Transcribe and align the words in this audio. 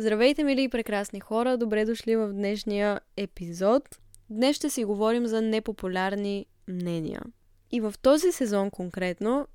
Здравейте, 0.00 0.44
мили 0.44 0.62
и 0.62 0.68
прекрасни 0.68 1.20
хора! 1.20 1.56
Добре 1.56 1.84
дошли 1.84 2.16
в 2.16 2.32
днешния 2.32 3.00
епизод. 3.16 3.98
Днес 4.30 4.56
ще 4.56 4.70
си 4.70 4.84
говорим 4.84 5.26
за 5.26 5.42
непопулярни 5.42 6.46
мнения. 6.68 7.22
И 7.70 7.80
в 7.80 7.94
този 8.02 8.32
сезон 8.32 8.70
конкретно 8.70 9.46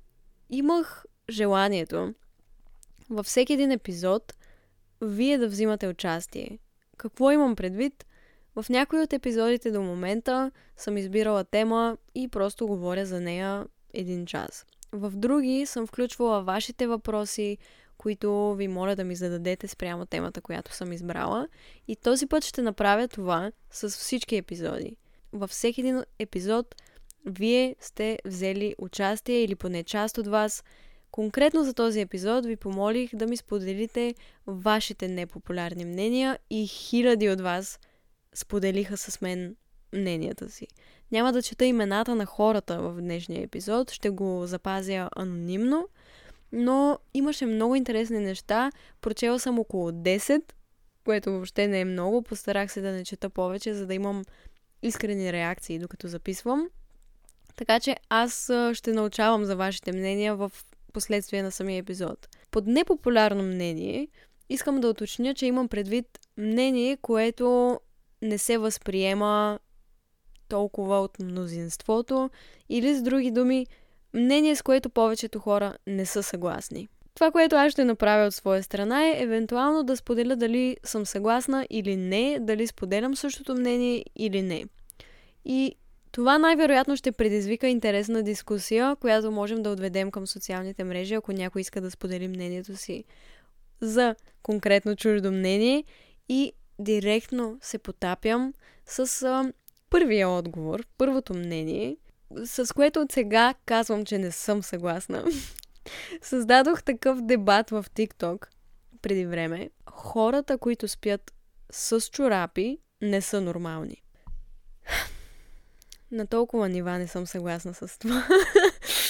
имах 0.50 1.04
желанието 1.30 2.14
във 3.10 3.26
всеки 3.26 3.52
един 3.52 3.70
епизод 3.70 4.34
вие 5.00 5.38
да 5.38 5.48
взимате 5.48 5.88
участие. 5.88 6.58
Какво 6.96 7.30
имам 7.30 7.56
предвид? 7.56 8.06
В 8.56 8.66
някои 8.70 9.00
от 9.00 9.12
епизодите 9.12 9.70
до 9.70 9.82
момента 9.82 10.50
съм 10.76 10.96
избирала 10.96 11.44
тема 11.44 11.96
и 12.14 12.28
просто 12.28 12.66
говоря 12.66 13.06
за 13.06 13.20
нея 13.20 13.66
един 13.94 14.26
час. 14.26 14.66
В 14.92 15.10
други 15.16 15.66
съм 15.66 15.86
включвала 15.86 16.42
вашите 16.42 16.86
въпроси, 16.86 17.58
които 17.98 18.54
ви 18.54 18.68
моля 18.68 18.96
да 18.96 19.04
ми 19.04 19.16
зададете 19.16 19.68
спрямо 19.68 20.06
темата, 20.06 20.40
която 20.40 20.74
съм 20.74 20.92
избрала. 20.92 21.48
И 21.88 21.96
този 21.96 22.26
път 22.26 22.44
ще 22.44 22.62
направя 22.62 23.08
това 23.08 23.52
с 23.70 23.88
всички 23.88 24.36
епизоди. 24.36 24.96
Във 25.32 25.50
всеки 25.50 25.80
един 25.80 26.02
епизод 26.18 26.74
вие 27.26 27.76
сте 27.80 28.18
взели 28.24 28.74
участие 28.78 29.42
или 29.44 29.54
поне 29.54 29.84
част 29.84 30.18
от 30.18 30.26
вас. 30.26 30.64
Конкретно 31.10 31.64
за 31.64 31.74
този 31.74 32.00
епизод 32.00 32.46
ви 32.46 32.56
помолих 32.56 33.14
да 33.14 33.26
ми 33.26 33.36
споделите 33.36 34.14
вашите 34.46 35.08
непопулярни 35.08 35.84
мнения 35.84 36.38
и 36.50 36.66
хиляди 36.66 37.30
от 37.30 37.40
вас 37.40 37.80
споделиха 38.34 38.96
с 38.96 39.20
мен 39.20 39.56
мненията 39.92 40.50
си. 40.50 40.66
Няма 41.12 41.32
да 41.32 41.42
чета 41.42 41.64
имената 41.64 42.14
на 42.14 42.26
хората 42.26 42.80
в 42.80 43.00
днешния 43.00 43.42
епизод, 43.42 43.90
ще 43.90 44.10
го 44.10 44.46
запазя 44.46 45.08
анонимно, 45.16 45.88
но 46.54 46.98
имаше 47.14 47.46
много 47.46 47.74
интересни 47.74 48.18
неща. 48.18 48.72
Прочела 49.00 49.38
съм 49.40 49.58
около 49.58 49.90
10, 49.90 50.42
което 51.04 51.32
въобще 51.32 51.68
не 51.68 51.80
е 51.80 51.84
много. 51.84 52.22
Постарах 52.22 52.72
се 52.72 52.80
да 52.80 52.92
не 52.92 53.04
чета 53.04 53.30
повече, 53.30 53.74
за 53.74 53.86
да 53.86 53.94
имам 53.94 54.24
искрени 54.82 55.32
реакции, 55.32 55.78
докато 55.78 56.08
записвам. 56.08 56.68
Така 57.56 57.80
че 57.80 57.96
аз 58.08 58.50
ще 58.72 58.92
научавам 58.92 59.44
за 59.44 59.56
вашите 59.56 59.92
мнения 59.92 60.36
в 60.36 60.52
последствие 60.92 61.42
на 61.42 61.50
самия 61.50 61.78
епизод. 61.78 62.28
Под 62.50 62.66
непопулярно 62.66 63.42
мнение 63.42 64.08
искам 64.48 64.80
да 64.80 64.88
уточня, 64.88 65.34
че 65.34 65.46
имам 65.46 65.68
предвид 65.68 66.18
мнение, 66.36 66.96
което 66.96 67.80
не 68.22 68.38
се 68.38 68.58
възприема 68.58 69.58
толкова 70.48 71.00
от 71.00 71.18
мнозинството 71.18 72.30
или 72.68 72.94
с 72.94 73.02
други 73.02 73.30
думи, 73.30 73.66
мнение 74.14 74.56
с 74.56 74.62
което 74.62 74.90
повечето 74.90 75.38
хора 75.38 75.74
не 75.86 76.06
са 76.06 76.22
съгласни. 76.22 76.88
Това, 77.14 77.30
което 77.30 77.56
аз 77.56 77.72
ще 77.72 77.84
направя 77.84 78.26
от 78.26 78.34
своя 78.34 78.62
страна 78.62 79.06
е 79.06 79.22
евентуално 79.22 79.82
да 79.82 79.96
споделя 79.96 80.36
дали 80.36 80.76
съм 80.84 81.06
съгласна 81.06 81.66
или 81.70 81.96
не, 81.96 82.38
дали 82.40 82.66
споделям 82.66 83.16
същото 83.16 83.54
мнение 83.54 84.04
или 84.16 84.42
не. 84.42 84.64
И 85.44 85.74
това 86.12 86.38
най-вероятно 86.38 86.96
ще 86.96 87.12
предизвика 87.12 87.68
интересна 87.68 88.22
дискусия, 88.22 88.96
която 88.96 89.30
можем 89.30 89.62
да 89.62 89.70
отведем 89.70 90.10
към 90.10 90.26
социалните 90.26 90.84
мрежи, 90.84 91.14
ако 91.14 91.32
някой 91.32 91.60
иска 91.60 91.80
да 91.80 91.90
сподели 91.90 92.28
мнението 92.28 92.76
си 92.76 93.04
за 93.80 94.14
конкретно 94.42 94.96
чуждо 94.96 95.32
мнение 95.32 95.84
и 96.28 96.52
директно 96.78 97.58
се 97.62 97.78
потапям 97.78 98.54
с 98.86 99.22
а, 99.22 99.52
първия 99.90 100.28
отговор, 100.28 100.86
първото 100.98 101.34
мнение, 101.34 101.96
с 102.44 102.74
което 102.74 103.00
от 103.00 103.12
сега 103.12 103.54
казвам, 103.66 104.04
че 104.04 104.18
не 104.18 104.30
съм 104.30 104.62
съгласна. 104.62 105.24
Създадох 106.22 106.82
такъв 106.82 107.20
дебат 107.22 107.70
в 107.70 107.84
TikTok 107.94 108.46
преди 109.02 109.26
време. 109.26 109.70
Хората, 109.90 110.58
които 110.58 110.88
спят 110.88 111.32
с 111.70 112.00
чорапи, 112.00 112.78
не 113.02 113.20
са 113.20 113.40
нормални. 113.40 114.02
На 116.10 116.26
толкова 116.26 116.68
нива 116.68 116.98
не 116.98 117.08
съм 117.08 117.26
съгласна 117.26 117.74
с 117.74 117.98
това. 117.98 118.26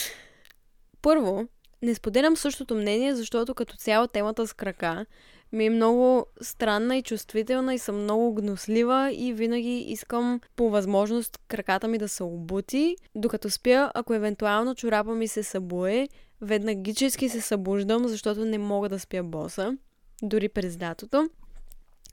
Първо, 1.03 1.49
не 1.83 1.95
споделям 1.95 2.37
същото 2.37 2.75
мнение, 2.75 3.15
защото 3.15 3.55
като 3.55 3.77
цяло 3.77 4.07
темата 4.07 4.47
с 4.47 4.53
крака 4.53 5.07
ми 5.55 5.67
е 5.67 5.71
много 5.71 6.27
странна 6.41 6.97
и 6.97 7.03
чувствителна 7.03 7.75
и 7.75 7.79
съм 7.79 8.03
много 8.03 8.35
гнослива 8.35 9.13
и 9.13 9.33
винаги 9.33 9.79
искам 9.79 10.41
по 10.57 10.71
възможност 10.71 11.39
краката 11.49 11.89
ми 11.89 11.99
да 11.99 12.09
се 12.09 12.23
обути. 12.23 12.97
Докато 13.15 13.51
спя, 13.51 13.91
ако 13.95 14.15
евентуално 14.15 14.75
чорапа 14.75 15.15
ми 15.15 15.29
се 15.29 15.43
събуе, 15.43 16.09
веднагически 16.41 17.29
се 17.29 17.41
събуждам, 17.41 18.09
защото 18.09 18.45
не 18.45 18.59
мога 18.59 18.89
да 18.89 18.99
спя 18.99 19.23
боса, 19.23 19.77
дори 20.23 20.49
през 20.49 20.77
датото. 20.77 21.29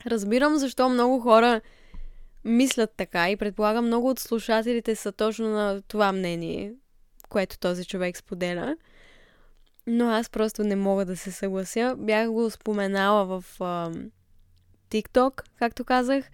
Разбирам 0.08 0.58
защо 0.58 0.90
много 0.90 1.20
хора 1.20 1.62
мислят 2.46 2.94
така 2.98 3.30
и 3.30 3.38
предполагам 3.38 3.86
много 3.86 4.10
от 4.10 4.20
слушателите 4.20 4.96
са 4.96 5.12
точно 5.12 5.50
на 5.50 5.82
това 5.88 6.12
мнение, 6.12 6.74
което 7.30 7.60
този 7.60 7.86
човек 7.86 8.18
споделя– 8.18 8.76
но 9.88 10.10
аз 10.10 10.30
просто 10.30 10.64
не 10.64 10.76
мога 10.76 11.06
да 11.06 11.18
се 11.18 11.32
съглася. 11.32 11.96
Бях 11.98 12.32
го 12.32 12.50
споменала 12.50 13.26
в 13.26 13.46
а, 13.60 13.92
TikTok, 14.90 15.42
както 15.60 15.86
казах, 15.86 16.30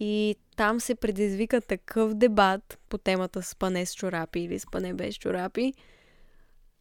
и 0.00 0.36
там 0.56 0.80
се 0.80 0.94
предизвика 0.94 1.60
такъв 1.60 2.14
дебат 2.14 2.78
по 2.88 2.98
темата 2.98 3.42
спане 3.42 3.86
с 3.86 3.94
чорапи 3.94 4.40
или 4.40 4.58
спане 4.58 4.94
без 4.94 5.14
чорапи, 5.14 5.74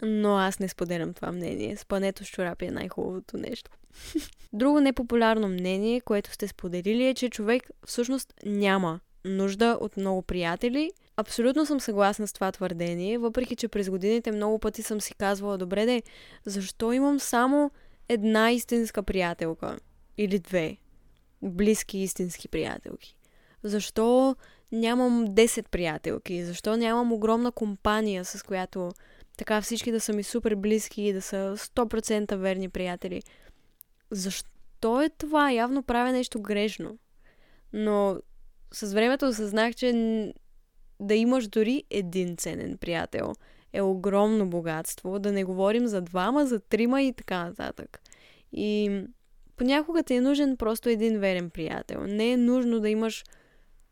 но 0.04 0.38
аз 0.38 0.60
не 0.60 0.68
споделям 0.68 1.14
това 1.14 1.32
мнение. 1.32 1.78
Спането 1.78 2.26
с 2.26 2.28
чорапи 2.28 2.66
е 2.66 2.72
най-хубавото 2.72 3.38
нещо. 3.38 3.72
Друго 4.54 4.80
непопулярно 4.80 5.48
мнение, 5.48 6.02
което 6.02 6.32
сте 6.32 6.48
споделили 6.48 7.08
е, 7.08 7.14
че 7.14 7.30
човек 7.30 7.70
всъщност 7.86 8.34
няма 8.46 9.00
нужда 9.26 9.78
от 9.82 9.98
много 9.98 10.22
приятели– 10.22 10.92
Абсолютно 11.20 11.66
съм 11.66 11.80
съгласна 11.80 12.28
с 12.28 12.34
това 12.34 12.52
твърдение, 12.52 13.18
въпреки 13.18 13.56
че 13.56 13.68
през 13.68 13.90
годините 13.90 14.32
много 14.32 14.60
пъти 14.60 14.84
съм 14.84 15.02
си 15.02 15.16
казвала, 15.16 15.58
добре 15.58 15.86
де, 15.86 16.04
защо 16.46 16.94
имам 16.94 17.20
само 17.20 17.72
една 18.10 18.52
истинска 18.52 19.04
приятелка? 19.04 19.78
Или 20.18 20.40
две? 20.40 20.78
Близки 21.42 21.98
истински 21.98 22.48
приятелки. 22.48 23.16
Защо 23.64 24.36
нямам 24.72 25.28
10 25.28 25.68
приятелки? 25.68 26.46
Защо 26.46 26.78
нямам 26.78 27.12
огромна 27.12 27.52
компания, 27.52 28.26
с 28.26 28.44
която 28.44 28.92
така 29.38 29.62
всички 29.62 29.92
да 29.92 30.00
са 30.00 30.14
ми 30.14 30.24
супер 30.24 30.56
близки 30.56 31.02
и 31.02 31.14
да 31.14 31.22
са 31.22 31.54
100% 31.58 32.36
верни 32.36 32.70
приятели? 32.70 33.22
Защо 34.12 35.02
е 35.02 35.10
това? 35.10 35.52
Явно 35.52 35.84
правя 35.84 36.12
нещо 36.12 36.42
грешно. 36.42 36.98
Но 37.74 38.18
с 38.74 38.94
времето 38.94 39.28
осъзнах, 39.28 39.76
че 39.76 39.94
да 41.00 41.16
имаш 41.16 41.48
дори 41.48 41.84
един 41.90 42.38
ценен 42.38 42.78
приятел 42.78 43.34
е 43.74 43.82
огромно 43.82 44.50
богатство. 44.50 45.20
Да 45.20 45.32
не 45.32 45.44
говорим 45.44 45.88
за 45.88 46.02
двама, 46.02 46.46
за 46.46 46.60
трима 46.60 47.02
и 47.02 47.14
така 47.14 47.46
нататък. 47.46 48.02
И 48.52 49.02
понякога 49.56 50.04
ти 50.04 50.14
е 50.14 50.22
нужен 50.22 50.58
просто 50.58 50.90
един 50.90 51.20
верен 51.20 51.50
приятел. 51.50 52.04
Не 52.08 52.32
е 52.32 52.38
нужно 52.38 52.80
да 52.80 52.90
имаш 52.90 53.24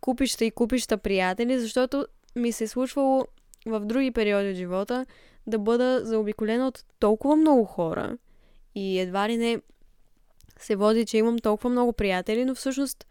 купища 0.01 0.45
и 0.45 0.51
купища 0.51 0.97
приятели, 0.97 1.59
защото 1.59 2.07
ми 2.35 2.51
се 2.51 2.63
е 2.63 2.67
случвало 2.67 3.25
в 3.65 3.79
други 3.79 4.11
периоди 4.11 4.49
от 4.49 4.55
живота 4.55 5.05
да 5.47 5.59
бъда 5.59 6.01
заобиколена 6.03 6.67
от 6.67 6.83
толкова 6.99 7.35
много 7.35 7.65
хора 7.65 8.17
и 8.75 8.99
едва 8.99 9.29
ли 9.29 9.37
не 9.37 9.61
се 10.59 10.75
води, 10.75 11.05
че 11.05 11.17
имам 11.17 11.39
толкова 11.39 11.69
много 11.69 11.93
приятели, 11.93 12.45
но 12.45 12.55
всъщност 12.55 13.07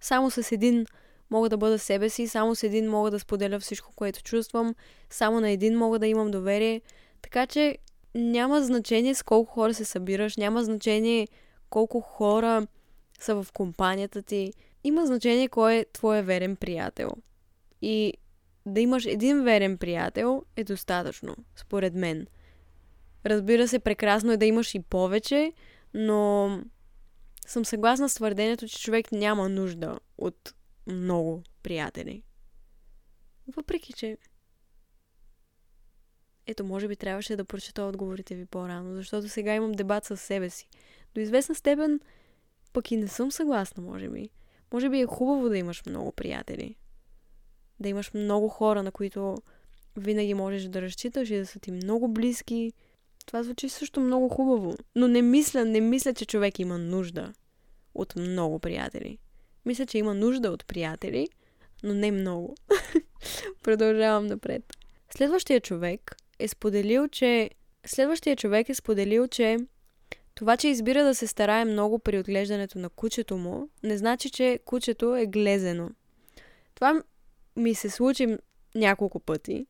само 0.00 0.30
с 0.30 0.52
един 0.52 0.86
мога 1.34 1.48
да 1.48 1.56
бъда 1.56 1.78
себе 1.78 2.08
си, 2.08 2.28
само 2.28 2.54
с 2.54 2.62
един 2.62 2.90
мога 2.90 3.10
да 3.10 3.18
споделя 3.18 3.60
всичко, 3.60 3.92
което 3.96 4.22
чувствам, 4.22 4.74
само 5.10 5.40
на 5.40 5.50
един 5.50 5.78
мога 5.78 5.98
да 5.98 6.06
имам 6.06 6.30
доверие. 6.30 6.80
Така 7.22 7.46
че 7.46 7.78
няма 8.14 8.62
значение 8.62 9.14
с 9.14 9.22
колко 9.22 9.52
хора 9.52 9.74
се 9.74 9.84
събираш, 9.84 10.36
няма 10.36 10.64
значение 10.64 11.28
колко 11.70 12.00
хора 12.00 12.66
са 13.20 13.42
в 13.42 13.52
компанията 13.52 14.22
ти. 14.22 14.52
Има 14.84 15.06
значение 15.06 15.48
кой 15.48 15.74
е 15.74 15.84
твой 15.92 16.22
верен 16.22 16.56
приятел. 16.56 17.10
И 17.82 18.14
да 18.66 18.80
имаш 18.80 19.06
един 19.06 19.44
верен 19.44 19.78
приятел 19.78 20.42
е 20.56 20.64
достатъчно, 20.64 21.36
според 21.56 21.94
мен. 21.94 22.26
Разбира 23.26 23.68
се, 23.68 23.78
прекрасно 23.78 24.32
е 24.32 24.36
да 24.36 24.46
имаш 24.46 24.74
и 24.74 24.80
повече, 24.80 25.52
но 25.94 26.50
съм 27.46 27.64
съгласна 27.64 28.08
с 28.08 28.14
твърдението, 28.14 28.68
че 28.68 28.80
човек 28.80 29.12
няма 29.12 29.48
нужда 29.48 29.98
от 30.18 30.54
много 30.86 31.42
приятели. 31.62 32.22
Въпреки, 33.56 33.92
че 33.92 34.18
ето, 36.46 36.64
може 36.64 36.88
би 36.88 36.96
трябваше 36.96 37.36
да 37.36 37.44
прочета 37.44 37.82
отговорите 37.82 38.34
ви 38.34 38.46
по-рано, 38.46 38.94
защото 38.94 39.28
сега 39.28 39.54
имам 39.54 39.72
дебат 39.72 40.04
със 40.04 40.20
себе 40.20 40.50
си. 40.50 40.68
До 41.14 41.20
известна 41.20 41.54
степен 41.54 42.00
пък 42.72 42.90
и 42.90 42.96
не 42.96 43.08
съм 43.08 43.32
съгласна, 43.32 43.82
може 43.82 44.08
би. 44.08 44.30
Може 44.72 44.88
би 44.90 45.00
е 45.00 45.06
хубаво 45.06 45.48
да 45.48 45.58
имаш 45.58 45.86
много 45.86 46.12
приятели. 46.12 46.76
Да 47.80 47.88
имаш 47.88 48.14
много 48.14 48.48
хора, 48.48 48.82
на 48.82 48.92
които 48.92 49.36
винаги 49.96 50.34
можеш 50.34 50.64
да 50.64 50.82
разчиташ 50.82 51.30
и 51.30 51.36
да 51.36 51.46
са 51.46 51.60
ти 51.60 51.70
много 51.70 52.08
близки. 52.08 52.72
Това 53.26 53.42
звучи 53.42 53.68
също 53.68 54.00
много 54.00 54.28
хубаво. 54.28 54.74
Но 54.94 55.08
не 55.08 55.22
мисля, 55.22 55.64
не 55.64 55.80
мисля, 55.80 56.14
че 56.14 56.26
човек 56.26 56.58
има 56.58 56.78
нужда 56.78 57.32
от 57.94 58.16
много 58.16 58.58
приятели. 58.58 59.18
Мисля, 59.66 59.86
че 59.86 59.98
има 59.98 60.14
нужда 60.14 60.50
от 60.50 60.66
приятели, 60.66 61.28
но 61.82 61.94
не 61.94 62.10
много. 62.10 62.54
Продължавам 63.62 64.26
напред. 64.26 64.62
Следващия 65.16 65.60
човек 65.60 66.16
е 66.38 66.48
споделил, 66.48 67.08
че 67.08 67.50
Следващия 67.86 68.36
човек 68.36 68.68
е 68.68 68.74
споделил, 68.74 69.28
че 69.28 69.58
това, 70.34 70.56
че 70.56 70.68
избира 70.68 71.04
да 71.04 71.14
се 71.14 71.26
старае 71.26 71.64
много 71.64 71.98
при 71.98 72.18
отглеждането 72.18 72.78
на 72.78 72.88
кучето 72.88 73.36
му, 73.36 73.68
не 73.82 73.98
значи, 73.98 74.30
че 74.30 74.60
кучето 74.64 75.16
е 75.16 75.26
глезено. 75.26 75.90
Това 76.74 77.02
ми 77.56 77.74
се 77.74 77.90
случи 77.90 78.36
няколко 78.74 79.20
пъти, 79.20 79.66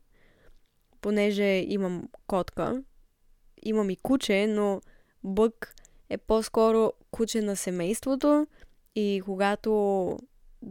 понеже 1.01 1.65
имам 1.67 2.09
котка, 2.27 2.83
имам 3.63 3.89
и 3.89 3.95
куче, 3.95 4.47
но 4.47 4.81
бък 5.23 5.75
е 6.09 6.17
по-скоро 6.17 6.93
куче 7.11 7.41
на 7.41 7.55
семейството 7.55 8.47
и 8.95 9.21
когато 9.25 10.17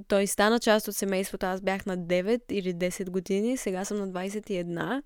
той 0.09 0.27
стана 0.27 0.61
част 0.61 0.89
от 0.89 0.97
семейството, 0.97 1.47
аз 1.47 1.61
бях 1.61 1.87
на 1.87 1.99
9 1.99 2.53
или 2.53 2.75
10 2.75 3.11
години, 3.11 3.57
сега 3.57 3.85
съм 3.85 3.99
на 3.99 4.09
21 4.09 5.03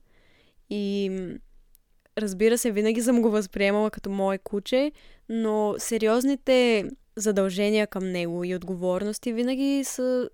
и 0.71 1.11
разбира 2.19 2.59
се, 2.59 2.73
винаги 2.73 3.03
съм 3.03 3.23
го 3.23 3.31
възприемала 3.31 3.91
като 3.91 4.11
мое 4.11 4.39
куче, 4.39 4.93
но 5.29 5.75
сериозните 5.79 6.85
задължения 7.17 7.87
към 7.87 8.13
него 8.13 8.45
и 8.45 8.55
отговорности 8.55 9.33
винаги 9.33 9.83
са 9.85 10.29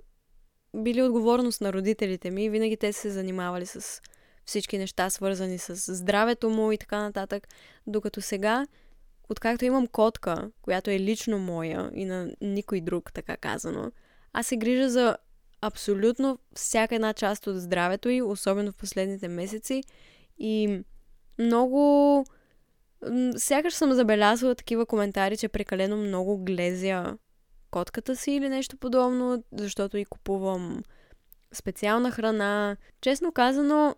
били 0.76 1.02
отговорност 1.02 1.60
на 1.60 1.72
родителите 1.72 2.30
ми. 2.30 2.50
Винаги 2.50 2.76
те 2.76 2.92
се 2.92 3.10
занимавали 3.10 3.66
с 3.66 4.00
всички 4.46 4.78
неща, 4.78 5.10
свързани 5.10 5.58
с 5.58 5.94
здравето 5.94 6.50
му 6.50 6.72
и 6.72 6.78
така 6.78 7.02
нататък. 7.02 7.48
Докато 7.86 8.20
сега, 8.20 8.66
откакто 9.28 9.64
имам 9.64 9.86
котка, 9.86 10.50
която 10.62 10.90
е 10.90 11.00
лично 11.00 11.38
моя 11.38 11.90
и 11.94 12.04
на 12.04 12.30
никой 12.40 12.80
друг, 12.80 13.12
така 13.12 13.36
казано, 13.36 13.92
аз 14.32 14.46
се 14.46 14.56
грижа 14.56 14.90
за 14.90 15.16
абсолютно 15.60 16.38
всяка 16.54 16.94
една 16.94 17.12
част 17.12 17.46
от 17.46 17.60
здравето 17.60 18.08
й, 18.08 18.22
особено 18.22 18.72
в 18.72 18.76
последните 18.76 19.28
месеци. 19.28 19.82
И 20.38 20.82
много... 21.38 22.24
Сякаш 23.36 23.74
съм 23.74 23.92
забелязала 23.92 24.54
такива 24.54 24.86
коментари, 24.86 25.36
че 25.36 25.48
прекалено 25.48 25.96
много 25.96 26.44
глезя 26.44 27.18
котката 27.70 28.16
си 28.16 28.32
или 28.32 28.48
нещо 28.48 28.76
подобно, 28.76 29.44
защото 29.52 29.96
и 29.96 30.04
купувам 30.04 30.82
специална 31.52 32.10
храна. 32.10 32.76
Честно 33.00 33.32
казано, 33.32 33.96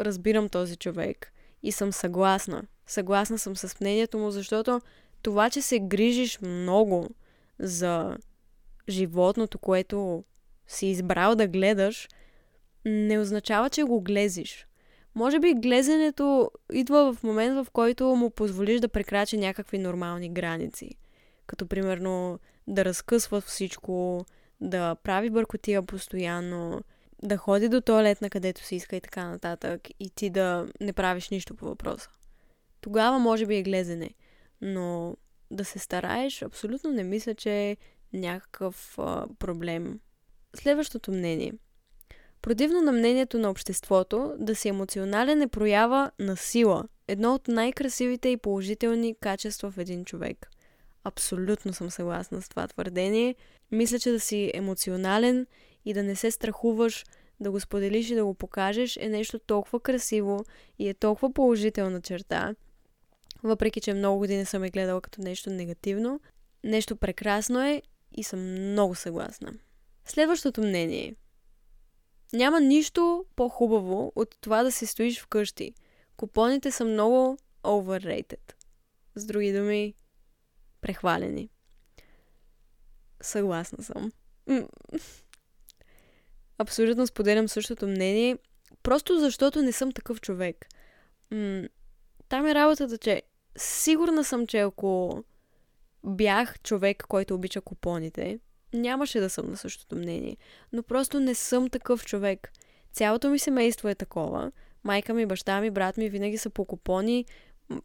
разбирам 0.00 0.48
този 0.48 0.76
човек 0.76 1.32
и 1.62 1.72
съм 1.72 1.92
съгласна. 1.92 2.62
Съгласна 2.86 3.38
съм 3.38 3.56
с 3.56 3.80
мнението 3.80 4.18
му, 4.18 4.30
защото 4.30 4.80
това, 5.22 5.50
че 5.50 5.62
се 5.62 5.80
грижиш 5.80 6.40
много 6.40 7.08
за 7.58 8.16
животното, 8.88 9.58
което 9.58 10.24
си 10.66 10.86
избрал 10.86 11.34
да 11.34 11.46
гледаш, 11.46 12.08
не 12.84 13.18
означава, 13.18 13.70
че 13.70 13.82
го 13.82 14.00
глезиш. 14.00 14.66
Може 15.14 15.40
би 15.40 15.54
глезенето 15.54 16.50
идва 16.72 17.14
в 17.14 17.22
момент, 17.22 17.54
в 17.54 17.70
който 17.70 18.04
му 18.04 18.30
позволиш 18.30 18.80
да 18.80 18.88
прекрачи 18.88 19.36
някакви 19.36 19.78
нормални 19.78 20.28
граници. 20.28 20.90
Като 21.46 21.66
примерно 21.66 22.38
да 22.66 22.84
разкъсва 22.84 23.40
всичко, 23.40 24.24
да 24.60 24.94
прави 24.94 25.30
бъркотия 25.30 25.82
постоянно, 25.82 26.80
да 27.22 27.36
ходи 27.36 27.68
до 27.68 27.80
туалетна 27.80 28.30
където 28.30 28.64
си 28.64 28.76
иска 28.76 28.96
и 28.96 29.00
така 29.00 29.28
нататък 29.28 29.80
и 30.00 30.10
ти 30.10 30.30
да 30.30 30.66
не 30.80 30.92
правиш 30.92 31.28
нищо 31.28 31.54
по 31.54 31.64
въпроса. 31.64 32.10
Тогава 32.82 33.18
може 33.18 33.46
би 33.46 33.56
е 33.56 33.62
глезене, 33.62 34.10
но 34.60 35.16
да 35.50 35.64
се 35.64 35.78
стараеш, 35.78 36.42
абсолютно 36.42 36.90
не 36.90 37.04
мисля, 37.04 37.34
че 37.34 37.50
е 37.50 37.76
някакъв 38.12 38.98
а, 38.98 39.26
проблем. 39.38 40.00
Следващото 40.54 41.12
мнение– 41.12 41.52
Противно 42.42 42.80
на 42.80 42.92
мнението 42.92 43.38
на 43.38 43.50
обществото, 43.50 44.34
да 44.38 44.54
си 44.54 44.68
емоционален 44.68 45.42
е 45.42 45.48
проява 45.48 46.10
на 46.18 46.36
сила. 46.36 46.84
Едно 47.08 47.34
от 47.34 47.48
най-красивите 47.48 48.28
и 48.28 48.36
положителни 48.36 49.14
качества 49.20 49.70
в 49.70 49.78
един 49.78 50.04
човек. 50.04 50.50
Абсолютно 51.04 51.72
съм 51.72 51.90
съгласна 51.90 52.42
с 52.42 52.48
това 52.48 52.68
твърдение. 52.68 53.34
Мисля, 53.70 53.98
че 53.98 54.10
да 54.10 54.20
си 54.20 54.50
емоционален 54.54 55.46
и 55.84 55.94
да 55.94 56.02
не 56.02 56.16
се 56.16 56.30
страхуваш 56.30 57.04
да 57.40 57.50
го 57.50 57.60
споделиш 57.60 58.10
и 58.10 58.14
да 58.14 58.24
го 58.24 58.34
покажеш 58.34 58.96
е 58.96 59.08
нещо 59.08 59.38
толкова 59.38 59.80
красиво 59.80 60.44
и 60.78 60.88
е 60.88 60.94
толкова 60.94 61.32
положителна 61.32 62.00
черта. 62.00 62.54
Въпреки, 63.42 63.80
че 63.80 63.94
много 63.94 64.18
години 64.18 64.44
съм 64.44 64.64
е 64.64 64.70
гледала 64.70 65.00
като 65.00 65.20
нещо 65.20 65.50
негативно, 65.50 66.20
нещо 66.64 66.96
прекрасно 66.96 67.62
е 67.62 67.82
и 68.16 68.24
съм 68.24 68.70
много 68.70 68.94
съгласна. 68.94 69.52
Следващото 70.04 70.60
мнение– 70.60 71.14
няма 72.32 72.60
нищо 72.60 73.24
по-хубаво 73.36 74.12
от 74.16 74.36
това 74.40 74.62
да 74.62 74.72
си 74.72 74.86
стоиш 74.86 75.20
вкъщи. 75.20 75.74
Купоните 76.16 76.70
са 76.70 76.84
много 76.84 77.38
overrated. 77.62 78.52
С 79.14 79.26
други 79.26 79.52
думи, 79.52 79.94
прехвалени. 80.80 81.50
Съгласна 83.20 83.84
съм. 83.84 84.12
Абсолютно 86.58 87.06
споделям 87.06 87.48
същото 87.48 87.86
мнение, 87.86 88.38
просто 88.82 89.20
защото 89.20 89.62
не 89.62 89.72
съм 89.72 89.92
такъв 89.92 90.20
човек. 90.20 90.66
там 92.28 92.46
е 92.46 92.54
работата, 92.54 92.98
че 92.98 93.22
сигурна 93.56 94.24
съм, 94.24 94.46
че 94.46 94.58
ако 94.58 95.24
бях 96.04 96.60
човек, 96.62 97.04
който 97.08 97.34
обича 97.34 97.60
купоните, 97.60 98.38
нямаше 98.74 99.20
да 99.20 99.30
съм 99.30 99.50
на 99.50 99.56
същото 99.56 99.96
мнение. 99.96 100.36
Но 100.72 100.82
просто 100.82 101.20
не 101.20 101.34
съм 101.34 101.70
такъв 101.70 102.04
човек. 102.04 102.52
Цялото 102.92 103.30
ми 103.30 103.38
семейство 103.38 103.88
е 103.88 103.94
такова. 103.94 104.52
Майка 104.84 105.14
ми, 105.14 105.26
баща 105.26 105.60
ми, 105.60 105.70
брат 105.70 105.96
ми 105.96 106.08
винаги 106.08 106.38
са 106.38 106.50
по 106.50 106.64
купони. 106.64 107.24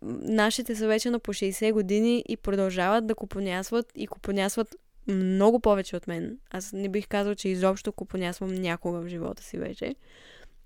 Нашите 0.01 0.75
са 0.75 0.87
вече 0.87 1.09
на 1.09 1.19
по 1.19 1.33
60 1.33 1.73
години 1.73 2.23
и 2.29 2.37
продължават 2.37 3.07
да 3.07 3.15
купонясват 3.15 3.91
и 3.95 4.07
купонясват 4.07 4.75
много 5.07 5.59
повече 5.59 5.95
от 5.95 6.07
мен. 6.07 6.37
Аз 6.49 6.73
не 6.73 6.89
бих 6.89 7.07
казал, 7.07 7.35
че 7.35 7.49
изобщо 7.49 7.91
купонясвам 7.91 8.53
някога 8.53 9.01
в 9.01 9.07
живота 9.07 9.43
си 9.43 9.57
вече. 9.57 9.95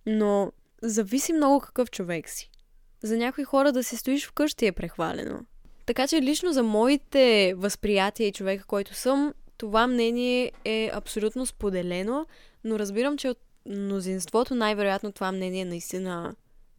Но 0.05 0.51
зависи 0.81 1.33
много 1.33 1.59
какъв 1.59 1.91
човек 1.91 2.29
си. 2.29 2.50
За 3.03 3.17
някои 3.17 3.43
хора 3.43 3.71
да 3.71 3.83
си 3.83 3.97
стоиш 3.97 4.27
вкъщи 4.27 4.65
е 4.65 4.71
прехвалено. 4.71 5.45
Така 5.85 6.07
че 6.07 6.21
лично 6.21 6.53
за 6.53 6.63
моите 6.63 7.53
възприятия 7.57 8.27
и 8.27 8.31
човека, 8.31 8.65
който 8.65 8.93
съм, 8.93 9.33
това 9.57 9.87
мнение 9.87 10.51
е 10.65 10.89
абсолютно 10.93 11.45
споделено, 11.45 12.25
но 12.63 12.79
разбирам, 12.79 13.17
че 13.17 13.29
от 13.29 13.39
мнозинството 13.65 14.55
най-вероятно 14.55 15.11
това 15.11 15.31
мнение 15.31 15.65
наистина 15.65 16.35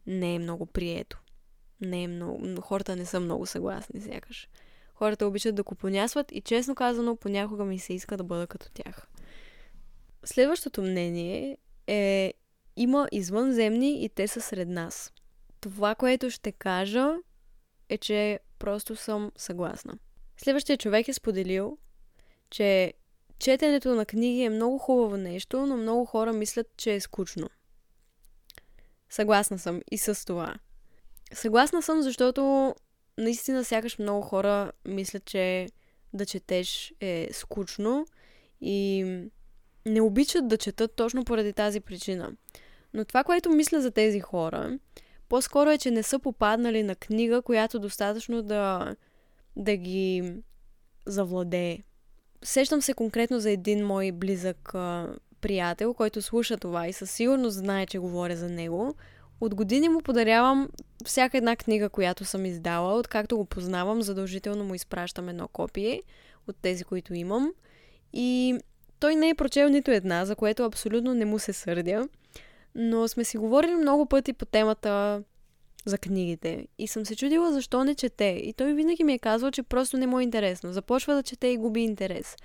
не 0.07 0.35
е 0.35 0.39
много 0.39 0.65
прието. 0.65 1.21
Не 1.81 2.03
е 2.03 2.07
много... 2.07 2.61
Хората 2.61 2.95
не 2.95 3.05
са 3.05 3.19
много 3.19 3.45
съгласни, 3.45 4.01
сякаш. 4.01 4.47
Хората 4.93 5.27
обичат 5.27 5.55
да 5.55 5.63
купонясват 5.63 6.31
и 6.31 6.41
честно 6.41 6.75
казано, 6.75 7.15
понякога 7.15 7.65
ми 7.65 7.79
се 7.79 7.93
иска 7.93 8.17
да 8.17 8.23
бъда 8.23 8.47
като 8.47 8.71
тях. 8.73 9.07
Следващото 10.25 10.81
мнение 10.81 11.57
е 11.87 12.33
има 12.75 13.07
извънземни 13.11 14.03
и 14.03 14.09
те 14.09 14.27
са 14.27 14.41
сред 14.41 14.67
нас. 14.67 15.13
Това, 15.63 15.95
което 15.95 16.29
ще 16.29 16.51
кажа 16.51 17.15
е, 17.89 17.97
че 17.97 18.39
просто 18.59 18.95
съм 18.95 19.31
съгласна. 19.35 19.97
Следващия 20.37 20.77
човек 20.77 21.07
е 21.07 21.13
споделил, 21.13 21.77
че 22.49 22.93
четенето 23.39 23.95
на 23.95 24.05
книги 24.05 24.41
е 24.41 24.49
много 24.49 24.77
хубаво 24.77 25.17
нещо, 25.17 25.65
но 25.65 25.77
много 25.77 26.05
хора 26.05 26.33
мислят, 26.33 26.67
че 26.77 26.93
е 26.93 26.99
скучно. 26.99 27.49
Съгласна 29.09 29.59
съм 29.59 29.81
и 29.91 29.97
с 29.97 30.25
това. 30.25 30.55
Съгласна 31.33 31.81
съм, 31.81 32.01
защото 32.01 32.75
наистина 33.17 33.63
сякаш 33.63 33.99
много 33.99 34.21
хора 34.21 34.71
мислят, 34.85 35.25
че 35.25 35.67
да 36.13 36.25
четеш 36.25 36.93
е 36.99 37.29
скучно 37.33 38.05
и 38.61 39.05
не 39.85 40.01
обичат 40.01 40.47
да 40.47 40.57
четат 40.57 40.95
точно 40.95 41.25
поради 41.25 41.53
тази 41.53 41.79
причина. 41.79 42.31
Но 42.93 43.05
това, 43.05 43.23
което 43.23 43.49
мисля 43.49 43.81
за 43.81 43.91
тези 43.91 44.19
хора, 44.19 44.79
по-скоро 45.33 45.69
е, 45.69 45.77
че 45.77 45.91
не 45.91 46.03
са 46.03 46.19
попаднали 46.19 46.83
на 46.83 46.95
книга, 46.95 47.41
която 47.41 47.79
достатъчно 47.79 48.41
да, 48.41 48.95
да 49.55 49.75
ги 49.75 50.33
завладее. 51.05 51.79
Сещам 52.43 52.81
се 52.81 52.93
конкретно 52.93 53.39
за 53.39 53.51
един 53.51 53.85
мой 53.85 54.11
близък 54.11 54.75
а, 54.75 55.15
приятел, 55.41 55.93
който 55.93 56.21
слуша 56.21 56.57
това 56.57 56.87
и 56.87 56.93
със 56.93 57.11
сигурност 57.11 57.57
знае, 57.57 57.85
че 57.85 57.99
говоря 57.99 58.35
за 58.35 58.49
него. 58.49 58.95
От 59.41 59.55
години 59.55 59.89
му 59.89 60.01
подарявам 60.01 60.69
всяка 61.05 61.37
една 61.37 61.55
книга, 61.55 61.89
която 61.89 62.25
съм 62.25 62.45
издала. 62.45 62.99
Откакто 62.99 63.37
го 63.37 63.45
познавам, 63.45 64.01
задължително 64.01 64.63
му 64.63 64.75
изпращам 64.75 65.29
едно 65.29 65.47
копие 65.47 66.01
от 66.47 66.55
тези, 66.61 66.83
които 66.83 67.13
имам. 67.13 67.53
И 68.13 68.57
той 68.99 69.15
не 69.15 69.29
е 69.29 69.35
прочел 69.35 69.69
нито 69.69 69.91
една, 69.91 70.25
за 70.25 70.35
което 70.35 70.63
абсолютно 70.63 71.13
не 71.13 71.25
му 71.25 71.39
се 71.39 71.53
сърдя. 71.53 72.07
Но 72.75 73.07
сме 73.07 73.23
си 73.23 73.37
говорили 73.37 73.75
много 73.75 74.05
пъти 74.05 74.33
по 74.33 74.45
темата 74.45 75.23
за 75.85 75.97
книгите 75.97 76.67
и 76.77 76.87
съм 76.87 77.05
се 77.05 77.15
чудила 77.15 77.53
защо 77.53 77.83
не 77.83 77.95
чете. 77.95 78.41
И 78.43 78.53
той 78.53 78.73
винаги 78.73 79.03
ми 79.03 79.13
е 79.13 79.19
казвал, 79.19 79.51
че 79.51 79.63
просто 79.63 79.97
не 79.97 80.07
му 80.07 80.19
е 80.19 80.23
интересно. 80.23 80.73
Започва 80.73 81.15
да 81.15 81.23
чете 81.23 81.47
и 81.47 81.57
губи 81.57 81.81
интерес. 81.81 82.35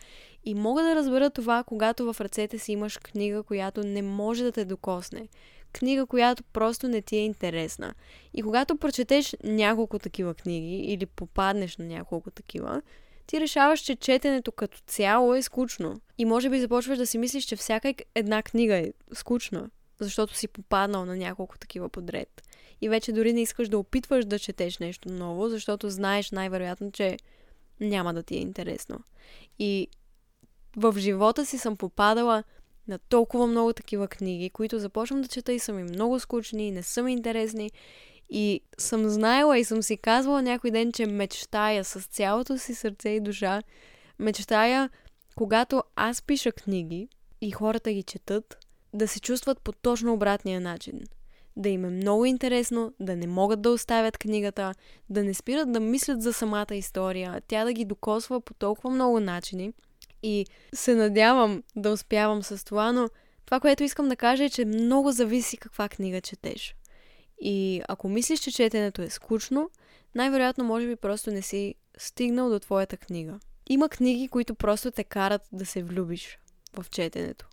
И 0.45 0.55
мога 0.55 0.83
да 0.83 0.95
разбера 0.95 1.31
това, 1.31 1.65
когато 1.65 2.13
в 2.13 2.21
ръцете 2.21 2.59
си 2.59 2.73
имаш 2.73 2.99
книга, 2.99 3.43
която 3.43 3.85
не 3.85 4.03
може 4.03 4.45
да 4.45 4.53
те 4.53 4.65
докосне. 4.65 5.29
Книга, 5.73 6.07
която 6.07 6.43
просто 6.53 6.89
не 6.89 7.03
ти 7.03 7.17
е 7.17 7.25
интересна. 7.25 7.95
И 8.35 8.43
когато 8.43 8.77
прочетеш 8.77 9.37
няколко 9.45 9.99
такива 9.99 10.35
книги 10.35 10.77
или 10.77 11.07
попаднеш 11.07 11.77
на 11.77 11.85
няколко 11.85 12.31
такива, 12.31 12.83
ти 13.27 13.41
решаваш, 13.41 13.81
че 13.81 13.97
четенето 13.97 14.53
като 14.53 14.79
цяло 14.87 15.35
е 15.35 15.43
скучно. 15.43 16.01
И 16.19 16.25
може 16.25 16.51
би 16.51 16.61
започваш 16.61 16.99
да 16.99 17.07
си 17.07 17.19
мислиш, 17.19 17.45
че 17.45 17.57
всяка 17.57 17.95
една 18.15 18.43
книга 18.43 18.75
е 18.75 18.93
скучна, 19.13 19.71
защото 20.01 20.35
си 20.37 20.49
попаднал 20.49 21.05
на 21.05 21.17
няколко 21.17 21.59
такива 21.59 21.89
подред. 21.89 22.43
И 22.81 22.89
вече 22.89 23.13
дори 23.13 23.33
не 23.33 23.43
искаш 23.43 23.69
да 23.69 23.79
опитваш 23.79 24.25
да 24.25 24.39
четеш 24.39 24.79
нещо 24.79 25.09
ново, 25.09 25.49
защото 25.49 25.91
знаеш 25.91 26.31
най-вероятно, 26.31 26.93
че 26.93 27.17
няма 27.81 28.15
да 28.15 28.23
ти 28.23 28.35
е 28.35 28.41
интересно. 28.41 28.99
И 29.59 29.89
в 30.77 30.95
живота 30.99 31.47
си 31.47 31.59
съм 31.59 31.77
попадала 31.77 32.45
на 32.89 32.99
толкова 32.99 33.47
много 33.47 33.73
такива 33.73 34.09
книги, 34.09 34.51
които 34.51 34.79
започвам 34.79 35.23
да 35.23 35.29
чета 35.29 35.53
и 35.53 35.59
са 35.59 35.73
ми 35.73 35.83
много 35.83 36.21
скучни, 36.21 36.71
не 36.71 36.83
са 36.83 37.03
ми 37.03 37.13
интересни. 37.13 37.71
И 38.31 38.61
съм 38.79 39.09
знаела 39.09 39.59
и 39.59 39.65
съм 39.65 39.83
си 39.83 39.97
казвала 39.97 40.43
някой 40.43 40.71
ден, 40.71 40.93
че 40.93 41.07
мечтая 41.07 41.85
с 41.85 42.01
цялото 42.01 42.59
си 42.59 42.75
сърце 42.75 43.09
и 43.09 43.21
душа, 43.21 43.63
мечтая, 44.19 44.91
когато 45.37 45.83
аз 45.97 46.23
пиша 46.23 46.53
книги 46.53 47.09
и 47.41 47.51
хората 47.51 47.93
ги 47.93 48.03
четат, 48.03 48.68
да 48.95 49.09
се 49.09 49.21
чувстват 49.21 49.61
по 49.61 49.73
точно 49.73 50.13
обратния 50.13 50.61
начин. 50.61 51.01
Да 51.57 51.69
им 51.69 51.85
е 51.85 51.91
много 51.91 52.25
интересно, 52.25 52.93
да 53.01 53.17
не 53.17 53.27
могат 53.27 53.63
да 53.63 53.71
оставят 53.71 54.19
книгата, 54.19 54.75
да 55.11 55.25
не 55.25 55.35
спират 55.35 55.73
да 55.73 55.81
мислят 55.81 56.23
за 56.23 56.33
самата 56.33 56.75
история, 56.75 57.43
тя 57.49 57.65
да 57.65 57.73
ги 57.73 57.85
докосва 57.85 58.41
по 58.41 58.55
толкова 58.55 58.91
много 58.91 59.21
начини. 59.21 59.73
И 60.23 60.47
се 60.75 60.95
надявам 60.95 61.63
да 61.77 61.91
успявам 61.91 62.43
с 62.43 62.65
това, 62.65 62.93
но 62.93 63.09
това, 63.45 63.61
което 63.61 63.83
искам 63.83 64.09
да 64.09 64.17
кажа 64.17 64.45
е, 64.45 64.51
че 64.51 64.65
много 64.65 65.13
зависи 65.13 65.57
каква 65.57 65.89
книга 65.89 66.21
четеш. 66.21 66.75
И 67.41 67.83
ако 67.89 68.09
мислиш, 68.09 68.41
че 68.41 68.53
четенето 68.53 69.03
е 69.03 69.11
скучно, 69.11 69.71
най-вероятно 70.15 70.65
може 70.65 70.87
би 70.87 70.97
просто 70.97 71.31
не 71.31 71.43
си 71.43 71.75
стигнал 71.99 72.51
до 72.51 72.59
твоята 72.59 72.97
книга. 72.97 73.41
Има 73.69 73.89
книги, 73.89 74.29
които 74.29 74.55
просто 74.55 74.91
те 74.91 75.05
карат 75.05 75.43
да 75.53 75.67
се 75.67 75.83
влюбиш 75.83 76.39
в 76.79 76.91
четенето. 76.91 77.49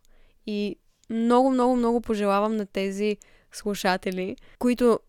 И 0.48 0.76
много, 1.10 1.50
много, 1.50 1.76
много 1.76 2.02
пожелавам 2.02 2.56
на 2.56 2.66
тези 2.66 3.18
слушатели, 3.52 4.36
които 4.60 5.00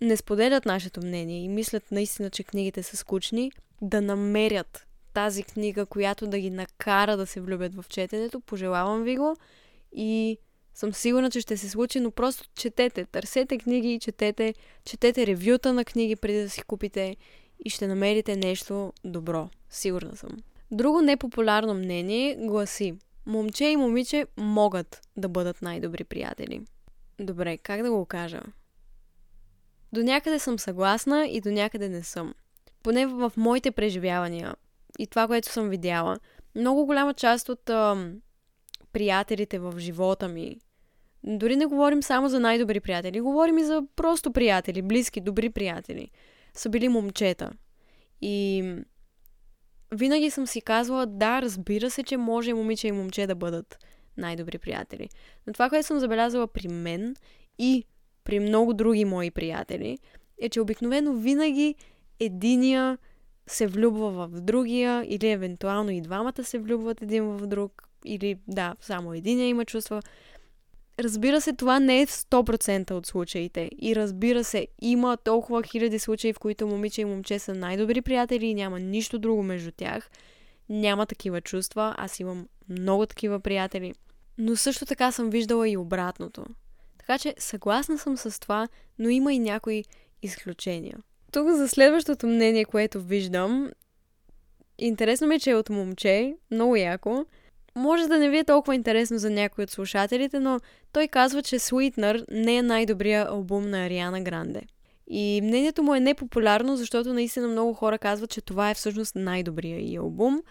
не 0.00 0.16
споделят 0.16 0.66
нашето 0.66 1.00
мнение 1.00 1.44
и 1.44 1.48
мислят 1.48 1.90
наистина, 1.90 2.30
че 2.30 2.44
книгите 2.44 2.82
са 2.82 2.96
скучни, 2.96 3.52
да 3.82 4.00
намерят 4.00 4.86
тази 5.14 5.42
книга, 5.42 5.86
която 5.86 6.26
да 6.26 6.38
ги 6.38 6.50
накара 6.50 7.16
да 7.16 7.26
се 7.26 7.40
влюбят 7.40 7.74
в 7.74 7.84
четенето. 7.88 8.40
Пожелавам 8.40 9.02
ви 9.02 9.16
го 9.16 9.36
и 9.92 10.38
съм 10.74 10.94
сигурна, 10.94 11.30
че 11.30 11.40
ще 11.40 11.56
се 11.56 11.68
случи, 11.68 12.00
но 12.00 12.10
просто 12.10 12.48
четете, 12.54 13.04
търсете 13.04 13.58
книги 13.58 13.94
и 13.94 13.98
четете, 13.98 14.54
четете 14.84 15.26
ревюта 15.26 15.72
на 15.72 15.84
книги 15.84 16.16
преди 16.16 16.42
да 16.42 16.50
си 16.50 16.62
купите 16.62 17.16
и 17.64 17.70
ще 17.70 17.86
намерите 17.86 18.36
нещо 18.36 18.92
добро. 19.04 19.48
Сигурна 19.70 20.16
съм. 20.16 20.30
Друго 20.70 21.00
непопулярно 21.00 21.74
мнение 21.74 22.36
гласи 22.40 22.94
Момче 23.26 23.64
и 23.64 23.76
момиче 23.76 24.26
могат 24.36 25.00
да 25.16 25.28
бъдат 25.28 25.62
най-добри 25.62 26.04
приятели. 26.04 26.60
Добре, 27.20 27.58
как 27.58 27.82
да 27.82 27.90
го 27.90 28.06
кажа? 28.06 28.40
До 29.92 30.02
някъде 30.02 30.38
съм 30.38 30.58
съгласна 30.58 31.26
и 31.26 31.40
до 31.40 31.50
някъде 31.50 31.88
не 31.88 32.02
съм. 32.02 32.34
Поне 32.82 33.06
в 33.06 33.32
моите 33.36 33.70
преживявания 33.70 34.54
и 34.98 35.06
това, 35.06 35.26
което 35.26 35.52
съм 35.52 35.68
видяла, 35.68 36.18
много 36.54 36.86
голяма 36.86 37.14
част 37.14 37.48
от 37.48 37.70
ам, 37.70 38.20
приятелите 38.92 39.58
в 39.58 39.74
живота 39.78 40.28
ми, 40.28 40.60
дори 41.24 41.56
не 41.56 41.66
говорим 41.66 42.02
само 42.02 42.28
за 42.28 42.40
най-добри 42.40 42.80
приятели, 42.80 43.20
говорим 43.20 43.58
и 43.58 43.64
за 43.64 43.82
просто 43.96 44.32
приятели, 44.32 44.82
близки, 44.82 45.20
добри 45.20 45.50
приятели, 45.50 46.10
са 46.54 46.68
били 46.68 46.88
момчета. 46.88 47.50
И 48.20 48.64
винаги 49.92 50.30
съм 50.30 50.46
си 50.46 50.60
казвала, 50.60 51.06
да, 51.06 51.42
разбира 51.42 51.90
се, 51.90 52.02
че 52.02 52.16
може 52.16 52.54
момиче 52.54 52.88
и 52.88 52.92
момче 52.92 53.26
да 53.26 53.34
бъдат 53.34 53.78
най-добри 54.16 54.58
приятели. 54.58 55.08
Но 55.46 55.52
това, 55.52 55.68
което 55.68 55.86
съм 55.86 55.98
забелязала 55.98 56.46
при 56.46 56.68
мен 56.68 57.16
и 57.58 57.84
при 58.24 58.40
много 58.40 58.74
други 58.74 59.04
мои 59.04 59.30
приятели, 59.30 59.98
е, 60.40 60.48
че 60.48 60.60
обикновено 60.60 61.12
винаги 61.12 61.74
единия 62.20 62.98
се 63.46 63.66
влюбва 63.66 64.10
в 64.10 64.40
другия, 64.40 65.04
или 65.08 65.28
евентуално 65.28 65.90
и 65.90 66.00
двамата 66.00 66.44
се 66.44 66.58
влюбват 66.58 67.02
един 67.02 67.24
в 67.24 67.46
друг, 67.46 67.88
или 68.04 68.38
да, 68.48 68.76
само 68.80 69.14
единия 69.14 69.48
има 69.48 69.64
чувства. 69.64 70.02
Разбира 70.98 71.40
се, 71.40 71.52
това 71.52 71.80
не 71.80 72.02
е 72.02 72.06
в 72.06 72.10
100% 72.10 72.90
от 72.90 73.06
случаите. 73.06 73.70
И 73.82 73.96
разбира 73.96 74.44
се, 74.44 74.66
има 74.82 75.16
толкова 75.16 75.62
хиляди 75.62 75.98
случаи, 75.98 76.32
в 76.32 76.38
които 76.38 76.66
момиче 76.66 77.00
и 77.00 77.04
момче 77.04 77.38
са 77.38 77.54
най-добри 77.54 78.02
приятели 78.02 78.46
и 78.46 78.54
няма 78.54 78.80
нищо 78.80 79.18
друго 79.18 79.42
между 79.42 79.70
тях. 79.70 80.10
Няма 80.68 81.06
такива 81.06 81.40
чувства. 81.40 81.94
Аз 81.98 82.20
имам 82.20 82.48
много 82.68 83.06
такива 83.06 83.40
приятели. 83.40 83.94
Но 84.38 84.56
също 84.56 84.86
така 84.86 85.12
съм 85.12 85.30
виждала 85.30 85.68
и 85.68 85.76
обратното. 85.76 86.44
Така 86.98 87.18
че 87.18 87.34
съгласна 87.38 87.98
съм 87.98 88.16
с 88.16 88.40
това, 88.40 88.68
но 88.98 89.08
има 89.08 89.32
и 89.32 89.38
някои 89.38 89.84
изключения. 90.22 90.98
Тук 91.32 91.48
за 91.48 91.68
следващото 91.68 92.26
мнение, 92.26 92.64
което 92.64 93.02
виждам, 93.02 93.70
интересно 94.78 95.26
ми 95.26 95.34
е, 95.34 95.38
че 95.38 95.50
е 95.50 95.54
от 95.54 95.70
момче, 95.70 96.34
много 96.50 96.76
яко. 96.76 97.24
Може 97.76 98.06
да 98.06 98.18
не 98.18 98.28
ви 98.28 98.38
е 98.38 98.44
толкова 98.44 98.74
интересно 98.74 99.18
за 99.18 99.30
някой 99.30 99.64
от 99.64 99.70
слушателите, 99.70 100.40
но 100.40 100.60
той 100.92 101.08
казва, 101.08 101.42
че 101.42 101.58
Sweetener 101.58 102.24
не 102.30 102.56
е 102.56 102.62
най-добрия 102.62 103.26
албум 103.28 103.70
на 103.70 103.84
Ариана 103.86 104.20
Гранде. 104.20 104.62
И 105.06 105.40
мнението 105.44 105.82
му 105.82 105.94
е 105.94 106.00
непопулярно, 106.00 106.76
защото 106.76 107.14
наистина 107.14 107.48
много 107.48 107.74
хора 107.74 107.98
казват, 107.98 108.30
че 108.30 108.40
това 108.40 108.70
е 108.70 108.74
всъщност 108.74 109.16
най-добрия 109.16 109.80
и 109.80 109.96
албум. 109.96 110.42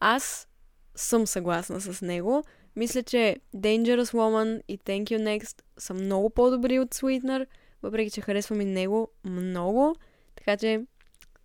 Аз 0.00 0.48
съм 0.94 1.26
съгласна 1.26 1.80
с 1.80 2.02
него. 2.02 2.42
Мисля, 2.76 3.02
че 3.02 3.36
Dangerous 3.56 4.12
Woman 4.12 4.62
и 4.68 4.78
Thank 4.78 5.04
You 5.04 5.18
Next 5.18 5.62
са 5.78 5.94
много 5.94 6.30
по-добри 6.30 6.78
от 6.78 6.94
Sweetener, 6.94 7.46
въпреки 7.82 8.10
че 8.10 8.20
харесвам 8.20 8.60
и 8.60 8.64
него 8.64 9.08
много. 9.24 9.94
Така 10.36 10.56
че, 10.56 10.80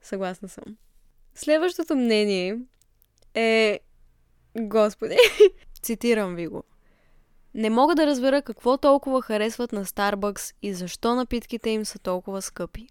съгласна 0.02 0.50
съм. 0.50 0.64
Следващото 1.36 1.96
мнение 1.96 2.60
е... 3.34 3.80
Господи, 4.60 5.18
цитирам 5.82 6.36
ви 6.36 6.48
го. 6.48 6.64
Не 7.54 7.70
мога 7.70 7.96
да 7.96 8.06
разбера 8.06 8.42
какво 8.42 8.78
толкова 8.78 9.22
харесват 9.22 9.72
на 9.72 9.86
Starbucks 9.86 10.56
и 10.62 10.74
защо 10.74 11.16
напитките 11.16 11.70
им 11.70 11.86
са 11.86 12.00
толкова 12.00 12.42
скъпи. 12.42 12.88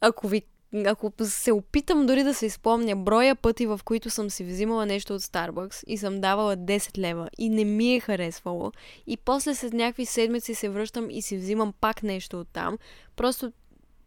Ако 0.00 0.28
ви 0.28 0.42
ако 0.86 1.12
се 1.20 1.52
опитам 1.52 2.06
дори 2.06 2.22
да 2.22 2.34
се 2.34 2.46
изпомня 2.46 2.96
броя 2.96 3.36
пъти, 3.36 3.66
в 3.66 3.80
които 3.84 4.10
съм 4.10 4.30
си 4.30 4.44
взимала 4.44 4.86
нещо 4.86 5.14
от 5.14 5.22
Starbucks 5.22 5.84
и 5.86 5.98
съм 5.98 6.20
давала 6.20 6.56
10 6.56 6.98
лева 6.98 7.28
и 7.38 7.48
не 7.48 7.64
ми 7.64 7.94
е 7.94 8.00
харесвало, 8.00 8.72
и 9.06 9.16
после 9.16 9.54
след 9.54 9.72
някакви 9.72 10.06
седмици 10.06 10.54
се 10.54 10.68
връщам 10.68 11.10
и 11.10 11.22
си 11.22 11.36
взимам 11.36 11.72
пак 11.80 12.02
нещо 12.02 12.40
от 12.40 12.48
там, 12.48 12.78
просто 13.16 13.52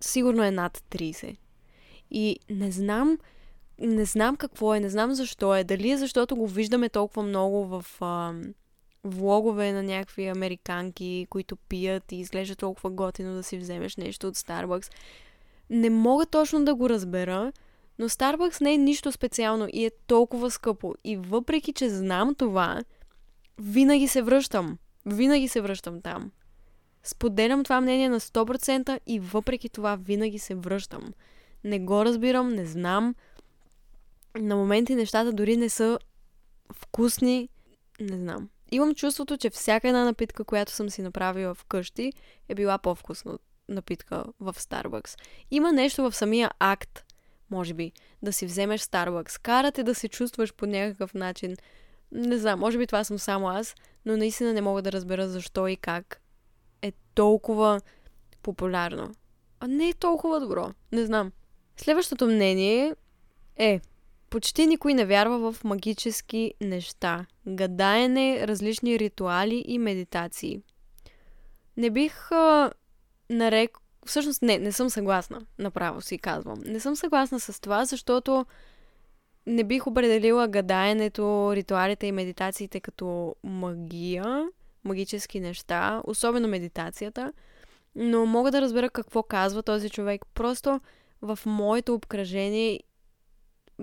сигурно 0.01 0.43
е 0.43 0.51
над 0.51 0.77
30. 0.77 1.37
И 2.11 2.39
не 2.49 2.71
знам, 2.71 3.17
не 3.79 4.05
знам 4.05 4.35
какво 4.35 4.75
е, 4.75 4.79
не 4.79 4.89
знам 4.89 5.13
защо 5.13 5.55
е. 5.55 5.63
Дали 5.63 5.91
е 5.91 5.97
защото 5.97 6.35
го 6.35 6.47
виждаме 6.47 6.89
толкова 6.89 7.23
много 7.23 7.65
в 7.65 7.85
а, 8.01 8.33
влогове 9.03 9.71
на 9.71 9.83
някакви 9.83 10.27
американки, 10.27 11.27
които 11.29 11.55
пият 11.55 12.11
и 12.11 12.15
изглежда 12.15 12.55
толкова 12.55 12.89
готино 12.89 13.33
да 13.33 13.43
си 13.43 13.57
вземеш 13.57 13.97
нещо 13.97 14.27
от 14.27 14.35
Starbucks. 14.35 14.91
Не 15.69 15.89
мога 15.89 16.25
точно 16.25 16.65
да 16.65 16.75
го 16.75 16.89
разбера, 16.89 17.51
но 17.99 18.09
Starbucks 18.09 18.61
не 18.61 18.73
е 18.73 18.77
нищо 18.77 19.11
специално 19.11 19.67
и 19.73 19.85
е 19.85 19.91
толкова 20.07 20.51
скъпо. 20.51 20.95
И 21.03 21.17
въпреки, 21.17 21.73
че 21.73 21.89
знам 21.89 22.35
това, 22.35 22.83
винаги 23.59 24.07
се 24.07 24.21
връщам. 24.21 24.77
Винаги 25.05 25.47
се 25.47 25.61
връщам 25.61 26.01
там. 26.01 26.31
Споделям 27.03 27.63
това 27.63 27.81
мнение 27.81 28.09
на 28.09 28.19
100% 28.19 28.99
и 29.07 29.19
въпреки 29.19 29.69
това 29.69 29.95
винаги 29.95 30.39
се 30.39 30.55
връщам. 30.55 31.13
Не 31.63 31.79
го 31.79 32.05
разбирам, 32.05 32.49
не 32.49 32.65
знам. 32.65 33.15
На 34.35 34.55
моменти 34.55 34.95
нещата 34.95 35.33
дори 35.33 35.57
не 35.57 35.69
са 35.69 35.99
вкусни. 36.73 37.49
Не 37.99 38.17
знам. 38.17 38.49
Имам 38.71 38.95
чувството, 38.95 39.37
че 39.37 39.49
всяка 39.49 39.87
една 39.87 40.05
напитка, 40.05 40.43
която 40.43 40.71
съм 40.71 40.89
си 40.89 41.01
направила 41.01 41.53
вкъщи, 41.53 42.13
е 42.49 42.55
била 42.55 42.77
по-вкусна 42.77 43.39
напитка 43.69 44.25
в 44.39 44.53
Starbucks. 44.53 45.19
Има 45.51 45.71
нещо 45.71 46.03
в 46.03 46.15
самия 46.15 46.51
акт, 46.59 47.03
може 47.49 47.73
би, 47.73 47.91
да 48.21 48.33
си 48.33 48.45
вземеш 48.45 48.81
Starbucks. 48.81 49.41
Карате 49.41 49.83
да 49.83 49.95
се 49.95 50.07
чувстваш 50.07 50.53
по 50.53 50.65
някакъв 50.65 51.13
начин. 51.13 51.55
Не 52.11 52.37
знам, 52.37 52.59
може 52.59 52.77
би 52.77 52.87
това 52.87 53.03
съм 53.03 53.19
само 53.19 53.47
аз, 53.47 53.75
но 54.05 54.17
наистина 54.17 54.53
не 54.53 54.61
мога 54.61 54.81
да 54.81 54.91
разбера 54.91 55.29
защо 55.29 55.67
и 55.67 55.75
как 55.75 56.21
е 56.81 56.91
толкова 57.15 57.81
популярно. 58.43 59.11
а 59.59 59.67
не 59.67 59.89
е 59.89 59.93
толкова 59.93 60.39
добро. 60.39 60.73
Не 60.91 61.05
знам. 61.05 61.31
Следващото 61.77 62.27
мнение 62.27 62.95
е, 63.55 63.81
почти 64.29 64.67
никой 64.67 64.93
не 64.93 65.05
вярва 65.05 65.51
в 65.51 65.63
магически 65.63 66.53
неща. 66.61 67.25
Гадаене, 67.47 68.47
различни 68.47 68.99
ритуали 68.99 69.63
и 69.67 69.79
медитации. 69.79 70.61
Не 71.77 71.89
бих 71.89 72.31
а, 72.31 72.71
нарек... 73.29 73.77
Всъщност 74.05 74.41
не, 74.41 74.57
не 74.57 74.71
съм 74.71 74.89
съгласна, 74.89 75.41
направо 75.59 76.01
си 76.01 76.17
казвам. 76.17 76.59
Не 76.65 76.79
съм 76.79 76.95
съгласна 76.95 77.39
с 77.39 77.61
това, 77.61 77.85
защото 77.85 78.45
не 79.45 79.63
бих 79.63 79.87
определила 79.87 80.47
гадаенето, 80.47 81.51
ритуалите 81.55 82.07
и 82.07 82.11
медитациите 82.11 82.79
като 82.79 83.35
магия, 83.43 84.47
магически 84.83 85.39
неща, 85.39 86.01
особено 86.03 86.47
медитацията, 86.47 87.33
но 87.95 88.25
мога 88.25 88.51
да 88.51 88.61
разбера 88.61 88.89
какво 88.89 89.23
казва 89.23 89.63
този 89.63 89.89
човек. 89.89 90.25
Просто 90.33 90.81
в 91.21 91.39
моето 91.45 91.93
обкръжение 91.93 92.79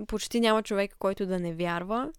почти 0.07 0.39
няма 0.39 0.63
човек, 0.63 0.95
който 0.99 1.25
да 1.25 1.39
не 1.39 1.53
вярва, 1.53 2.11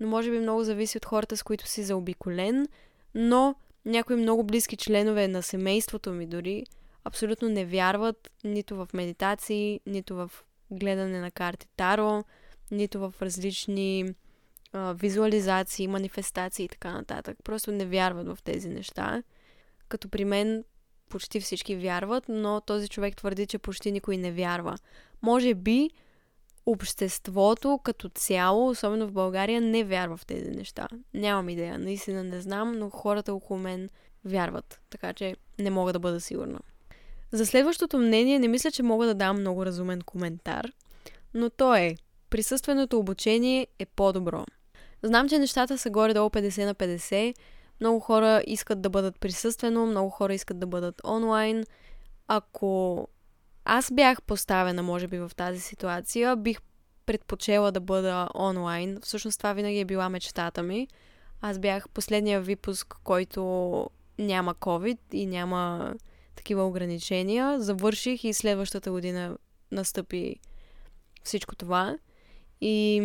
но 0.00 0.08
може 0.08 0.30
би 0.30 0.38
много 0.38 0.64
зависи 0.64 0.96
от 0.96 1.04
хората, 1.04 1.36
с 1.36 1.42
които 1.42 1.66
си 1.68 1.82
заобиколен, 1.82 2.68
но 3.14 3.54
някои 3.84 4.16
много 4.16 4.44
близки 4.44 4.76
членове 4.76 5.28
на 5.28 5.42
семейството 5.42 6.12
ми 6.12 6.26
дори 6.26 6.64
абсолютно 7.04 7.48
не 7.48 7.64
вярват 7.64 8.30
нито 8.44 8.76
в 8.76 8.88
медитации, 8.94 9.80
нито 9.86 10.16
в 10.16 10.30
гледане 10.70 11.20
на 11.20 11.30
карти 11.30 11.66
Таро, 11.76 12.24
нито 12.70 13.00
в 13.00 13.14
различни 13.22 14.14
а, 14.72 14.92
визуализации, 14.92 15.88
манифестации 15.88 16.64
и 16.64 16.68
така 16.68 16.92
нататък. 16.92 17.38
Просто 17.44 17.72
не 17.72 17.86
вярват 17.86 18.26
в 18.26 18.38
тези 18.44 18.68
неща. 18.68 19.22
Като 19.88 20.08
при 20.08 20.24
мен 20.24 20.64
почти 21.08 21.40
всички 21.40 21.76
вярват, 21.76 22.24
но 22.28 22.60
този 22.60 22.88
човек 22.88 23.16
твърди, 23.16 23.46
че 23.46 23.58
почти 23.58 23.92
никой 23.92 24.16
не 24.16 24.32
вярва. 24.32 24.78
Може 25.22 25.54
би 25.54 25.90
обществото 26.66 27.80
като 27.82 28.08
цяло, 28.08 28.68
особено 28.68 29.06
в 29.06 29.12
България, 29.12 29.60
не 29.60 29.84
вярва 29.84 30.16
в 30.16 30.26
тези 30.26 30.50
неща. 30.50 30.88
Нямам 31.14 31.48
идея, 31.48 31.78
наистина 31.78 32.24
не 32.24 32.40
знам, 32.40 32.72
но 32.72 32.90
хората 32.90 33.34
около 33.34 33.58
мен 33.58 33.88
вярват, 34.24 34.80
така 34.90 35.12
че 35.12 35.36
не 35.58 35.70
мога 35.70 35.92
да 35.92 35.98
бъда 35.98 36.20
сигурна. 36.20 36.58
За 37.32 37.46
следващото 37.46 37.98
мнение 37.98 38.38
не 38.38 38.48
мисля, 38.48 38.70
че 38.70 38.82
мога 38.82 39.06
да 39.06 39.14
дам 39.14 39.40
много 39.40 39.66
разумен 39.66 40.00
коментар, 40.00 40.72
но 41.34 41.50
то 41.50 41.74
е 41.74 41.96
присъственото 42.30 42.98
обучение 42.98 43.66
е 43.78 43.86
по-добро. 43.86 44.44
Знам, 45.02 45.28
че 45.28 45.38
нещата 45.38 45.78
са 45.78 45.90
горе-долу 45.90 46.28
50 46.30 46.64
на 46.64 46.74
50. 46.74 47.34
Много 47.80 48.00
хора 48.00 48.42
искат 48.46 48.80
да 48.80 48.90
бъдат 48.90 49.20
присъствено, 49.20 49.86
много 49.86 50.10
хора 50.10 50.34
искат 50.34 50.58
да 50.58 50.66
бъдат 50.66 51.00
онлайн. 51.04 51.64
Ако 52.28 53.08
аз 53.66 53.92
бях 53.92 54.22
поставена, 54.22 54.82
може 54.82 55.08
би, 55.08 55.18
в 55.18 55.30
тази 55.36 55.60
ситуация, 55.60 56.36
бих 56.36 56.58
предпочела 57.06 57.72
да 57.72 57.80
бъда 57.80 58.28
онлайн. 58.34 58.98
Всъщност 59.02 59.38
това 59.38 59.52
винаги 59.52 59.78
е 59.78 59.84
била 59.84 60.08
мечтата 60.08 60.62
ми. 60.62 60.88
Аз 61.40 61.58
бях 61.58 61.88
последния 61.88 62.40
випуск, 62.40 62.94
който 63.04 63.40
няма 64.18 64.54
COVID 64.54 64.98
и 65.12 65.26
няма 65.26 65.94
такива 66.36 66.66
ограничения. 66.66 67.60
Завърших 67.60 68.24
и 68.24 68.32
следващата 68.32 68.90
година 68.90 69.38
настъпи 69.72 70.36
всичко 71.24 71.56
това. 71.56 71.98
И 72.60 73.00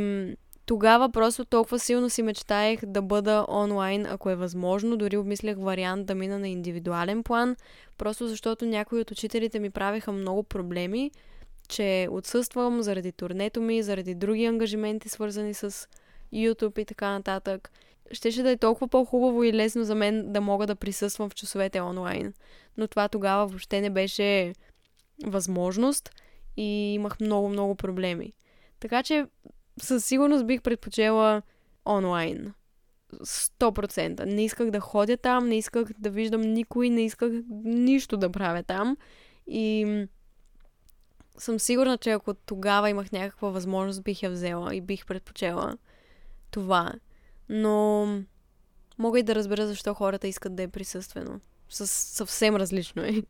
тогава 0.72 1.10
просто 1.10 1.46
толкова 1.46 1.80
силно 1.80 2.10
си 2.10 2.24
мечтаех 2.24 2.86
да 2.86 3.02
бъда 3.02 3.46
онлайн, 3.50 4.06
ако 4.06 4.30
е 4.30 4.36
възможно. 4.36 4.98
Дори 4.98 5.18
обмислях 5.18 5.58
вариант 5.60 6.06
да 6.06 6.16
мина 6.16 6.40
на 6.40 6.50
индивидуален 6.50 7.24
план, 7.24 7.56
просто 7.98 8.28
защото 8.28 8.66
някои 8.66 9.02
от 9.02 9.12
учителите 9.12 9.60
ми 9.60 9.70
правиха 9.70 10.12
много 10.12 10.44
проблеми, 10.44 11.12
че 11.70 12.08
отсъствам 12.12 12.82
заради 12.82 13.12
турнето 13.12 13.62
ми, 13.62 13.84
заради 13.84 14.16
други 14.16 14.46
ангажименти, 14.46 15.10
свързани 15.10 15.54
с 15.54 15.88
YouTube 16.34 16.80
и 16.80 16.86
така 16.86 17.12
нататък. 17.12 17.72
Щеше 18.12 18.44
да 18.44 18.52
е 18.52 18.58
толкова 18.58 18.88
по-хубаво 18.88 19.44
и 19.44 19.54
лесно 19.54 19.84
за 19.84 19.96
мен 19.96 20.34
да 20.34 20.42
мога 20.42 20.68
да 20.68 20.76
присъствам 20.76 21.30
в 21.30 21.36
часовете 21.36 21.82
онлайн. 21.82 22.34
Но 22.78 22.88
това 22.88 23.08
тогава 23.08 23.48
въобще 23.48 23.82
не 23.82 23.90
беше 23.90 24.54
възможност 25.26 26.10
и 26.58 26.94
имах 26.94 27.20
много-много 27.20 27.76
проблеми. 27.76 28.34
Така 28.80 29.04
че 29.04 29.26
със 29.80 30.06
сигурност 30.06 30.48
бих 30.48 30.62
предпочела 30.62 31.42
онлайн. 31.86 32.54
100%. 33.14 34.26
Не 34.26 34.46
исках 34.46 34.72
да 34.72 34.80
ходя 34.80 35.18
там, 35.18 35.48
не 35.48 35.58
исках 35.58 35.88
да 36.00 36.10
виждам 36.10 36.42
никой, 36.42 36.90
не 36.90 37.06
исках 37.06 37.32
нищо 37.64 38.18
да 38.18 38.30
правя 38.30 38.64
там. 38.64 38.98
И 39.48 39.86
съм 41.38 41.60
сигурна, 41.60 41.98
че 41.98 42.12
ако 42.12 42.34
тогава 42.34 42.90
имах 42.90 43.12
някаква 43.12 43.50
възможност, 43.50 44.04
бих 44.04 44.24
я 44.24 44.30
взела 44.30 44.76
и 44.76 44.82
бих 44.82 45.06
предпочела 45.06 45.78
това. 46.52 46.94
Но 47.50 48.08
мога 48.98 49.20
и 49.20 49.24
да 49.24 49.36
разбера 49.36 49.68
защо 49.68 49.94
хората 49.94 50.28
искат 50.28 50.56
да 50.56 50.64
е 50.64 50.68
присъствено. 50.68 51.40
Със 51.70 51.92
съвсем 51.92 52.56
различно 52.56 53.04
е. 53.04 53.24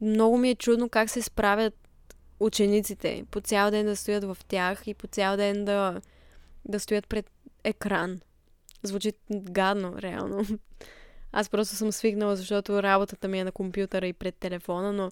Много 0.00 0.38
ми 0.38 0.50
е 0.50 0.54
чудно 0.54 0.88
как 0.88 1.10
се 1.10 1.22
справят 1.22 1.79
учениците 2.40 3.24
по 3.30 3.40
цял 3.40 3.70
ден 3.70 3.86
да 3.86 3.96
стоят 3.96 4.24
в 4.24 4.36
тях 4.48 4.86
и 4.86 4.94
по 4.94 5.06
цял 5.06 5.36
ден 5.36 5.64
да, 5.64 6.00
да 6.64 6.80
стоят 6.80 7.08
пред 7.08 7.30
екран. 7.64 8.20
Звучи 8.82 9.12
гадно, 9.30 10.02
реално. 10.02 10.46
Аз 11.32 11.48
просто 11.48 11.76
съм 11.76 11.92
свикнала, 11.92 12.36
защото 12.36 12.82
работата 12.82 13.28
ми 13.28 13.38
е 13.38 13.44
на 13.44 13.52
компютъра 13.52 14.06
и 14.06 14.12
пред 14.12 14.34
телефона, 14.34 14.92
но 14.92 15.10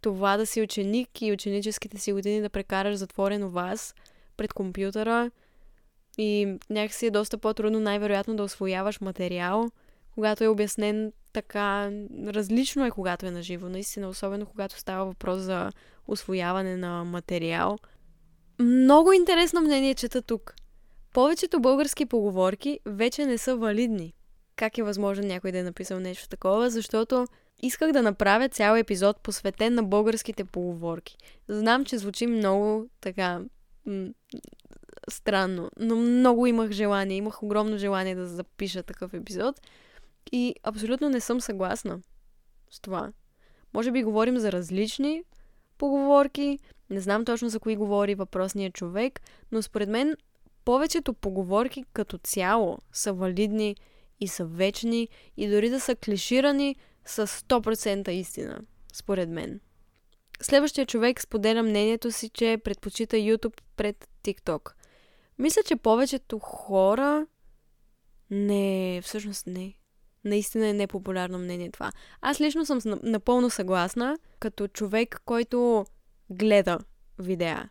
това 0.00 0.36
да 0.36 0.46
си 0.46 0.62
ученик 0.62 1.22
и 1.22 1.32
ученическите 1.32 1.98
си 1.98 2.12
години 2.12 2.40
да 2.40 2.48
прекараш 2.48 2.96
затворено 2.96 3.50
вас 3.50 3.94
пред 4.36 4.52
компютъра 4.52 5.30
и 6.18 6.58
някакси 6.70 7.06
е 7.06 7.10
доста 7.10 7.38
по-трудно 7.38 7.80
най-вероятно 7.80 8.36
да 8.36 8.42
освояваш 8.42 9.00
материал, 9.00 9.70
когато 10.14 10.44
е 10.44 10.48
обяснен 10.48 11.12
така 11.34 11.90
различно 12.26 12.86
е, 12.86 12.90
когато 12.90 13.26
е 13.26 13.30
наживо. 13.30 13.68
Наистина, 13.68 14.08
особено 14.08 14.46
когато 14.46 14.78
става 14.78 15.04
въпрос 15.04 15.38
за 15.38 15.72
освояване 16.06 16.76
на 16.76 17.04
материал. 17.04 17.78
Много 18.58 19.12
интересно 19.12 19.60
мнение 19.60 19.94
чета 19.94 20.22
тук. 20.22 20.54
Повечето 21.12 21.60
български 21.60 22.06
поговорки 22.06 22.80
вече 22.86 23.26
не 23.26 23.38
са 23.38 23.56
валидни. 23.56 24.14
Как 24.56 24.78
е 24.78 24.82
възможно 24.82 25.26
някой 25.26 25.52
да 25.52 25.58
е 25.58 25.62
написал 25.62 26.00
нещо 26.00 26.28
такова? 26.28 26.70
Защото 26.70 27.26
исках 27.62 27.92
да 27.92 28.02
направя 28.02 28.48
цял 28.48 28.76
епизод 28.76 29.20
посветен 29.20 29.74
на 29.74 29.82
българските 29.82 30.44
поговорки. 30.44 31.16
Знам, 31.48 31.84
че 31.84 31.98
звучи 31.98 32.26
много 32.26 32.88
така 33.00 33.40
странно, 35.10 35.70
но 35.80 35.96
много 35.96 36.46
имах 36.46 36.70
желание, 36.70 37.16
имах 37.16 37.42
огромно 37.42 37.78
желание 37.78 38.14
да 38.14 38.26
запиша 38.26 38.82
такъв 38.82 39.14
епизод 39.14 39.60
и 40.34 40.54
абсолютно 40.62 41.08
не 41.08 41.20
съм 41.20 41.40
съгласна 41.40 42.00
с 42.70 42.80
това. 42.80 43.12
Може 43.74 43.92
би 43.92 44.02
говорим 44.02 44.38
за 44.38 44.52
различни 44.52 45.24
поговорки, 45.78 46.58
не 46.90 47.00
знам 47.00 47.24
точно 47.24 47.48
за 47.48 47.60
кои 47.60 47.76
говори 47.76 48.14
въпросният 48.14 48.74
човек, 48.74 49.20
но 49.52 49.62
според 49.62 49.88
мен 49.88 50.16
повечето 50.64 51.14
поговорки 51.14 51.84
като 51.92 52.18
цяло 52.18 52.78
са 52.92 53.12
валидни 53.12 53.76
и 54.20 54.28
са 54.28 54.44
вечни 54.44 55.08
и 55.36 55.48
дори 55.48 55.70
да 55.70 55.80
са 55.80 55.96
клиширани 55.96 56.76
са 57.04 57.26
100% 57.26 58.08
истина, 58.08 58.60
според 58.92 59.28
мен. 59.28 59.60
Следващия 60.40 60.86
човек 60.86 61.20
споделя 61.20 61.62
мнението 61.62 62.12
си, 62.12 62.28
че 62.28 62.58
предпочита 62.64 63.16
YouTube 63.16 63.60
пред 63.76 64.08
TikTok. 64.24 64.72
Мисля, 65.38 65.62
че 65.66 65.76
повечето 65.76 66.38
хора 66.38 67.26
не, 68.30 69.00
всъщност 69.04 69.46
не 69.46 69.74
наистина 70.24 70.68
е 70.68 70.72
непопулярно 70.72 71.38
мнение 71.38 71.70
това. 71.70 71.92
Аз 72.20 72.40
лично 72.40 72.66
съм 72.66 72.80
напълно 73.02 73.50
съгласна, 73.50 74.18
като 74.40 74.68
човек, 74.68 75.20
който 75.24 75.86
гледа 76.30 76.78
видеа. 77.18 77.68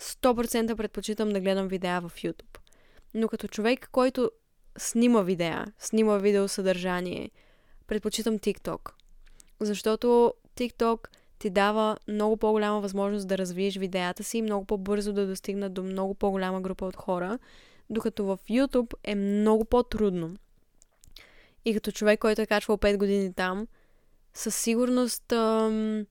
100% 0.00 0.76
предпочитам 0.76 1.28
да 1.28 1.40
гледам 1.40 1.68
видеа 1.68 2.00
в 2.00 2.12
YouTube. 2.16 2.58
Но 3.14 3.28
като 3.28 3.48
човек, 3.48 3.88
който 3.92 4.30
снима 4.78 5.22
видеа, 5.22 5.64
снима 5.78 6.16
видеосъдържание, 6.16 7.30
предпочитам 7.86 8.38
TikTok. 8.38 8.90
Защото 9.60 10.34
TikTok 10.56 11.08
ти 11.38 11.50
дава 11.50 11.96
много 12.08 12.36
по-голяма 12.36 12.80
възможност 12.80 13.28
да 13.28 13.38
развиеш 13.38 13.76
видеята 13.76 14.24
си 14.24 14.38
и 14.38 14.42
много 14.42 14.64
по-бързо 14.64 15.12
да 15.12 15.26
достигнат 15.26 15.74
до 15.74 15.82
много 15.82 16.14
по-голяма 16.14 16.60
група 16.60 16.86
от 16.86 16.96
хора, 16.96 17.38
докато 17.90 18.24
в 18.24 18.38
YouTube 18.50 18.94
е 19.04 19.14
много 19.14 19.64
по-трудно. 19.64 20.36
И 21.66 21.74
като 21.74 21.92
човек, 21.92 22.20
който 22.20 22.42
е 22.42 22.46
качвал 22.46 22.76
5 22.76 22.96
години 22.96 23.34
там, 23.34 23.66
със 24.34 24.56
сигурност 24.56 25.32
ам, 25.32 26.06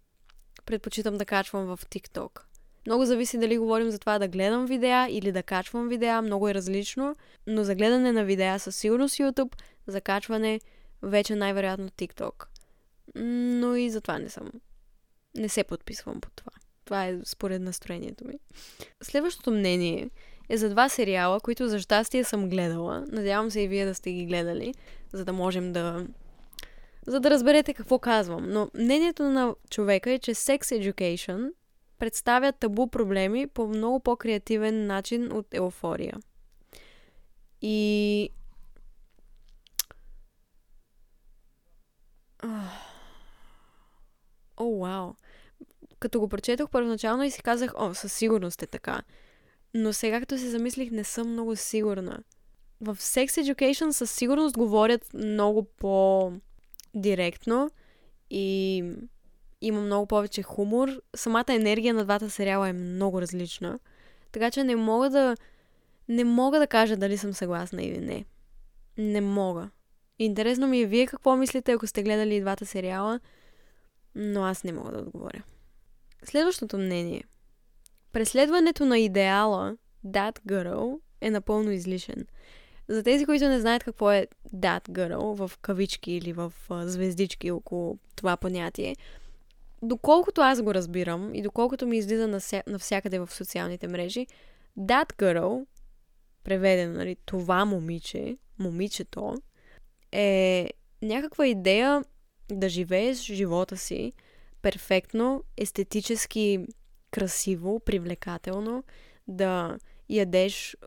предпочитам 0.66 1.18
да 1.18 1.26
качвам 1.26 1.66
в 1.66 1.80
TikTok. 1.90 2.42
Много 2.88 3.06
зависи 3.06 3.38
дали 3.38 3.58
говорим 3.58 3.92
за 3.92 4.00
това 4.00 4.20
да 4.20 4.28
гледам 4.28 4.66
видеа 4.66 5.08
или 5.10 5.32
да 5.32 5.44
качвам 5.44 5.88
видеа, 5.88 6.22
много 6.22 6.50
е 6.50 6.54
различно, 6.54 7.16
но 7.48 7.64
за 7.64 7.76
гледане 7.76 8.12
на 8.12 8.26
видеа 8.26 8.60
със 8.60 8.76
сигурност 8.76 9.16
YouTube, 9.16 9.56
за 9.88 10.02
качване 10.02 10.62
вече 11.02 11.36
най-вероятно 11.36 11.90
TikTok. 11.90 12.46
Но 13.16 13.76
и 13.76 13.90
за 13.90 14.02
това 14.02 14.20
не 14.20 14.30
съм 14.30 14.52
Не 15.36 15.50
се 15.50 15.64
подписвам 15.64 16.22
по 16.22 16.30
това. 16.36 16.52
Това 16.86 17.06
е 17.06 17.20
според 17.26 17.62
настроението 17.62 18.28
ми. 18.28 18.34
Следващото 19.04 19.52
мнение 19.52 20.10
е 20.50 20.58
за 20.58 20.70
два 20.70 20.90
сериала, 20.90 21.40
които 21.40 21.70
за 21.70 21.80
щастие 21.80 22.24
съм 22.24 22.50
гледала. 22.50 23.06
Надявам 23.08 23.52
се 23.52 23.62
и 23.62 23.68
вие 23.68 23.86
да 23.86 23.96
сте 23.96 24.12
ги 24.12 24.26
гледали, 24.26 24.74
за 25.16 25.26
да 25.26 25.34
можем 25.34 25.74
да 25.74 26.06
за 27.08 27.20
да 27.20 27.30
разберете 27.30 27.74
какво 27.74 28.00
казвам. 28.00 28.50
Но 28.50 28.70
мнението 28.74 29.24
на 29.24 29.56
човека 29.70 30.12
е, 30.12 30.20
че 30.20 30.34
Sex 30.34 30.60
Education 30.64 31.52
представя 32.00 32.52
табу 32.52 32.88
проблеми 32.88 33.48
по 33.48 33.68
много 33.68 34.00
по-креативен 34.00 34.88
начин 34.88 35.32
от 35.32 35.54
еуфория. 35.54 36.18
И... 37.62 38.30
О, 44.58 44.80
вау! 44.80 45.14
Като 46.00 46.20
го 46.20 46.30
прочетох 46.30 46.70
първоначално 46.70 47.24
и 47.24 47.32
си 47.32 47.44
казах, 47.44 47.74
о, 47.76 47.94
със 47.94 48.14
сигурност 48.14 48.62
е 48.62 48.68
така. 48.68 49.02
Но 49.74 49.94
сега 49.94 50.20
като 50.20 50.38
се 50.38 50.50
замислих, 50.50 50.92
не 50.92 51.04
съм 51.04 51.32
много 51.32 51.56
сигурна. 51.56 52.20
В 52.82 52.96
Sex 52.96 53.28
Education 53.28 53.92
със 53.92 54.12
сигурност 54.12 54.58
говорят 54.58 55.14
много 55.14 55.64
по 55.64 56.32
директно 56.96 57.70
и 58.30 58.84
има 59.62 59.82
много 59.82 60.06
повече 60.06 60.44
хумор. 60.44 60.90
Самата 61.16 61.46
енергия 61.50 61.94
на 61.94 62.04
двата 62.04 62.30
сериала 62.30 62.70
е 62.70 62.74
много 62.74 63.22
различна. 63.22 63.80
Така 64.32 64.52
че 64.52 64.64
не 64.64 64.76
мога 64.76 65.10
да 65.10 65.36
не 66.08 66.24
мога 66.24 66.60
да 66.60 66.68
кажа 66.68 66.98
дали 66.98 67.18
съм 67.18 67.34
съгласна 67.34 67.84
или 67.84 67.98
не. 67.98 68.26
Не 68.98 69.22
мога. 69.22 69.70
Интересно 70.20 70.68
ми 70.68 70.82
е 70.82 70.86
вие 70.86 71.08
какво 71.08 71.36
мислите, 71.36 71.72
ако 71.72 71.88
сте 71.88 72.04
гледали 72.04 72.42
двата 72.42 72.66
сериала, 72.66 73.20
но 74.16 74.44
аз 74.44 74.64
не 74.64 74.74
мога 74.74 74.92
да 74.92 75.00
отговоря. 75.00 75.44
Следващото 76.24 76.78
мнение. 76.78 77.24
Преследването 78.12 78.86
на 78.86 79.00
идеала 79.00 79.78
That 80.06 80.40
Girl 80.40 81.00
е 81.22 81.32
напълно 81.32 81.72
излишен. 81.72 82.28
За 82.88 83.04
тези, 83.04 83.26
които 83.26 83.50
не 83.50 83.60
знаят 83.60 83.84
какво 83.84 84.12
е 84.12 84.28
that 84.56 84.90
girl 84.90 85.48
в 85.48 85.58
кавички 85.58 86.12
или 86.12 86.34
в 86.34 86.54
звездички 86.70 87.52
около 87.52 87.98
това 88.16 88.38
понятие, 88.38 88.96
доколкото 89.82 90.42
аз 90.42 90.62
го 90.62 90.74
разбирам 90.74 91.36
и 91.36 91.42
доколкото 91.42 91.88
ми 91.88 91.98
излиза 91.98 92.28
нався... 92.28 92.64
навсякъде 92.68 93.20
в 93.20 93.34
социалните 93.34 93.88
мрежи, 93.88 94.28
that 94.80 95.14
girl, 95.14 95.66
преведено, 96.44 96.94
нали, 96.94 97.16
това 97.26 97.66
момиче, 97.66 98.38
момичето, 98.60 99.34
е 100.12 100.70
някаква 101.02 101.48
идея 101.48 102.04
да 102.52 102.70
живееш 102.70 103.18
живота 103.18 103.78
си 103.78 104.14
перфектно, 104.62 105.44
естетически 105.58 106.66
красиво, 107.12 107.80
привлекателно, 107.80 108.84
да 109.28 109.78
ядеш 110.10 110.78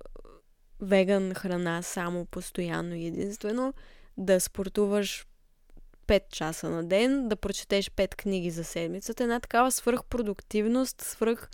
веган 0.80 1.34
храна 1.34 1.82
само 1.82 2.24
постоянно 2.24 2.94
и 2.94 3.06
единствено, 3.06 3.74
да 4.16 4.40
спортуваш 4.40 5.26
5 6.06 6.28
часа 6.32 6.70
на 6.70 6.84
ден, 6.84 7.28
да 7.28 7.36
прочетеш 7.36 7.90
5 7.90 8.14
книги 8.16 8.50
за 8.50 8.64
седмицата, 8.64 9.22
една 9.22 9.40
такава 9.40 9.70
свръхпродуктивност, 9.70 11.00
свръх... 11.00 11.50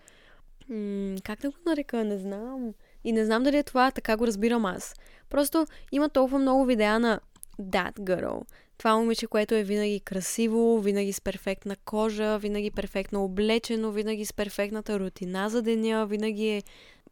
М- 0.68 1.16
как 1.24 1.40
да 1.40 1.50
го 1.50 1.56
нарека, 1.66 2.04
не 2.04 2.18
знам. 2.18 2.74
И 3.04 3.12
не 3.12 3.24
знам 3.24 3.42
дали 3.42 3.56
е 3.56 3.62
това, 3.62 3.90
така 3.90 4.16
го 4.16 4.26
разбирам 4.26 4.64
аз. 4.64 4.94
Просто 5.30 5.66
има 5.92 6.08
толкова 6.08 6.38
много 6.38 6.64
видеа 6.64 6.98
на 6.98 7.20
that 7.60 7.92
girl. 7.92 8.42
Това 8.78 8.96
момиче, 8.96 9.26
което 9.26 9.54
е 9.54 9.62
винаги 9.62 10.00
красиво, 10.00 10.80
винаги 10.80 11.12
с 11.12 11.20
перфектна 11.20 11.76
кожа, 11.76 12.38
винаги 12.38 12.70
перфектно 12.70 13.24
облечено, 13.24 13.92
винаги 13.92 14.24
с 14.24 14.32
перфектната 14.32 15.00
рутина 15.00 15.50
за 15.50 15.62
деня, 15.62 16.06
винаги 16.06 16.48
е 16.48 16.62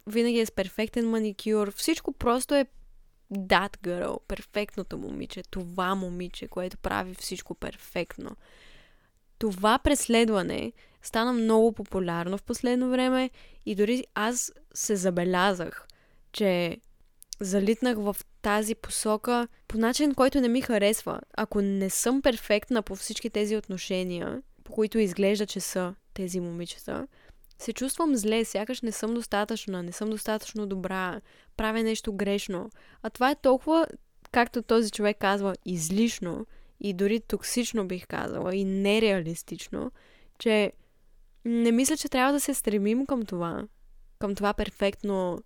винаги 0.07 0.39
е 0.39 0.45
с 0.45 0.51
перфектен 0.51 1.09
маникюр. 1.09 1.71
Всичко 1.71 2.13
просто 2.13 2.55
е 2.55 2.65
that 3.33 3.77
girl, 3.77 4.21
перфектното 4.27 4.97
момиче, 4.97 5.43
това 5.43 5.95
момиче, 5.95 6.47
което 6.47 6.77
прави 6.77 7.13
всичко 7.13 7.55
перфектно. 7.55 8.35
Това 9.39 9.79
преследване 9.79 10.73
стана 11.01 11.33
много 11.33 11.71
популярно 11.71 12.37
в 12.37 12.43
последно 12.43 12.89
време 12.89 13.29
и 13.65 13.75
дори 13.75 14.05
аз 14.15 14.53
се 14.73 14.95
забелязах, 14.95 15.87
че 16.31 16.77
залитнах 17.39 17.97
в 17.97 18.15
тази 18.41 18.75
посока 18.75 19.47
по 19.67 19.77
начин, 19.77 20.13
който 20.13 20.41
не 20.41 20.47
ми 20.47 20.61
харесва. 20.61 21.21
Ако 21.37 21.61
не 21.61 21.89
съм 21.89 22.21
перфектна 22.21 22.81
по 22.81 22.95
всички 22.95 23.29
тези 23.29 23.57
отношения, 23.57 24.41
по 24.63 24.73
които 24.73 24.99
изглежда, 24.99 25.45
че 25.45 25.59
са 25.59 25.95
тези 26.13 26.39
момичета, 26.39 27.07
се 27.57 27.73
чувствам 27.73 28.15
зле, 28.15 28.45
сякаш 28.45 28.81
не 28.81 28.91
съм 28.91 29.13
достатъчна, 29.13 29.83
не 29.83 29.91
съм 29.91 30.09
достатъчно 30.09 30.67
добра, 30.67 31.21
правя 31.57 31.83
нещо 31.83 32.13
грешно. 32.13 32.69
А 33.03 33.09
това 33.09 33.31
е 33.31 33.35
толкова, 33.35 33.87
както 34.31 34.61
този 34.61 34.91
човек 34.91 35.17
казва, 35.19 35.55
излишно 35.65 36.45
и 36.79 36.93
дори 36.93 37.19
токсично 37.19 37.87
бих 37.87 38.07
казала 38.07 38.55
и 38.55 38.63
нереалистично, 38.63 39.91
че 40.39 40.71
не 41.45 41.71
мисля, 41.71 41.97
че 41.97 42.09
трябва 42.09 42.33
да 42.33 42.39
се 42.39 42.53
стремим 42.53 43.05
към 43.05 43.25
това, 43.25 43.67
към 44.19 44.35
това 44.35 44.53
перфектно 44.53 45.39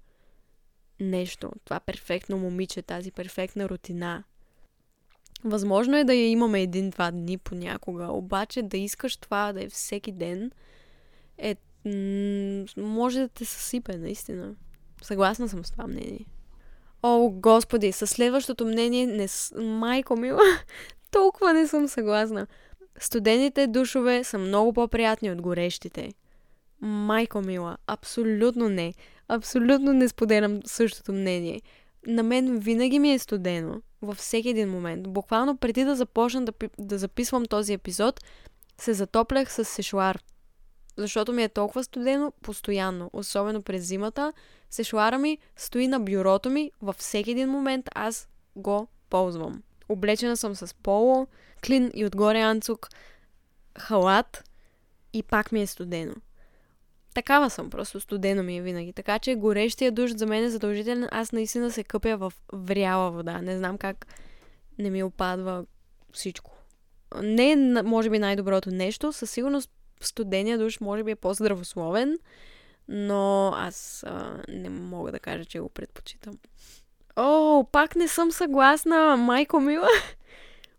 нещо, 1.00 1.52
това 1.66 1.80
перфектно 1.80 2.38
момиче, 2.38 2.82
тази 2.82 3.12
перфектна 3.12 3.70
рутина. 3.70 4.24
Възможно 5.44 5.98
е 5.98 6.04
да 6.04 6.14
я 6.14 6.30
имаме 6.30 6.62
един-два 6.62 7.12
дни 7.12 7.38
понякога, 7.38 8.08
обаче 8.08 8.62
да 8.62 8.78
искаш 8.78 9.18
това 9.18 9.54
да 9.54 9.64
е 9.64 9.70
всеки 9.70 10.12
ден 10.12 10.52
е 11.38 11.56
може 12.78 13.20
да 13.20 13.28
те 13.28 13.46
съсипе, 13.46 13.98
наистина. 13.98 14.56
Съгласна 15.02 15.50
съм 15.50 15.66
с 15.66 15.72
това 15.72 15.88
мнение. 15.88 16.26
О, 17.04 17.30
господи, 17.30 17.92
със 17.92 18.10
следващото 18.10 18.66
мнение, 18.66 19.08
не, 19.08 19.28
майко 19.64 20.16
мила, 20.16 20.42
толкова 21.12 21.54
не 21.54 21.68
съм 21.68 21.88
съгласна. 21.88 22.48
Студените 23.00 23.68
душове 23.68 24.24
са 24.24 24.38
много 24.38 24.74
по-приятни 24.74 25.32
от 25.32 25.42
горещите. 25.42 26.14
Майко 26.82 27.42
мила, 27.42 27.78
абсолютно 27.88 28.70
не. 28.70 28.94
Абсолютно 29.28 29.94
не 29.94 30.08
споделям 30.08 30.60
същото 30.66 31.12
мнение. 31.12 31.62
На 32.08 32.24
мен 32.24 32.60
винаги 32.60 33.00
ми 33.00 33.12
е 33.12 33.20
студено. 33.20 33.82
Във 34.02 34.18
всеки 34.18 34.50
един 34.50 34.70
момент. 34.70 35.08
Буквално 35.08 35.58
преди 35.58 35.84
да 35.84 35.96
започна 35.96 36.46
да, 36.46 36.54
да 36.80 36.98
записвам 36.98 37.46
този 37.46 37.74
епизод, 37.74 38.24
се 38.78 38.94
затоплях 38.94 39.52
с 39.52 39.66
сешуар 39.66 40.20
защото 40.98 41.34
ми 41.34 41.44
е 41.44 41.50
толкова 41.50 41.84
студено 41.84 42.34
постоянно, 42.42 43.10
особено 43.14 43.62
през 43.62 43.84
зимата. 43.84 44.34
Сешуара 44.70 45.18
ми 45.18 45.38
стои 45.56 45.88
на 45.88 46.00
бюрото 46.00 46.50
ми 46.50 46.72
във 46.82 46.96
всеки 46.96 47.32
един 47.32 47.50
момент 47.50 47.90
аз 47.96 48.28
го 48.56 48.88
ползвам. 49.10 49.64
Облечена 49.90 50.38
съм 50.38 50.56
с 50.56 50.76
поло, 50.76 51.28
клин 51.66 51.92
и 51.94 52.06
отгоре 52.06 52.40
анцук, 52.40 52.90
халат 53.80 54.44
и 55.14 55.24
пак 55.24 55.52
ми 55.52 55.62
е 55.62 55.68
студено. 55.68 56.16
Такава 57.14 57.50
съм, 57.50 57.70
просто 57.70 58.00
студено 58.00 58.44
ми 58.44 58.58
е 58.58 58.62
винаги. 58.62 58.94
Така 58.94 59.20
че 59.20 59.36
горещия 59.36 59.92
душ 59.92 60.12
за 60.12 60.26
мен 60.26 60.44
е 60.44 60.50
задължителен. 60.50 61.08
Аз 61.12 61.32
наистина 61.32 61.72
се 61.72 61.84
къпя 61.84 62.18
в 62.18 62.34
вряла 62.54 63.12
вода. 63.12 63.42
Не 63.42 63.58
знам 63.58 63.78
как 63.78 64.08
не 64.80 64.90
ми 64.90 65.04
опадва 65.04 65.66
всичко. 66.14 66.52
Не 67.22 67.52
е, 67.52 67.56
може 67.84 68.10
би, 68.10 68.20
най-доброто 68.20 68.72
нещо. 68.72 69.14
Със 69.14 69.32
сигурност 69.32 69.70
студения 70.02 70.58
душ 70.58 70.80
може 70.80 71.04
би 71.04 71.12
е 71.12 71.16
по-здравословен, 71.16 72.18
но 72.88 73.52
аз 73.56 74.04
а, 74.08 74.44
не 74.48 74.70
мога 74.70 75.12
да 75.12 75.20
кажа, 75.20 75.46
че 75.46 75.60
го 75.60 75.70
предпочитам. 75.70 76.38
О, 77.16 77.64
пак 77.72 77.96
не 77.96 78.08
съм 78.08 78.32
съгласна, 78.32 79.18
майко 79.18 79.60
мила. 79.60 79.90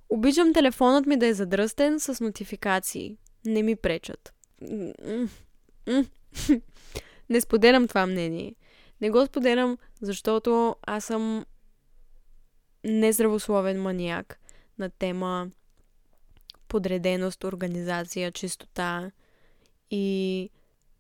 Обичам 0.09 0.55
телефонът 0.55 1.07
ми 1.07 1.17
да 1.17 1.27
е 1.27 1.35
задръстен 1.35 2.01
с 2.01 2.21
нотификации. 2.21 3.19
Не 3.47 3.63
ми 3.63 3.77
пречат. 3.77 4.35
Не 7.31 7.41
споделям 7.41 7.89
това 7.89 8.07
мнение. 8.07 8.55
Не 9.01 9.11
го 9.11 9.27
споделям, 9.27 9.79
защото 10.03 10.77
аз 10.83 11.05
съм 11.05 11.45
нездравословен 12.85 13.83
маниак 13.83 14.41
на 14.79 14.91
тема 14.91 15.51
подреденост, 16.69 17.45
организация, 17.45 18.33
чистота. 18.33 19.11
И 19.91 20.51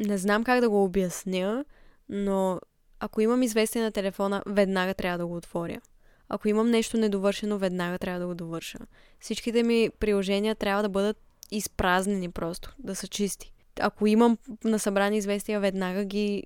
не 0.01 0.19
знам 0.19 0.45
как 0.45 0.61
да 0.61 0.71
го 0.71 0.85
обясня, 0.85 1.65
но 2.09 2.61
ако 3.01 3.21
имам 3.21 3.43
известие 3.43 3.83
на 3.83 3.93
телефона, 3.93 4.43
веднага 4.47 4.95
трябва 4.95 5.19
да 5.19 5.27
го 5.27 5.37
отворя. 5.37 5.81
Ако 6.29 6.49
имам 6.49 6.71
нещо 6.71 6.97
недовършено, 6.97 7.59
веднага 7.59 7.99
трябва 7.99 8.21
да 8.21 8.27
го 8.27 8.35
довърша. 8.35 8.79
Всичките 9.21 9.63
ми 9.63 9.91
приложения 9.99 10.55
трябва 10.55 10.83
да 10.83 10.89
бъдат 10.89 11.17
изпразнени 11.51 12.31
просто, 12.31 12.75
да 12.79 12.95
са 12.95 13.09
чисти. 13.09 13.53
Ако 13.81 14.07
имам 14.07 14.39
на 14.65 14.79
събрани 14.79 15.17
известия, 15.17 15.61
веднага 15.61 16.05
ги 16.05 16.45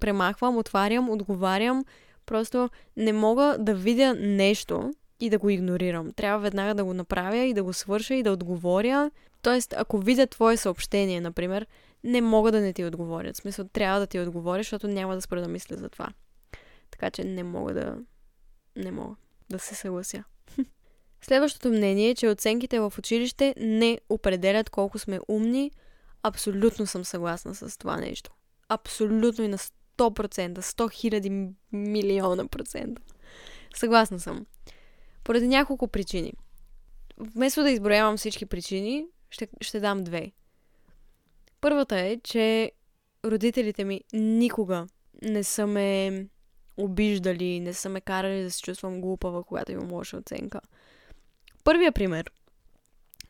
премахвам, 0.00 0.56
отварям, 0.56 1.10
отговарям. 1.10 1.84
Просто 2.26 2.70
не 2.96 3.12
мога 3.12 3.56
да 3.58 3.74
видя 3.74 4.14
нещо 4.14 4.92
и 5.22 5.30
да 5.30 5.38
го 5.38 5.50
игнорирам. 5.50 6.12
Трябва 6.12 6.38
веднага 6.38 6.74
да 6.74 6.84
го 6.84 6.94
направя 6.94 7.36
и 7.36 7.54
да 7.54 7.62
го 7.62 7.72
свърша 7.72 8.14
и 8.14 8.22
да 8.22 8.32
отговоря. 8.32 9.10
Тоест, 9.42 9.74
ако 9.76 9.98
видя 9.98 10.26
твое 10.26 10.56
съобщение, 10.56 11.20
например, 11.20 11.66
не 12.04 12.20
мога 12.20 12.52
да 12.52 12.60
не 12.60 12.72
ти 12.72 12.84
отговоря. 12.84 13.32
В 13.32 13.36
смисъл, 13.36 13.68
трябва 13.68 14.00
да 14.00 14.06
ти 14.06 14.20
отговоря, 14.20 14.60
защото 14.60 14.88
няма 14.88 15.14
да 15.14 15.20
спра 15.20 15.40
да 15.42 15.48
мисля 15.48 15.76
за 15.76 15.88
това. 15.88 16.08
Така 16.90 17.10
че 17.10 17.24
не 17.24 17.42
мога 17.42 17.74
да... 17.74 17.96
Не 18.76 18.90
мога 18.90 19.14
да 19.50 19.58
се 19.58 19.74
съглася. 19.74 20.24
Следващото 21.20 21.68
мнение 21.68 22.10
е, 22.10 22.14
че 22.14 22.28
оценките 22.28 22.80
в 22.80 22.92
училище 22.98 23.54
не 23.56 23.98
определят 24.08 24.70
колко 24.70 24.98
сме 24.98 25.20
умни. 25.28 25.70
Абсолютно 26.22 26.86
съм 26.86 27.04
съгласна 27.04 27.54
с 27.54 27.78
това 27.78 27.96
нещо. 27.96 28.30
Абсолютно 28.68 29.44
и 29.44 29.48
на 29.48 29.58
100%, 29.58 30.58
100 30.58 30.92
хиляди 30.92 31.48
милиона 31.72 32.46
процента. 32.46 33.02
Съгласна 33.74 34.20
съм. 34.20 34.46
Поради 35.24 35.48
няколко 35.48 35.88
причини. 35.88 36.32
Вместо 37.18 37.62
да 37.62 37.70
изброявам 37.70 38.16
всички 38.16 38.46
причини, 38.46 39.06
ще, 39.30 39.48
ще 39.60 39.80
дам 39.80 40.04
две. 40.04 40.32
Първата 41.60 41.98
е, 41.98 42.20
че 42.24 42.72
родителите 43.24 43.84
ми 43.84 44.00
никога 44.12 44.86
не 45.22 45.44
са 45.44 45.66
ме 45.66 46.26
обиждали, 46.76 47.60
не 47.60 47.74
са 47.74 47.88
ме 47.88 48.00
карали 48.00 48.42
да 48.42 48.50
се 48.50 48.62
чувствам 48.62 49.00
глупава, 49.00 49.44
когато 49.44 49.72
имам 49.72 49.92
лоша 49.92 50.16
оценка. 50.16 50.60
Първия 51.64 51.92
пример 51.92 52.30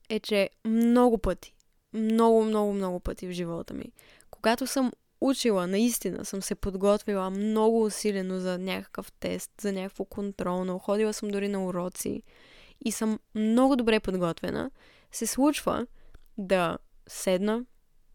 е, 0.08 0.20
че 0.20 0.50
много 0.64 1.18
пъти, 1.18 1.54
много, 1.92 2.44
много, 2.44 2.72
много 2.72 3.00
пъти 3.00 3.26
в 3.26 3.30
живота 3.30 3.74
ми, 3.74 3.92
когато 4.30 4.66
съм 4.66 4.92
учила, 5.22 5.66
наистина 5.66 6.24
съм 6.24 6.42
се 6.42 6.54
подготвила 6.54 7.30
много 7.30 7.84
усилено 7.84 8.40
за 8.40 8.58
някакъв 8.58 9.12
тест, 9.12 9.50
за 9.60 9.72
някакво 9.72 10.04
контролно, 10.04 10.78
ходила 10.78 11.12
съм 11.12 11.28
дори 11.28 11.48
на 11.48 11.66
уроци 11.66 12.22
и 12.84 12.92
съм 12.92 13.18
много 13.34 13.76
добре 13.76 14.00
подготвена, 14.00 14.70
се 15.12 15.26
случва 15.26 15.86
да 16.38 16.78
седна, 17.06 17.64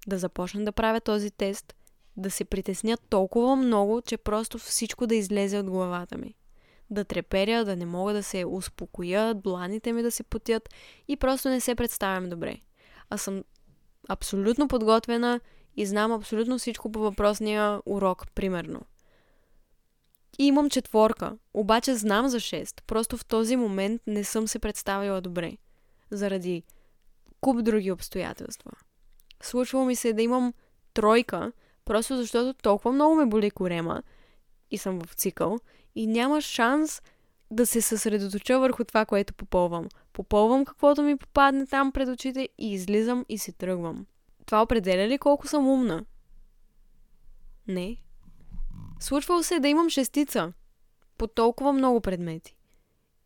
да 0.08 0.18
започна 0.18 0.66
да 0.66 0.72
правя 0.72 1.02
този 1.02 1.32
тест, 1.32 1.74
да 2.18 2.32
се 2.32 2.46
притесня 2.46 2.98
толкова 3.10 3.56
много, 3.56 4.02
че 4.02 4.18
просто 4.18 4.58
всичко 4.58 5.08
да 5.08 5.16
излезе 5.16 5.60
от 5.60 5.70
главата 5.70 6.18
ми. 6.18 6.36
Да 6.90 7.06
треперя, 7.06 7.66
да 7.66 7.76
не 7.76 7.86
мога 7.86 8.14
да 8.14 8.24
се 8.24 8.46
успокоя, 8.46 9.34
дланите 9.34 9.94
ми 9.94 10.02
да 10.02 10.12
се 10.12 10.24
потят 10.24 10.70
и 11.08 11.18
просто 11.18 11.50
не 11.50 11.62
се 11.62 11.76
представям 11.76 12.30
добре. 12.30 12.58
Аз 13.10 13.22
съм 13.22 13.44
абсолютно 14.10 14.68
подготвена 14.68 15.40
и 15.78 15.86
знам 15.86 16.12
абсолютно 16.12 16.58
всичко 16.58 16.92
по 16.92 17.00
въпросния 17.00 17.82
урок, 17.86 18.26
примерно. 18.36 18.82
И 20.40 20.46
имам 20.46 20.70
четворка, 20.70 21.38
обаче 21.54 21.96
знам 21.96 22.28
за 22.28 22.40
6. 22.40 22.82
Просто 22.88 23.18
в 23.18 23.26
този 23.26 23.56
момент 23.56 24.02
не 24.08 24.24
съм 24.24 24.48
се 24.48 24.60
представила 24.60 25.22
добре. 25.22 25.58
Заради 26.12 26.64
куп 27.42 27.64
други 27.64 27.92
обстоятелства. 27.92 28.72
Случвало 29.44 29.86
ми 29.86 29.96
се 29.96 30.14
да 30.14 30.22
имам 30.22 30.54
тройка, 30.94 31.52
просто 31.86 32.18
защото 32.18 32.54
толкова 32.54 32.92
много 32.92 33.16
ме 33.16 33.26
боли 33.26 33.52
корема 33.52 34.04
и 34.72 34.78
съм 34.78 35.00
в 35.02 35.14
цикъл 35.14 35.58
и 35.96 36.08
няма 36.08 36.42
шанс 36.42 37.02
да 37.52 37.66
се 37.66 37.82
съсредоточа 37.82 38.60
върху 38.60 38.84
това, 38.84 39.06
което 39.06 39.34
попълвам. 39.34 39.90
Попълвам 40.14 40.66
каквото 40.66 41.04
ми 41.04 41.18
попадне 41.18 41.66
там 41.66 41.92
пред 41.92 42.10
очите 42.10 42.50
и 42.58 42.74
излизам 42.74 43.26
и 43.30 43.38
си 43.38 43.54
тръгвам. 43.54 44.06
Това 44.48 44.62
определя 44.62 45.08
ли 45.08 45.18
колко 45.18 45.48
съм 45.48 45.68
умна? 45.68 46.06
Не. 47.68 47.98
Случвало 49.00 49.44
се 49.44 49.60
да 49.60 49.68
имам 49.68 49.90
шестица 49.90 50.54
по 51.18 51.28
толкова 51.28 51.74
много 51.74 52.02
предмети 52.02 52.56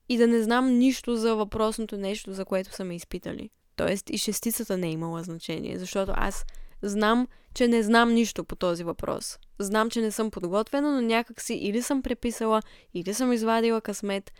и 0.09 0.17
да 0.17 0.27
не 0.27 0.43
знам 0.43 0.77
нищо 0.77 1.15
за 1.15 1.35
въпросното 1.35 1.97
нещо, 1.97 2.33
за 2.33 2.45
което 2.45 2.73
са 2.73 2.83
ме 2.83 2.95
изпитали. 2.95 3.49
Тоест 3.75 4.09
и 4.09 4.17
шестицата 4.17 4.77
не 4.77 4.87
е 4.87 4.91
имала 4.91 5.23
значение, 5.23 5.79
защото 5.79 6.13
аз 6.15 6.45
знам, 6.81 7.27
че 7.53 7.67
не 7.67 7.83
знам 7.83 8.13
нищо 8.13 8.43
по 8.43 8.55
този 8.55 8.83
въпрос. 8.83 9.39
Знам, 9.59 9.89
че 9.89 10.01
не 10.01 10.11
съм 10.11 10.31
подготвена, 10.31 10.91
но 10.91 11.01
някак 11.01 11.41
си 11.41 11.53
или 11.53 11.81
съм 11.81 12.01
преписала, 12.01 12.61
или 12.93 13.13
съм 13.13 13.33
извадила 13.33 13.81
късмет, 13.81 14.31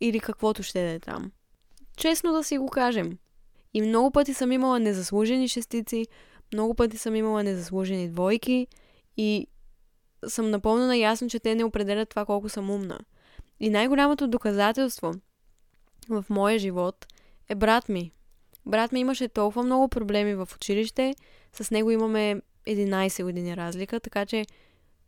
или 0.00 0.20
каквото 0.20 0.62
ще 0.62 0.82
да 0.82 0.90
е 0.90 1.00
там. 1.00 1.32
Честно 1.96 2.32
да 2.32 2.44
си 2.44 2.58
го 2.58 2.68
кажем. 2.68 3.18
И 3.74 3.82
много 3.82 4.10
пъти 4.10 4.34
съм 4.34 4.52
имала 4.52 4.80
незаслужени 4.80 5.48
шестици, 5.48 6.06
много 6.52 6.74
пъти 6.74 6.98
съм 6.98 7.14
имала 7.14 7.42
незаслужени 7.42 8.08
двойки 8.08 8.66
и 9.16 9.46
съм 10.26 10.50
напълно 10.50 10.86
наясно, 10.86 11.28
че 11.28 11.38
те 11.38 11.54
не 11.54 11.64
определят 11.64 12.08
това 12.08 12.24
колко 12.24 12.48
съм 12.48 12.70
умна. 12.70 12.98
И 13.60 13.70
най-голямото 13.70 14.28
доказателство 14.28 15.14
в 16.08 16.24
моя 16.30 16.58
живот 16.58 17.06
е 17.48 17.54
брат 17.54 17.88
ми. 17.88 18.12
Брат 18.66 18.92
ми 18.92 19.00
имаше 19.00 19.28
толкова 19.28 19.62
много 19.62 19.88
проблеми 19.88 20.34
в 20.34 20.48
училище, 20.56 21.14
с 21.52 21.70
него 21.70 21.90
имаме 21.90 22.42
11 22.66 23.22
години 23.22 23.56
разлика, 23.56 24.00
така 24.00 24.26
че 24.26 24.46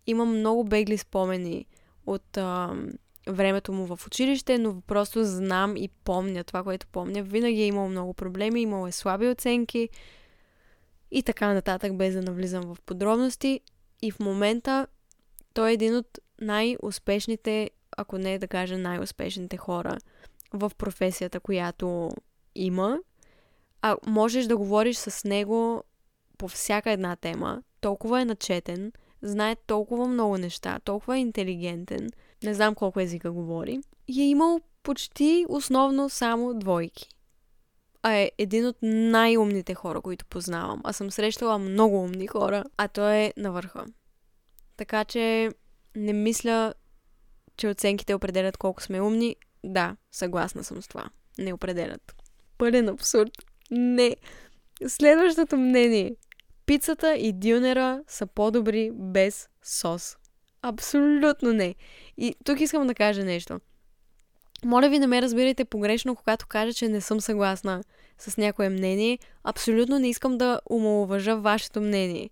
имам 0.06 0.38
много 0.38 0.64
бегли 0.64 0.98
спомени 0.98 1.66
от 2.06 2.36
а, 2.36 2.76
времето 3.32 3.72
му 3.72 3.96
в 3.96 4.06
училище, 4.06 4.58
но 4.58 4.80
просто 4.80 5.24
знам 5.24 5.76
и 5.76 5.88
помня 5.88 6.44
това, 6.44 6.62
което 6.62 6.86
помня. 6.86 7.22
Винаги 7.22 7.62
е 7.62 7.66
имал 7.66 7.88
много 7.88 8.14
проблеми, 8.14 8.62
имал 8.62 8.86
е 8.86 8.92
слаби 8.92 9.28
оценки 9.28 9.88
и 11.10 11.22
така 11.22 11.54
нататък, 11.54 11.96
без 11.96 12.14
да 12.14 12.22
навлизам 12.22 12.62
в 12.62 12.76
подробности. 12.86 13.60
И 14.02 14.10
в 14.10 14.20
момента 14.20 14.86
той 15.54 15.70
е 15.70 15.72
един 15.72 15.96
от 15.96 16.18
най-успешните, 16.40 17.70
ако 17.96 18.18
не 18.18 18.38
да 18.38 18.48
кажа 18.48 18.78
най-успешните 18.78 19.56
хора 19.56 19.98
в 20.52 20.72
професията, 20.78 21.40
която 21.40 22.10
има. 22.54 22.98
А 23.82 23.96
можеш 24.06 24.46
да 24.46 24.56
говориш 24.56 24.96
с 24.96 25.24
него 25.24 25.84
по 26.38 26.48
всяка 26.48 26.90
една 26.90 27.16
тема. 27.16 27.62
Толкова 27.80 28.20
е 28.20 28.24
начетен, 28.24 28.92
знае 29.22 29.56
толкова 29.56 30.08
много 30.08 30.38
неща, 30.38 30.78
толкова 30.84 31.16
е 31.16 31.20
интелигентен, 31.20 32.10
не 32.42 32.54
знам 32.54 32.74
колко 32.74 33.00
езика 33.00 33.32
говори. 33.32 33.80
Е 34.08 34.22
имал 34.22 34.60
почти 34.82 35.46
основно 35.48 36.08
само 36.08 36.54
двойки. 36.54 37.08
А 38.02 38.12
е 38.12 38.30
един 38.38 38.66
от 38.66 38.76
най-умните 38.82 39.74
хора, 39.74 40.00
които 40.00 40.26
познавам. 40.26 40.80
Аз 40.84 40.96
съм 40.96 41.10
срещала 41.10 41.58
много 41.58 42.02
умни 42.02 42.26
хора, 42.26 42.64
а 42.76 42.88
той 42.88 43.16
е 43.16 43.32
на 43.36 43.52
върха. 43.52 43.86
Така 44.76 45.04
че 45.04 45.50
не 45.96 46.12
мисля, 46.12 46.74
че 47.56 47.68
оценките 47.68 48.14
определят 48.14 48.56
колко 48.56 48.82
сме 48.82 49.00
умни. 49.00 49.36
Да, 49.64 49.96
съгласна 50.12 50.64
съм 50.64 50.82
с 50.82 50.88
това. 50.88 51.04
Не 51.38 51.52
определят. 51.52 52.14
Пълен 52.58 52.88
абсурд. 52.88 53.30
Не. 53.70 54.16
Следващото 54.86 55.56
мнение. 55.56 56.16
Пицата 56.66 57.16
и 57.16 57.32
дюнера 57.32 58.02
са 58.06 58.26
по-добри 58.26 58.90
без 58.94 59.48
сос. 59.62 60.16
Абсолютно 60.62 61.52
не. 61.52 61.74
И 62.16 62.34
тук 62.44 62.60
искам 62.60 62.86
да 62.86 62.94
кажа 62.94 63.24
нещо. 63.24 63.60
Моля 64.64 64.88
ви, 64.88 64.98
не 64.98 65.06
ме 65.06 65.22
разбирайте 65.22 65.64
погрешно, 65.64 66.16
когато 66.16 66.46
кажа, 66.46 66.72
че 66.72 66.88
не 66.88 67.00
съм 67.00 67.20
съгласна 67.20 67.82
с 68.18 68.36
някое 68.36 68.68
мнение. 68.68 69.18
Абсолютно 69.44 69.98
не 69.98 70.08
искам 70.08 70.38
да 70.38 70.60
омалуважа 70.70 71.36
вашето 71.36 71.80
мнение. 71.80 72.30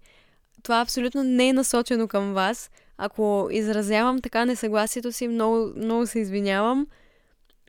Това 0.62 0.80
абсолютно 0.80 1.22
не 1.22 1.48
е 1.48 1.52
насочено 1.52 2.08
към 2.08 2.32
вас. 2.32 2.70
Ако 2.98 3.48
изразявам 3.50 4.20
така 4.20 4.44
несъгласието 4.44 5.12
си, 5.12 5.28
много, 5.28 5.72
много 5.76 6.06
се 6.06 6.18
извинявам. 6.18 6.86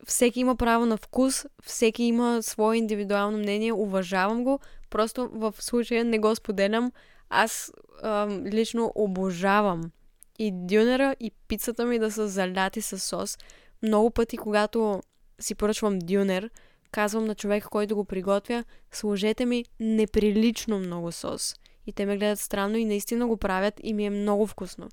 Всеки 0.06 0.40
има 0.40 0.56
право 0.56 0.86
на 0.86 0.98
вкус, 0.98 1.46
всеки 1.64 2.04
има 2.04 2.44
свое 2.44 2.78
индивидуално 2.78 3.38
мнение, 3.38 3.74
уважавам 3.74 4.44
го, 4.44 4.60
просто 4.90 5.30
в 5.34 5.54
случая 5.60 6.06
не 6.06 6.20
го 6.20 6.36
споделям. 6.36 6.92
Аз 7.30 7.72
а, 8.04 8.28
лично 8.46 8.92
обожавам 8.96 9.92
и 10.40 10.52
дюнера 10.52 11.16
и 11.20 11.32
пицата 11.48 11.86
ми 11.86 12.00
да 12.00 12.12
са 12.12 12.28
заляти 12.28 12.82
с 12.82 13.00
сос. 13.00 13.38
Много 13.84 14.12
пъти, 14.12 14.38
когато 14.38 15.02
си 15.40 15.56
поръчвам 15.56 16.00
дюнер, 16.00 16.50
казвам 16.92 17.26
на 17.26 17.36
човека, 17.36 17.70
който 17.70 17.96
го 17.96 18.06
приготвя, 18.06 18.64
сложете 18.92 19.46
ми 19.46 19.66
неприлично 19.80 20.80
много 20.80 21.12
сос. 21.12 21.56
И 21.88 21.94
те 21.94 22.06
ме 22.06 22.18
гледат 22.18 22.40
странно 22.40 22.78
и 22.78 22.86
наистина 22.86 23.28
го 23.28 23.38
правят 23.38 23.74
и 23.84 23.94
ми 23.94 24.06
е 24.06 24.10
много 24.10 24.48
вкусно. 24.48 24.90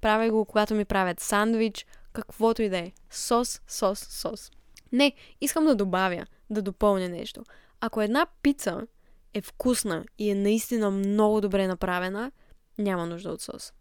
Правя 0.00 0.30
го, 0.30 0.44
когато 0.44 0.74
ми 0.74 0.84
правят 0.84 1.20
сандвич, 1.20 1.86
каквото 2.12 2.62
и 2.62 2.68
да 2.68 2.78
е. 2.78 2.92
Сос, 3.10 3.60
сос, 3.68 3.98
сос. 3.98 4.50
Не, 4.92 5.12
искам 5.40 5.64
да 5.64 5.74
добавя, 5.74 6.26
да 6.50 6.62
допълня 6.62 7.08
нещо. 7.08 7.44
Ако 7.80 8.02
една 8.02 8.26
пица 8.42 8.86
е 9.34 9.40
вкусна 9.40 10.04
и 10.18 10.30
е 10.30 10.34
наистина 10.34 10.90
много 10.90 11.40
добре 11.40 11.66
направена, 11.66 12.32
няма 12.78 13.06
нужда 13.06 13.30
от 13.30 13.40
сос. 13.40 13.72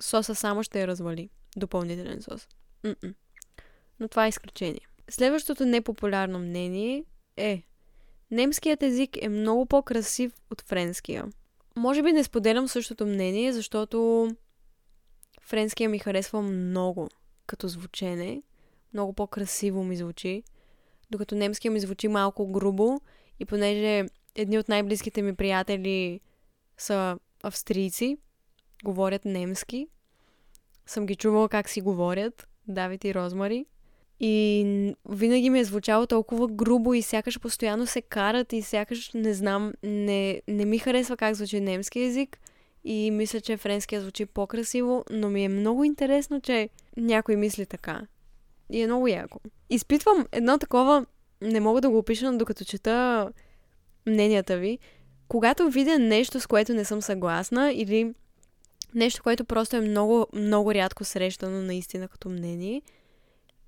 Соса 0.00 0.34
само 0.34 0.62
ще 0.62 0.80
я 0.80 0.86
развали. 0.86 1.30
Допълнителен 1.56 2.22
сос. 2.22 2.48
М-м. 2.84 3.14
Но 4.00 4.08
това 4.08 4.26
е 4.26 4.28
изключение. 4.28 4.86
Следващото 5.08 5.66
непопулярно 5.66 6.38
мнение 6.38 7.04
е 7.36 7.62
Немският 8.30 8.82
език 8.82 9.22
е 9.22 9.28
много 9.28 9.66
по-красив 9.66 10.32
от 10.50 10.60
френския. 10.60 11.24
Може 11.76 12.02
би 12.02 12.12
не 12.12 12.24
споделям 12.24 12.68
същото 12.68 13.06
мнение, 13.06 13.52
защото 13.52 14.28
френския 15.42 15.88
ми 15.88 15.98
харесва 15.98 16.42
много 16.42 17.08
като 17.46 17.68
звучене. 17.68 18.42
Много 18.92 19.12
по-красиво 19.12 19.84
ми 19.84 19.96
звучи. 19.96 20.42
докато 21.10 21.34
немския 21.34 21.70
ми 21.70 21.80
звучи 21.80 22.08
малко 22.08 22.46
грубо 22.46 23.00
и 23.40 23.44
понеже 23.44 24.08
едни 24.34 24.58
от 24.58 24.68
най-близките 24.68 25.22
ми 25.22 25.36
приятели 25.36 26.20
са 26.78 27.18
австрийци, 27.42 28.18
говорят 28.84 29.24
немски, 29.24 29.88
съм 30.86 31.06
ги 31.06 31.16
чувала 31.16 31.48
как 31.48 31.68
си 31.68 31.80
говорят, 31.80 32.48
Давид 32.68 33.04
и 33.04 33.14
Розмари. 33.14 33.66
И 34.20 34.94
винаги 35.08 35.50
ми 35.50 35.60
е 35.60 35.64
звучало 35.64 36.06
толкова 36.06 36.48
грубо 36.48 36.94
и 36.94 37.02
сякаш 37.02 37.40
постоянно 37.40 37.86
се 37.86 38.02
карат 38.02 38.52
и 38.52 38.62
сякаш 38.62 39.10
не 39.14 39.34
знам, 39.34 39.72
не, 39.82 40.42
не 40.48 40.64
ми 40.64 40.78
харесва 40.78 41.16
как 41.16 41.34
звучи 41.34 41.60
немски 41.60 42.00
язик 42.00 42.38
и 42.84 43.10
мисля, 43.10 43.40
че 43.40 43.56
френския 43.56 44.00
звучи 44.00 44.26
по-красиво, 44.26 45.04
но 45.10 45.30
ми 45.30 45.44
е 45.44 45.48
много 45.48 45.84
интересно, 45.84 46.40
че 46.40 46.68
някой 46.96 47.36
мисли 47.36 47.66
така. 47.66 48.00
И 48.70 48.80
е 48.80 48.86
много 48.86 49.08
яко. 49.08 49.40
Изпитвам 49.70 50.26
едно 50.32 50.58
такова, 50.58 51.06
не 51.42 51.60
мога 51.60 51.80
да 51.80 51.90
го 51.90 51.98
опиша, 51.98 52.32
но 52.32 52.38
докато 52.38 52.64
чета 52.64 53.28
мненията 54.06 54.56
ви, 54.56 54.78
когато 55.28 55.70
видя 55.70 55.98
нещо, 55.98 56.40
с 56.40 56.46
което 56.46 56.74
не 56.74 56.84
съм 56.84 57.02
съгласна 57.02 57.72
или 57.72 58.14
нещо, 58.94 59.22
което 59.22 59.44
просто 59.44 59.76
е 59.76 59.80
много, 59.80 60.26
много 60.32 60.74
рядко 60.74 61.04
срещано 61.04 61.62
наистина 61.62 62.08
като 62.08 62.28
мнение, 62.28 62.82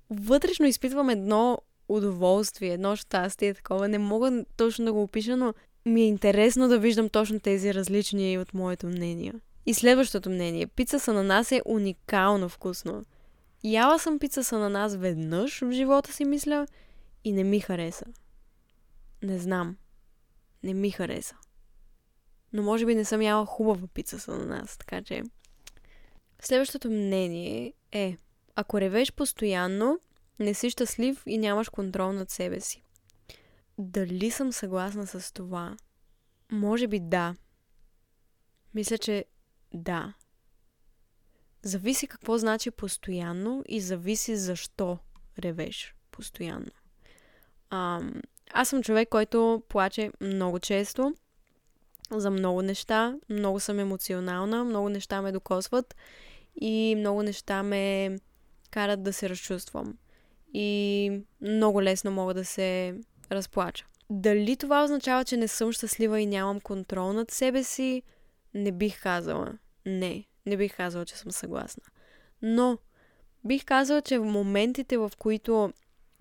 вътрешно 0.09 0.65
изпитвам 0.65 1.09
едно 1.09 1.57
удоволствие, 1.89 2.73
едно 2.73 2.95
щастие, 2.95 3.53
такова. 3.53 3.87
Не 3.87 3.97
мога 3.97 4.45
точно 4.57 4.85
да 4.85 4.93
го 4.93 5.03
опиша, 5.03 5.37
но 5.37 5.53
ми 5.85 6.01
е 6.01 6.07
интересно 6.07 6.67
да 6.67 6.79
виждам 6.79 7.09
точно 7.09 7.39
тези 7.39 7.73
различни 7.73 8.37
от 8.37 8.53
моето 8.53 8.87
мнение. 8.87 9.33
И 9.65 9.73
следващото 9.73 10.29
мнение. 10.29 10.67
Пица 10.67 10.99
с 10.99 11.07
ананас 11.07 11.51
е 11.51 11.61
уникално 11.65 12.49
вкусно. 12.49 13.03
Яла 13.63 13.99
съм 13.99 14.19
пица 14.19 14.43
с 14.43 14.51
ананас 14.51 14.95
веднъж 14.95 15.59
в 15.59 15.71
живота 15.71 16.13
си, 16.13 16.25
мисля, 16.25 16.67
и 17.23 17.31
не 17.31 17.43
ми 17.43 17.59
хареса. 17.59 18.05
Не 19.23 19.39
знам. 19.39 19.77
Не 20.63 20.73
ми 20.73 20.91
хареса. 20.91 21.35
Но 22.53 22.63
може 22.63 22.85
би 22.85 22.95
не 22.95 23.05
съм 23.05 23.21
яла 23.21 23.45
хубава 23.45 23.87
пица 23.87 24.19
с 24.19 24.27
ананас, 24.27 24.77
така 24.77 25.01
че... 25.01 25.23
Следващото 26.41 26.89
мнение 26.89 27.73
е, 27.91 28.17
ако 28.55 28.81
ревеш 28.81 29.13
постоянно, 29.13 29.99
не 30.39 30.53
си 30.53 30.69
щастлив 30.69 31.23
и 31.25 31.37
нямаш 31.37 31.69
контрол 31.69 32.11
над 32.11 32.29
себе 32.29 32.59
си. 32.59 32.83
Дали 33.77 34.31
съм 34.31 34.53
съгласна 34.53 35.07
с 35.07 35.33
това? 35.33 35.77
Може 36.51 36.87
би 36.87 36.99
да. 36.99 37.35
Мисля, 38.73 38.97
че 38.97 39.25
да. 39.73 40.13
Зависи 41.61 42.07
какво 42.07 42.37
значи 42.37 42.71
постоянно 42.71 43.63
и 43.67 43.81
зависи 43.81 44.35
защо 44.35 44.97
ревеш 45.39 45.95
постоянно. 46.11 46.71
А, 47.69 48.01
аз 48.53 48.69
съм 48.69 48.83
човек, 48.83 49.09
който 49.09 49.63
плаче 49.69 50.11
много 50.21 50.59
често 50.59 51.15
за 52.11 52.29
много 52.29 52.61
неща. 52.61 53.15
Много 53.29 53.59
съм 53.59 53.79
емоционална, 53.79 54.63
много 54.63 54.89
неща 54.89 55.21
ме 55.21 55.31
докосват 55.31 55.95
и 56.61 56.95
много 56.97 57.23
неща 57.23 57.63
ме 57.63 58.15
карат 58.71 59.03
да 59.03 59.13
се 59.13 59.29
разчувствам. 59.29 59.97
И 60.53 61.11
много 61.41 61.83
лесно 61.83 62.11
мога 62.11 62.33
да 62.33 62.45
се 62.45 62.95
разплача. 63.31 63.85
Дали 64.09 64.57
това 64.57 64.83
означава, 64.83 65.25
че 65.25 65.37
не 65.37 65.47
съм 65.47 65.71
щастлива 65.71 66.21
и 66.21 66.25
нямам 66.25 66.59
контрол 66.59 67.13
над 67.13 67.31
себе 67.31 67.63
си? 67.63 68.03
Не 68.53 68.71
бих 68.71 69.01
казала. 69.01 69.53
Не, 69.85 70.25
не 70.45 70.57
бих 70.57 70.77
казала, 70.77 71.05
че 71.05 71.15
съм 71.15 71.31
съгласна. 71.31 71.83
Но 72.41 72.77
бих 73.45 73.65
казала, 73.65 74.01
че 74.01 74.19
в 74.19 74.25
моментите, 74.25 74.97
в 74.97 75.11
които 75.17 75.73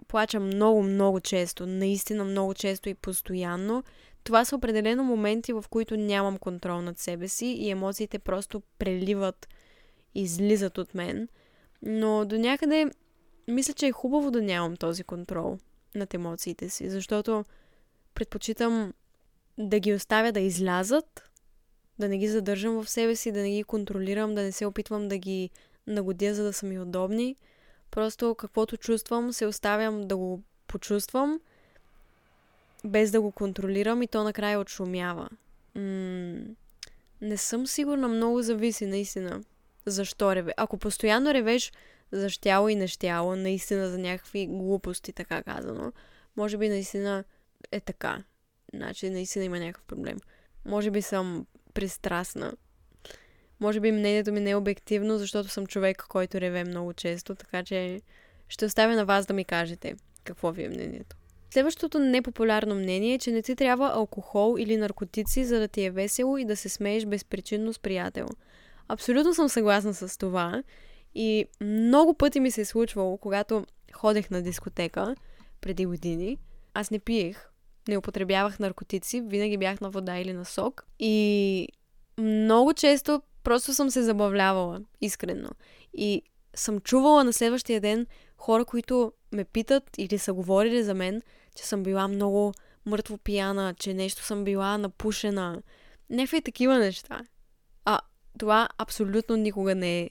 плача 0.09 0.41
много, 0.41 0.83
много 0.83 1.21
често, 1.21 1.67
наистина 1.67 2.25
много 2.25 2.55
често 2.55 2.89
и 2.89 2.95
постоянно, 2.95 3.85
това 4.29 4.45
са 4.45 4.57
определено 4.57 5.05
моменти, 5.05 5.53
в 5.53 5.65
които 5.71 5.97
нямам 5.97 6.39
контрол 6.39 6.81
над 6.81 6.99
себе 6.99 7.29
си 7.29 7.47
и 7.47 7.71
емоциите 7.71 8.19
просто 8.19 8.63
преливат, 8.79 9.49
излизат 10.15 10.79
от 10.79 10.95
мен. 10.95 11.29
Но 11.83 12.25
до 12.25 12.39
някъде 12.39 12.87
мисля, 13.49 13.73
че 13.73 13.87
е 13.87 13.93
хубаво 13.93 14.31
да 14.31 14.43
нямам 14.43 14.77
този 14.77 15.05
контрол 15.05 15.59
над 15.95 16.15
емоциите 16.15 16.69
си, 16.69 16.91
защото 16.91 17.45
предпочитам 18.15 18.93
да 19.59 19.79
ги 19.79 19.95
оставя 19.95 20.33
да 20.33 20.41
излязат, 20.41 21.31
да 21.99 22.09
не 22.09 22.19
ги 22.19 22.29
задържам 22.29 22.83
в 22.83 22.91
себе 22.91 23.17
си, 23.17 23.33
да 23.33 23.41
не 23.41 23.51
ги 23.51 23.65
контролирам, 23.65 24.35
да 24.35 24.43
не 24.43 24.53
се 24.53 24.67
опитвам 24.67 25.09
да 25.09 25.19
ги 25.19 25.51
нагодя, 25.87 26.35
за 26.35 26.45
да 26.45 26.53
са 26.53 26.67
ми 26.67 26.79
удобни. 26.79 27.37
Просто 27.91 28.35
каквото 28.35 28.77
чувствам, 28.77 29.33
се 29.33 29.47
оставям 29.47 30.09
да 30.09 30.17
го 30.17 30.43
почувствам, 30.67 31.41
без 32.85 33.11
да 33.11 33.21
го 33.21 33.33
контролирам 33.33 34.03
и 34.03 34.09
то 34.09 34.25
накрая 34.25 34.61
отшумява. 34.61 35.29
М- 35.75 36.41
не 37.21 37.37
съм 37.37 37.67
сигурна, 37.67 38.09
много 38.09 38.43
зависи 38.43 38.87
наистина. 38.87 39.43
Защо 39.87 40.37
реве? 40.37 40.53
Ако 40.57 40.79
постоянно 40.79 41.35
ревеш 41.35 41.73
за 42.13 42.31
щяло 42.31 42.69
и 42.69 42.75
нещяло, 42.75 43.37
наистина 43.37 43.89
за 43.89 43.99
някакви 43.99 44.47
глупости, 44.47 45.13
така 45.13 45.43
казано, 45.43 45.93
може 46.37 46.57
би 46.57 46.69
наистина 46.69 47.25
е 47.73 47.81
така. 47.81 48.25
Значи 48.75 49.11
наистина 49.11 49.45
има 49.45 49.59
някакъв 49.59 49.85
проблем. 49.85 50.19
Може 50.65 50.91
би 50.91 51.03
съм 51.03 51.47
пристрастна. 51.75 52.53
Може 53.61 53.81
би 53.81 53.93
мнението 53.93 54.33
ми 54.33 54.41
не 54.41 54.51
е 54.51 54.57
обективно, 54.57 55.19
защото 55.19 55.49
съм 55.49 55.67
човек, 55.67 56.05
който 56.09 56.41
реве 56.41 56.65
много 56.65 56.93
често, 56.93 57.35
така 57.35 57.65
че 57.65 58.01
ще 58.49 58.65
оставя 58.65 58.97
на 58.97 59.05
вас 59.05 59.27
да 59.27 59.35
ми 59.35 59.45
кажете 59.45 59.95
какво 60.25 60.53
ви 60.53 60.65
е 60.65 60.69
мнението. 60.69 61.17
Следващото 61.51 61.99
непопулярно 61.99 62.75
мнение 62.75 63.15
е, 63.15 63.19
че 63.19 63.31
не 63.31 63.43
ти 63.43 63.57
трябва 63.57 63.93
алкохол 63.95 64.57
или 64.59 64.77
наркотици, 64.77 65.45
за 65.45 65.61
да 65.61 65.69
ти 65.69 65.85
е 65.85 65.91
весело 65.91 66.39
и 66.39 66.45
да 66.45 66.57
се 66.57 66.69
смееш 66.69 67.07
безпричинно 67.07 67.73
с 67.73 67.79
приятел. 67.79 68.29
Абсолютно 68.89 69.35
съм 69.35 69.49
съгласна 69.49 69.95
с 69.95 70.19
това 70.19 70.63
и 71.15 71.47
много 71.61 72.15
пъти 72.15 72.41
ми 72.41 72.51
се 72.51 72.61
е 72.61 72.65
случвало, 72.65 73.17
когато 73.17 73.65
ходех 73.93 74.31
на 74.31 74.43
дискотека 74.43 75.17
преди 75.61 75.87
години, 75.87 76.39
аз 76.75 76.91
не 76.91 76.99
пиех, 76.99 77.51
не 77.89 77.97
употребявах 77.97 78.59
наркотици, 78.59 79.21
винаги 79.21 79.57
бях 79.57 79.81
на 79.81 79.91
вода 79.91 80.19
или 80.19 80.33
на 80.33 80.45
сок 80.45 80.87
и 80.99 81.69
много 82.19 82.75
често 82.75 83.23
просто 83.43 83.75
съм 83.75 83.91
се 83.91 84.03
забавлявала, 84.03 84.81
искрено. 85.01 85.49
И 85.95 86.23
съм 86.55 86.81
чувала 86.81 87.25
на 87.25 87.33
следващия 87.33 87.81
ден 87.81 88.07
хора, 88.39 88.65
които 88.65 89.13
ме 89.33 89.45
питат 89.45 89.85
или 89.99 90.19
са 90.19 90.33
говорили 90.33 90.83
за 90.83 90.95
мен, 90.95 91.23
че 91.57 91.67
съм 91.67 91.83
била 91.83 92.09
много 92.09 92.53
мъртво 92.87 93.19
пияна, 93.19 93.75
че 93.75 93.95
нещо 93.95 94.23
съм 94.23 94.45
била 94.45 94.79
напушена. 94.79 95.63
Някакви 96.11 96.43
такива 96.43 96.79
неща. 96.79 97.21
А 97.85 98.01
това 98.39 98.69
абсолютно 98.79 99.37
никога 99.37 99.75
не 99.75 100.01
е 100.01 100.11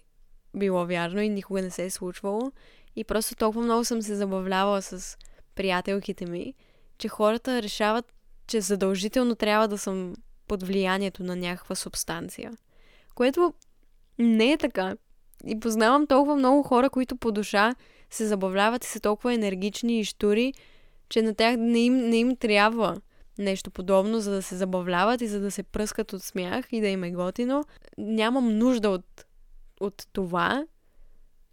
било 0.55 0.85
вярно 0.85 1.21
и 1.21 1.29
никога 1.29 1.61
не 1.61 1.69
се 1.69 1.85
е 1.85 1.89
случвало. 1.89 2.51
И 2.95 3.03
просто 3.03 3.35
толкова 3.35 3.63
много 3.63 3.85
съм 3.85 4.01
се 4.01 4.15
забавлявала 4.15 4.81
с 4.81 5.17
приятелките 5.55 6.25
ми, 6.25 6.53
че 6.97 7.07
хората 7.07 7.61
решават, 7.61 8.13
че 8.47 8.61
задължително 8.61 9.35
трябва 9.35 9.67
да 9.67 9.77
съм 9.77 10.15
под 10.47 10.63
влиянието 10.63 11.23
на 11.23 11.35
някаква 11.35 11.75
субстанция. 11.75 12.51
Което 13.15 13.53
не 14.19 14.51
е 14.51 14.57
така. 14.57 14.95
И 15.45 15.59
познавам 15.59 16.07
толкова 16.07 16.35
много 16.35 16.63
хора, 16.63 16.89
които 16.89 17.15
по 17.15 17.31
душа 17.31 17.75
се 18.09 18.27
забавляват 18.27 18.85
и 18.85 18.87
са 18.87 18.99
толкова 18.99 19.33
енергични 19.33 19.99
и 19.99 20.05
штури, 20.05 20.53
че 21.09 21.21
на 21.21 21.35
тях 21.35 21.55
не 21.57 21.79
им, 21.79 21.97
не 21.97 22.17
им 22.17 22.35
трябва 22.35 23.01
нещо 23.37 23.71
подобно, 23.71 24.19
за 24.19 24.31
да 24.31 24.41
се 24.41 24.55
забавляват 24.55 25.21
и 25.21 25.27
за 25.27 25.39
да 25.39 25.51
се 25.51 25.63
пръскат 25.63 26.13
от 26.13 26.23
смях 26.23 26.65
и 26.71 26.81
да 26.81 26.87
им 26.87 27.03
е 27.03 27.11
готино. 27.11 27.63
Нямам 27.97 28.57
нужда 28.57 28.89
от, 28.89 29.25
от 29.79 30.07
това. 30.13 30.65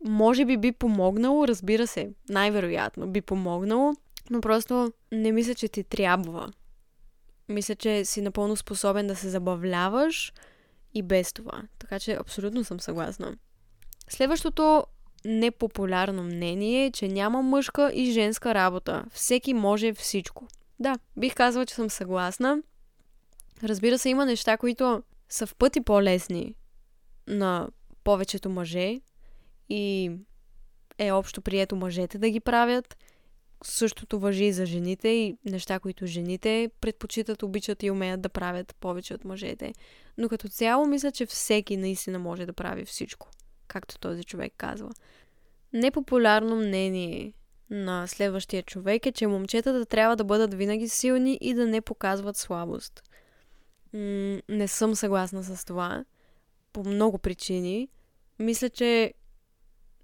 Може 0.04 0.44
би 0.44 0.56
би 0.56 0.72
помогнало, 0.72 1.48
разбира 1.48 1.86
се, 1.86 2.10
най-вероятно 2.28 3.06
би 3.06 3.20
помогнало, 3.20 3.94
но 4.30 4.40
просто 4.40 4.92
не 5.12 5.32
мисля, 5.32 5.54
че 5.54 5.68
ти 5.68 5.84
трябва. 5.84 6.52
Мисля, 7.48 7.74
че 7.74 8.04
си 8.04 8.20
напълно 8.20 8.56
способен 8.56 9.06
да 9.06 9.16
се 9.16 9.28
забавляваш 9.28 10.32
и 10.94 11.02
без 11.02 11.32
това. 11.32 11.62
Така 11.78 12.00
че 12.00 12.12
абсолютно 12.12 12.64
съм 12.64 12.80
съгласна. 12.80 13.36
Следващото 14.08 14.86
непопулярно 15.24 16.22
мнение 16.22 16.90
че 16.90 17.08
няма 17.08 17.42
мъжка 17.42 17.92
и 17.94 18.12
женска 18.12 18.54
работа. 18.54 19.04
Всеки 19.12 19.54
може 19.54 19.92
всичко. 19.92 20.46
Да, 20.78 20.94
бих 21.16 21.34
казала, 21.34 21.66
че 21.66 21.74
съм 21.74 21.90
съгласна. 21.90 22.62
Разбира 23.62 23.98
се, 23.98 24.08
има 24.08 24.26
неща, 24.26 24.56
които 24.56 25.02
са 25.28 25.46
в 25.46 25.54
пъти 25.54 25.80
по-лесни 25.80 26.54
на 27.26 27.68
повечето 28.04 28.50
мъже 28.50 29.00
и 29.68 30.10
е 30.98 31.12
общо 31.12 31.42
прието 31.42 31.76
мъжете 31.76 32.18
да 32.18 32.30
ги 32.30 32.40
правят. 32.40 32.96
Същото 33.64 34.18
въжи 34.18 34.44
и 34.44 34.52
за 34.52 34.66
жените 34.66 35.08
и 35.08 35.36
неща, 35.44 35.78
които 35.78 36.06
жените 36.06 36.70
предпочитат, 36.80 37.42
обичат 37.42 37.82
и 37.82 37.90
умеят 37.90 38.20
да 38.20 38.28
правят 38.28 38.76
повече 38.80 39.14
от 39.14 39.24
мъжете. 39.24 39.72
Но 40.18 40.28
като 40.28 40.48
цяло 40.48 40.86
мисля, 40.86 41.12
че 41.12 41.26
всеки 41.26 41.76
наистина 41.76 42.18
може 42.18 42.46
да 42.46 42.52
прави 42.52 42.84
всичко, 42.84 43.30
както 43.68 43.98
този 43.98 44.24
човек 44.24 44.52
казва. 44.56 44.90
Непопулярно 45.72 46.56
мнение. 46.56 47.32
на 47.70 48.06
следващия 48.06 48.62
човек 48.62 49.06
е, 49.06 49.12
че 49.12 49.26
момчетата 49.26 49.86
трябва 49.86 50.16
да 50.16 50.24
бъдат 50.24 50.54
винаги 50.54 50.88
силни 50.88 51.38
и 51.40 51.54
да 51.54 51.66
не 51.66 51.80
показват 51.80 52.36
слабост. 52.36 53.02
М- 53.92 54.40
не 54.48 54.68
съм 54.68 54.94
съгласна 54.94 55.44
с 55.44 55.64
това. 55.64 56.04
По 56.72 56.84
много 56.84 57.18
причини. 57.18 57.88
Мисля, 58.38 58.70
че 58.70 59.14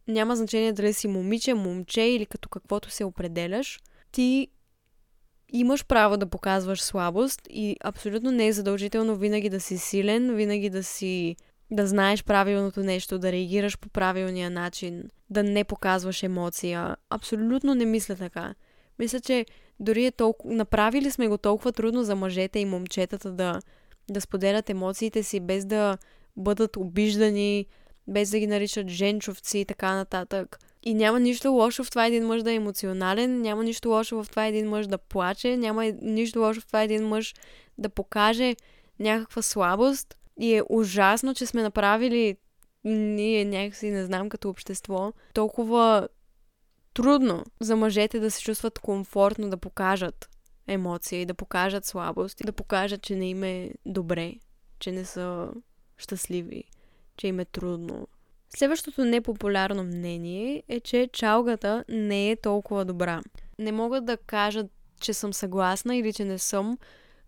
няма 0.09 0.37
значение 0.37 0.73
дали 0.73 0.93
си 0.93 1.09
момиче, 1.09 1.55
момче 1.55 2.03
или 2.03 2.27
като 2.27 2.49
каквото 2.49 2.91
се 2.91 3.05
определяш. 3.05 3.81
Ти 4.13 4.49
имаш 5.53 5.85
право 5.85 6.17
да 6.17 6.27
показваш 6.27 6.83
слабост 6.83 7.41
и 7.51 7.77
абсолютно 7.85 8.31
не 8.31 8.47
е 8.47 8.53
задължително 8.53 9.17
винаги 9.17 9.49
да 9.49 9.61
си 9.61 9.79
силен, 9.79 10.35
винаги 10.37 10.71
да 10.71 10.85
си 10.85 11.37
да 11.71 11.87
знаеш 11.87 12.25
правилното 12.25 12.81
нещо, 12.81 13.19
да 13.19 13.33
реагираш 13.33 13.79
по 13.79 13.89
правилния 13.89 14.51
начин, 14.51 15.03
да 15.31 15.43
не 15.43 15.65
показваш 15.65 16.23
емоция. 16.23 16.97
Абсолютно 17.11 17.75
не 17.75 17.85
мисля 17.85 18.17
така. 18.17 18.55
Мисля, 18.99 19.21
че 19.21 19.47
дори 19.81 20.07
е 20.07 20.11
толкова... 20.11 20.55
Направили 20.55 21.11
сме 21.11 21.29
го 21.29 21.39
толкова 21.39 21.73
трудно 21.73 22.05
за 22.05 22.17
мъжете 22.17 22.59
и 22.59 22.65
момчетата 22.65 23.33
да, 23.33 23.61
да 24.11 24.21
споделят 24.21 24.71
емоциите 24.71 25.23
си, 25.23 25.41
без 25.41 25.65
да 25.65 25.99
бъдат 26.37 26.77
обиждани, 26.77 27.67
без 28.09 28.31
да 28.31 28.39
ги 28.39 28.47
наричат 28.47 28.89
женчовци 28.89 29.59
и 29.59 29.65
така 29.65 29.95
нататък. 29.95 30.59
И 30.83 30.95
няма 30.95 31.21
нищо 31.21 31.53
лошо 31.53 31.85
в 31.85 31.91
това 31.91 32.07
един 32.07 32.27
мъж 32.27 32.43
да 32.43 32.53
е 32.53 32.55
емоционален, 32.55 33.41
няма 33.41 33.65
нищо 33.65 33.89
лошо 33.89 34.25
в 34.25 34.31
това 34.31 34.47
един 34.47 34.69
мъж 34.69 34.87
да 34.87 34.99
плаче, 34.99 35.57
няма 35.57 35.85
нищо 36.03 36.41
лошо 36.41 36.61
в 36.61 36.67
това 36.67 36.83
един 36.83 37.09
мъж 37.09 37.35
да 37.79 37.89
покаже 37.89 38.57
някаква 38.99 39.43
слабост. 39.43 40.17
И 40.41 40.55
е 40.55 40.63
ужасно, 40.69 41.35
че 41.35 41.47
сме 41.47 41.63
направили 41.63 42.37
ние 42.85 43.45
някакси, 43.45 43.91
не 43.91 44.05
знам, 44.05 44.29
като 44.29 44.49
общество, 44.49 45.13
толкова 45.35 46.09
трудно 46.95 47.45
за 47.61 47.77
мъжете 47.77 48.21
да 48.21 48.31
се 48.31 48.43
чувстват 48.43 48.79
комфортно 48.79 49.51
да 49.51 49.57
покажат 49.57 50.29
емоция 50.67 51.21
и 51.21 51.27
да 51.27 51.35
покажат 51.35 51.85
слабост 51.85 52.41
да 52.45 52.53
покажат, 52.53 53.03
че 53.03 53.17
не 53.17 53.29
им 53.29 53.45
е 53.45 53.71
добре, 53.87 54.35
че 54.79 54.93
не 54.93 55.05
са 55.05 55.51
щастливи, 55.97 56.65
че 57.17 57.27
им 57.27 57.41
е 57.41 57.45
трудно. 57.45 58.09
Следващото 58.57 59.05
непопулярно 59.05 59.85
мнение 59.85 60.63
е, 60.69 60.81
че 60.81 61.09
чалгата 61.13 61.85
не 61.89 62.31
е 62.31 62.37
толкова 62.37 62.85
добра. 62.85 63.23
Не 63.59 63.73
мога 63.73 64.01
да 64.01 64.17
кажа, 64.17 64.65
че 65.01 65.15
съм 65.15 65.33
съгласна 65.33 65.97
или 65.97 66.13
че 66.13 66.25
не 66.25 66.39
съм, 66.39 66.79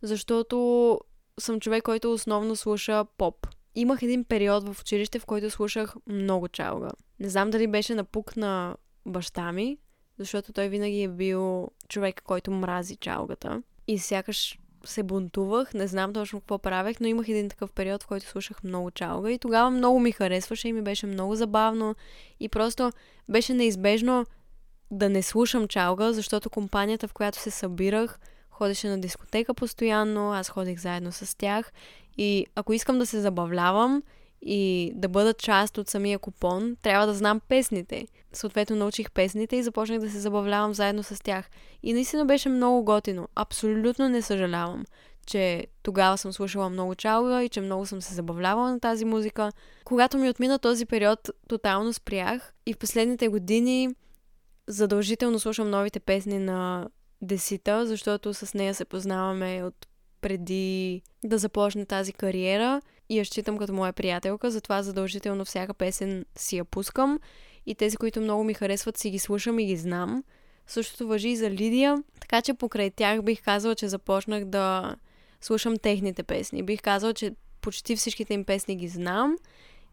защото 0.03 0.99
съм 1.43 1.61
човек, 1.61 1.83
който 1.83 2.13
основно 2.13 2.57
слуша 2.57 3.05
поп. 3.19 3.47
Имах 3.75 4.03
един 4.03 4.25
период 4.25 4.69
в 4.69 4.81
училище, 4.81 5.19
в 5.19 5.27
който 5.27 5.51
слушах 5.51 5.95
много 6.07 6.49
чалга. 6.49 6.91
Не 7.21 7.29
знам 7.29 7.51
дали 7.51 7.67
беше 7.67 7.95
напук 7.95 8.37
на 8.37 8.77
баща 9.07 9.53
ми, 9.53 9.79
защото 10.19 10.53
той 10.53 10.69
винаги 10.69 11.03
е 11.03 11.09
бил 11.09 11.69
човек, 11.89 12.23
който 12.25 12.51
мрази 12.51 12.97
чалгата. 12.97 13.63
И 13.89 13.99
сякаш 13.99 14.59
се 14.85 15.03
бунтувах, 15.03 15.75
не 15.75 15.87
знам 15.87 16.13
точно 16.13 16.41
какво 16.41 16.59
правех, 16.59 17.01
но 17.01 17.07
имах 17.07 17.29
един 17.29 17.49
такъв 17.49 17.73
период, 17.73 18.03
в 18.03 18.07
който 18.07 18.27
слушах 18.27 18.63
много 18.65 18.91
чалга 18.91 19.31
и 19.31 19.39
тогава 19.39 19.71
много 19.71 20.01
ми 20.01 20.13
харесваше 20.13 20.69
и 20.69 20.73
ми 20.73 20.83
беше 20.83 21.07
много 21.07 21.35
забавно 21.35 21.95
и 22.41 22.49
просто 22.49 22.93
беше 23.29 23.55
неизбежно 23.55 24.27
да 24.91 25.09
не 25.09 25.23
слушам 25.23 25.69
чалга, 25.69 26.13
защото 26.13 26.51
компанията, 26.51 27.09
в 27.09 27.13
която 27.13 27.39
се 27.39 27.51
събирах, 27.51 28.19
ходеше 28.63 28.89
на 28.89 29.01
дискотека 29.01 29.55
постоянно, 29.55 30.33
аз 30.33 30.49
ходих 30.49 30.81
заедно 30.81 31.13
с 31.13 31.39
тях 31.39 31.73
и 32.19 32.47
ако 32.55 32.73
искам 32.73 32.99
да 32.99 33.07
се 33.07 33.21
забавлявам 33.21 34.03
и 34.43 34.93
да 34.95 35.09
бъда 35.09 35.35
част 35.35 35.79
от 35.79 35.89
самия 35.89 36.19
купон, 36.19 36.77
трябва 36.83 37.07
да 37.07 37.15
знам 37.15 37.41
песните. 37.49 38.07
Съответно 38.33 38.77
научих 38.77 39.11
песните 39.11 39.57
и 39.57 39.63
започнах 39.63 40.01
да 40.01 40.11
се 40.11 40.19
забавлявам 40.19 40.75
заедно 40.75 41.03
с 41.03 41.23
тях. 41.23 41.51
И 41.83 41.93
наистина 41.93 42.25
беше 42.25 42.49
много 42.49 42.85
готино. 42.85 43.29
Абсолютно 43.35 44.09
не 44.09 44.23
съжалявам, 44.23 44.85
че 45.27 45.67
тогава 45.83 46.19
съм 46.19 46.33
слушала 46.33 46.69
много 46.71 46.95
чалга 46.95 47.43
и 47.43 47.49
че 47.49 47.61
много 47.61 47.87
съм 47.87 48.03
се 48.03 48.15
забавлявала 48.15 48.71
на 48.71 48.81
тази 48.81 49.05
музика. 49.05 49.53
Когато 49.85 50.19
ми 50.19 50.31
отмина 50.31 50.59
този 50.59 50.87
период, 50.87 51.31
тотално 51.49 51.93
спрях 51.93 52.53
и 52.67 52.75
в 52.75 52.79
последните 52.79 53.29
години 53.29 53.89
задължително 54.67 55.41
слушам 55.41 55.71
новите 55.71 56.01
песни 56.01 56.39
на 56.39 56.89
Десита, 57.23 57.87
защото 57.87 58.35
с 58.35 58.55
нея 58.55 58.75
се 58.75 58.85
познаваме 58.85 59.63
от 59.65 59.87
преди 60.21 61.03
да 61.25 61.39
започне 61.39 61.87
тази 61.87 62.13
кариера 62.13 62.83
и 63.09 63.19
я 63.19 63.25
считам 63.25 63.59
като 63.59 63.73
моя 63.73 63.93
приятелка, 63.93 64.51
затова 64.51 64.83
задължително 64.83 65.45
всяка 65.45 65.75
песен 65.75 66.25
си 66.37 66.57
я 66.57 66.65
пускам 66.65 67.21
и 67.67 67.75
тези, 67.75 67.97
които 67.97 68.21
много 68.21 68.45
ми 68.45 68.55
харесват, 68.55 68.99
си 68.99 69.11
ги 69.11 69.19
слушам 69.19 69.59
и 69.59 69.67
ги 69.67 69.77
знам. 69.77 70.25
Същото 70.67 71.07
въжи 71.07 71.29
и 71.29 71.37
за 71.37 71.51
Лидия, 71.51 72.03
така 72.21 72.43
че 72.43 72.55
покрай 72.55 72.91
тях 72.91 73.23
бих 73.23 73.43
казала, 73.43 73.75
че 73.75 73.89
започнах 73.89 74.45
да 74.45 74.97
слушам 75.41 75.79
техните 75.79 76.23
песни. 76.23 76.63
Бих 76.63 76.83
казала, 76.83 77.15
че 77.15 77.35
почти 77.61 77.97
всичките 77.97 78.35
им 78.35 78.45
песни 78.45 78.77
ги 78.77 78.89
знам 78.89 79.37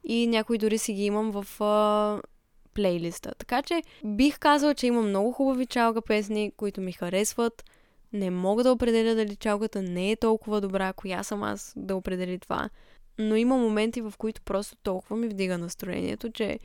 и 0.04 0.28
някои 0.28 0.58
дори 0.58 0.78
си 0.78 0.94
ги 0.94 1.06
имам 1.06 1.32
в 1.32 1.62
плейлиста. 2.80 3.32
Така 3.38 3.62
че 3.62 3.84
бих 4.06 4.40
казала, 4.40 4.76
че 4.76 4.88
има 4.88 5.02
много 5.02 5.32
хубави 5.32 5.66
чалга 5.66 6.02
песни, 6.02 6.52
които 6.58 6.82
ми 6.82 6.92
харесват. 6.92 7.64
Не 8.14 8.30
мога 8.30 8.64
да 8.64 8.72
определя 8.72 9.16
дали 9.16 9.36
чалгата 9.36 9.82
не 9.82 10.12
е 10.12 10.16
толкова 10.16 10.62
добра, 10.62 10.94
коя 10.94 11.24
съм 11.24 11.44
аз 11.44 11.74
да 11.76 11.96
определи 11.96 12.40
това. 12.40 12.70
Но 13.20 13.36
има 13.36 13.58
моменти, 13.58 14.02
в 14.02 14.14
които 14.18 14.42
просто 14.42 14.76
толкова 14.84 15.16
ми 15.16 15.28
вдига 15.28 15.58
настроението, 15.58 16.32
че 16.32 16.60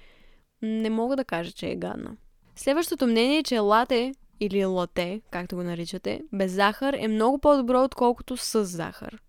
не 0.62 0.90
мога 0.90 1.16
да 1.16 1.24
кажа, 1.24 1.52
че 1.52 1.68
е 1.68 1.76
гадна. 1.76 2.16
Следващото 2.56 3.06
мнение 3.06 3.38
е, 3.38 3.42
че 3.42 3.58
лате 3.58 4.14
или 4.40 4.64
лате, 4.64 5.20
както 5.30 5.56
го 5.56 5.62
наричате, 5.62 6.20
без 6.32 6.52
захар 6.52 6.94
е 6.98 7.08
много 7.08 7.38
по-добро, 7.38 7.82
отколкото 7.82 8.36
с 8.36 8.64
захар. 8.64 9.22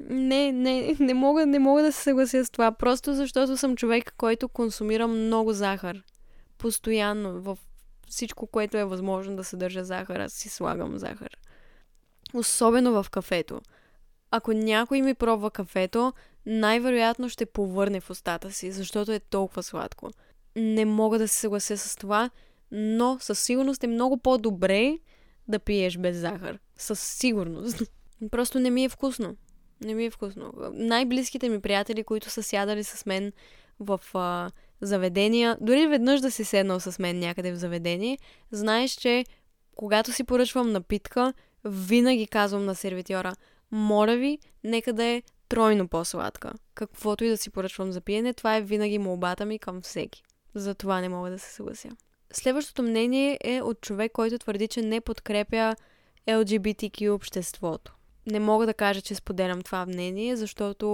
Не, 0.00 0.52
не, 0.52 0.96
не 1.00 1.14
мога, 1.14 1.46
не 1.46 1.58
мога 1.58 1.82
да 1.82 1.92
се 1.92 2.02
съглася 2.02 2.44
с 2.44 2.50
това, 2.50 2.72
просто 2.72 3.14
защото 3.14 3.56
съм 3.56 3.76
човек, 3.76 4.14
който 4.16 4.48
консумира 4.48 5.08
много 5.08 5.52
захар. 5.52 6.02
Постоянно, 6.58 7.40
в 7.40 7.58
всичко, 8.08 8.46
което 8.46 8.76
е 8.76 8.84
възможно 8.84 9.36
да 9.36 9.44
съдържа 9.44 9.84
захар, 9.84 10.20
аз 10.20 10.32
си 10.32 10.48
слагам 10.48 10.98
захар. 10.98 11.30
Особено 12.34 13.02
в 13.02 13.10
кафето. 13.10 13.60
Ако 14.30 14.52
някой 14.52 15.02
ми 15.02 15.14
пробва 15.14 15.50
кафето, 15.50 16.12
най-вероятно 16.46 17.28
ще 17.28 17.46
повърне 17.46 18.00
в 18.00 18.10
устата 18.10 18.52
си, 18.52 18.72
защото 18.72 19.12
е 19.12 19.20
толкова 19.20 19.62
сладко. 19.62 20.10
Не 20.56 20.84
мога 20.84 21.18
да 21.18 21.28
се 21.28 21.40
съглася 21.40 21.78
с 21.78 21.96
това, 21.96 22.30
но 22.70 23.18
със 23.20 23.38
сигурност 23.38 23.84
е 23.84 23.86
много 23.86 24.16
по-добре 24.16 24.98
да 25.48 25.58
пиеш 25.58 25.98
без 25.98 26.16
захар. 26.16 26.58
Със 26.76 27.00
сигурност. 27.00 27.82
Просто 28.30 28.60
не 28.60 28.70
ми 28.70 28.84
е 28.84 28.88
вкусно. 28.88 29.36
Не 29.80 29.94
ми 29.94 30.04
е 30.04 30.10
вкусно. 30.10 30.52
Най-близките 30.72 31.48
ми 31.48 31.60
приятели, 31.60 32.04
които 32.04 32.30
са 32.30 32.42
сядали 32.42 32.84
с 32.84 33.06
мен 33.06 33.32
в 33.80 34.00
а, 34.14 34.50
заведения, 34.80 35.58
дори 35.60 35.86
веднъж 35.86 36.20
да 36.20 36.30
си 36.30 36.44
седнал 36.44 36.80
с 36.80 36.98
мен 36.98 37.18
някъде 37.18 37.52
в 37.52 37.56
заведение, 37.56 38.18
знаеш, 38.50 38.90
че 38.90 39.24
когато 39.76 40.12
си 40.12 40.24
поръчвам 40.24 40.72
напитка, 40.72 41.32
винаги 41.64 42.26
казвам 42.26 42.64
на 42.64 42.74
сервитьора, 42.74 43.32
моля 43.70 44.16
ви, 44.16 44.38
нека 44.64 44.92
да 44.92 45.04
е 45.04 45.22
тройно 45.48 45.88
по-сладка. 45.88 46.52
Каквото 46.74 47.24
и 47.24 47.28
да 47.28 47.36
си 47.36 47.50
поръчвам 47.50 47.92
за 47.92 48.00
пиене, 48.00 48.34
това 48.34 48.56
е 48.56 48.62
винаги 48.62 48.98
молбата 48.98 49.46
ми 49.46 49.58
към 49.58 49.82
всеки. 49.82 50.22
За 50.54 50.74
това 50.74 51.00
не 51.00 51.08
мога 51.08 51.30
да 51.30 51.38
се 51.38 51.52
съглася. 51.52 51.88
Следващото 52.32 52.82
мнение 52.82 53.38
е 53.44 53.62
от 53.62 53.80
човек, 53.80 54.12
който 54.12 54.38
твърди, 54.38 54.68
че 54.68 54.82
не 54.82 55.00
подкрепя 55.00 55.76
LGBTQ 56.28 57.10
обществото 57.10 57.94
не 58.26 58.40
мога 58.40 58.66
да 58.66 58.74
кажа, 58.74 59.00
че 59.00 59.14
споделям 59.14 59.62
това 59.62 59.86
мнение, 59.86 60.36
защото 60.36 60.86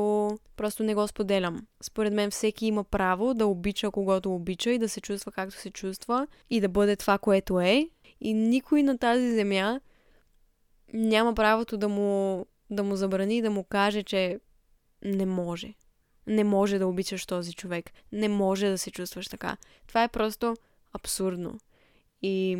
просто 0.57 0.83
не 0.83 0.95
го 0.95 1.09
споделям. 1.09 1.67
Според 1.83 2.13
мен 2.13 2.31
всеки 2.31 2.67
има 2.67 2.85
право 2.85 3.35
да 3.35 3.47
обича 3.47 3.91
когото 3.91 4.35
обича 4.35 4.71
и 4.71 4.79
да 4.79 4.89
се 4.89 5.01
чувства 5.01 5.33
както 5.33 5.57
се 5.57 5.71
чувства 5.71 6.27
и 6.51 6.61
да 6.61 6.69
бъде 6.69 6.97
това, 6.97 7.19
което 7.19 7.61
е. 7.61 7.89
И 8.21 8.35
никой 8.35 8.83
на 8.83 8.99
тази 8.99 9.35
земя 9.35 9.81
няма 10.93 11.35
правото 11.35 11.77
да 11.77 11.89
му, 11.89 12.47
да 12.71 12.83
му 12.83 12.97
забрани 12.97 13.37
и 13.37 13.43
да 13.43 13.51
му 13.51 13.65
каже, 13.65 14.03
че 14.03 14.41
не 15.05 15.27
може. 15.27 15.75
Не 16.27 16.45
може 16.45 16.79
да 16.79 16.87
обичаш 16.87 17.27
този 17.27 17.53
човек. 17.55 17.91
Не 18.13 18.29
може 18.29 18.69
да 18.69 18.79
се 18.79 18.91
чувстваш 18.91 19.29
така. 19.29 19.57
Това 19.87 20.03
е 20.03 20.09
просто 20.09 20.57
абсурдно. 20.93 21.59
И 22.23 22.59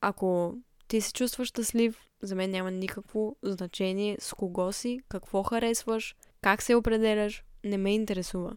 ако 0.00 0.54
ти 0.88 1.00
се 1.00 1.12
чувстваш 1.12 1.48
щастлив, 1.48 2.09
за 2.22 2.34
мен 2.34 2.50
няма 2.50 2.70
никакво 2.70 3.36
значение 3.42 4.16
с 4.20 4.32
кого 4.32 4.72
си, 4.72 5.00
какво 5.08 5.42
харесваш, 5.42 6.16
как 6.42 6.62
се 6.62 6.74
определяш, 6.74 7.44
не 7.64 7.78
ме 7.78 7.94
интересува. 7.94 8.56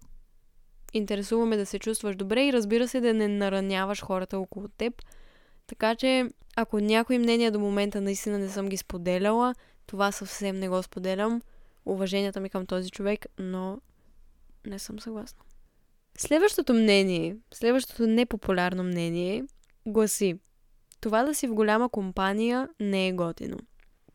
Интересува 0.93 1.45
ме 1.45 1.57
да 1.57 1.66
се 1.66 1.80
чувстваш 1.80 2.16
добре 2.16 2.45
и 2.45 2.53
разбира 2.53 2.88
се 2.88 3.01
да 3.01 3.14
не 3.14 3.28
нараняваш 3.28 4.01
хората 4.01 4.39
около 4.39 4.68
теб. 4.68 5.01
Така 5.68 5.95
че, 5.95 6.30
ако 6.55 6.80
някои 6.80 7.18
мнения 7.18 7.51
до 7.51 7.59
момента 7.59 8.01
наистина 8.01 8.39
не 8.39 8.49
съм 8.49 8.70
ги 8.70 8.78
споделяла, 8.78 9.55
това 9.86 10.11
съвсем 10.11 10.59
не 10.59 10.70
го 10.70 10.84
споделям. 10.84 11.41
Уваженията 11.86 12.39
ми 12.39 12.49
към 12.49 12.66
този 12.66 12.91
човек, 12.91 13.26
но 13.39 13.82
не 14.66 14.80
съм 14.80 14.99
съгласна. 14.99 15.43
Следващото 16.18 16.74
мнение, 16.74 17.38
следващото 17.53 18.07
непопулярно 18.07 18.84
мнение 18.84 19.43
гласи 19.86 20.36
това 21.04 21.24
да 21.24 21.36
си 21.36 21.47
в 21.47 21.54
голяма 21.54 21.89
компания 21.89 22.70
не 22.80 23.08
е 23.08 23.14
готино. 23.14 23.58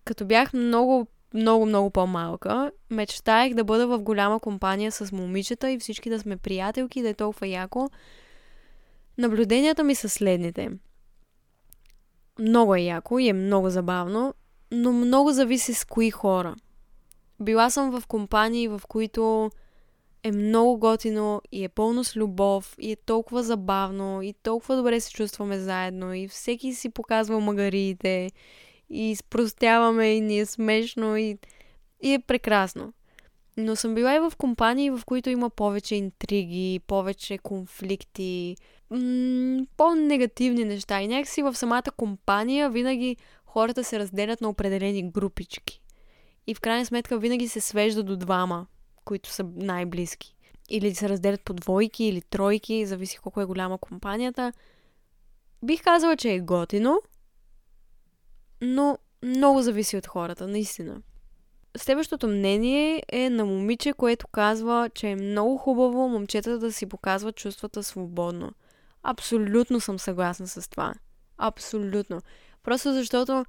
Като 0.05 0.25
бях 0.25 0.53
много, 0.53 1.07
много, 1.35 1.67
много 1.67 1.91
по-малка, 1.91 2.71
мечтаях 2.91 3.55
да 3.55 3.65
бъда 3.65 3.87
в 3.87 3.99
голяма 4.03 4.41
компания 4.41 4.93
с 4.93 5.13
момичета 5.13 5.71
и 5.71 5.79
всички 5.79 6.11
да 6.11 6.19
сме 6.19 6.37
приятелки, 6.37 7.03
да 7.03 7.09
е 7.09 7.15
толкова 7.15 7.47
яко. 7.47 7.91
Наблюденията 9.19 9.85
ми 9.85 9.95
са 9.95 10.09
следните. 10.09 10.71
Много 12.39 12.75
е 12.75 12.81
яко 12.81 13.19
и 13.19 13.29
е 13.29 13.33
много 13.33 13.71
забавно, 13.71 14.35
но 14.71 14.93
много 14.93 15.33
зависи 15.33 15.75
с 15.75 15.85
кои 15.85 16.11
хора. 16.11 16.55
Била 17.41 17.71
съм 17.71 18.01
в 18.01 18.07
компании, 18.07 18.69
в 18.69 18.83
които 18.89 19.51
е 20.23 20.33
много 20.33 20.79
готино 20.79 21.43
и 21.53 21.65
е 21.65 21.69
пълно 21.69 22.05
с 22.05 22.17
любов 22.17 22.75
и 22.81 22.93
е 22.93 22.97
толкова 22.97 23.43
забавно 23.43 24.23
и 24.23 24.35
толкова 24.43 24.77
добре 24.77 25.01
се 25.01 25.13
чувстваме 25.13 25.59
заедно 25.59 26.15
и 26.15 26.29
всеки 26.29 26.75
си 26.75 26.89
показва 26.89 27.41
магариите 27.41 28.31
и 28.91 29.17
спростяваме 29.17 30.07
и 30.07 30.21
ни 30.21 30.39
е 30.39 30.47
смешно 30.47 31.17
и, 31.17 31.39
и 32.03 32.13
е 32.13 32.19
прекрасно. 32.19 32.93
Но 33.57 33.77
съм 33.77 33.95
била 33.95 34.17
и 34.17 34.21
в 34.21 34.33
компании, 34.39 34.91
в 34.91 35.01
които 35.07 35.31
има 35.31 35.51
повече 35.51 35.95
интриги, 35.95 36.81
повече 36.87 37.39
конфликти, 37.39 38.57
по-негативни 39.77 40.65
неща. 40.65 41.03
И 41.03 41.09
някакси 41.09 41.43
в 41.43 41.55
самата 41.55 41.91
компания 41.97 42.71
винаги 42.71 43.17
хората 43.45 43.85
се 43.85 43.99
разделят 43.99 44.41
на 44.41 44.49
определени 44.49 45.11
групички. 45.11 45.81
И 46.47 46.55
в 46.55 46.61
крайна 46.61 46.87
сметка 46.87 47.19
винаги 47.19 47.49
се 47.49 47.61
свежда 47.61 48.03
до 48.03 48.17
двама, 48.17 48.67
които 49.09 49.31
са 49.31 49.45
най-близки. 49.57 50.35
Или 50.69 50.95
се 50.95 51.09
разделят 51.09 51.43
по 51.43 51.55
двойки 51.55 52.05
или 52.05 52.23
тройки, 52.23 52.87
зависи 52.87 53.19
колко 53.19 53.41
е 53.41 53.45
голяма 53.45 53.79
компанията. 53.79 54.53
Бих 55.65 55.83
казала, 55.85 56.17
че 56.17 56.33
е 56.33 56.41
готино, 56.41 57.01
но 58.61 58.99
много 59.23 59.63
зависи 59.63 59.97
от 59.97 60.07
хората, 60.07 60.49
наистина. 60.49 61.03
Следващото 61.77 62.29
мнение 62.29 63.03
е 63.09 63.31
на 63.31 63.45
момиче, 63.45 63.93
което 63.93 64.27
казва, 64.27 64.91
че 64.95 65.09
е 65.09 65.17
много 65.17 65.57
хубаво 65.57 66.09
момчета 66.09 66.59
да 66.59 66.73
си 66.73 66.87
показват 66.87 67.37
чувствата 67.37 67.83
свободно. 67.83 68.53
Абсолютно 69.03 69.81
съм 69.81 69.99
съгласна 69.99 70.49
с 70.49 70.71
това. 70.71 70.95
Абсолютно. 71.39 72.21
Просто 72.63 72.93
защото, 72.93 73.45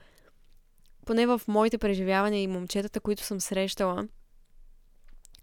поне 1.05 1.28
в 1.28 1.41
моите 1.47 1.78
преживявания 1.78 2.41
и 2.43 2.47
момчетата, 2.47 2.99
които 2.99 3.24
съм 3.24 3.41
срещала, 3.41 4.07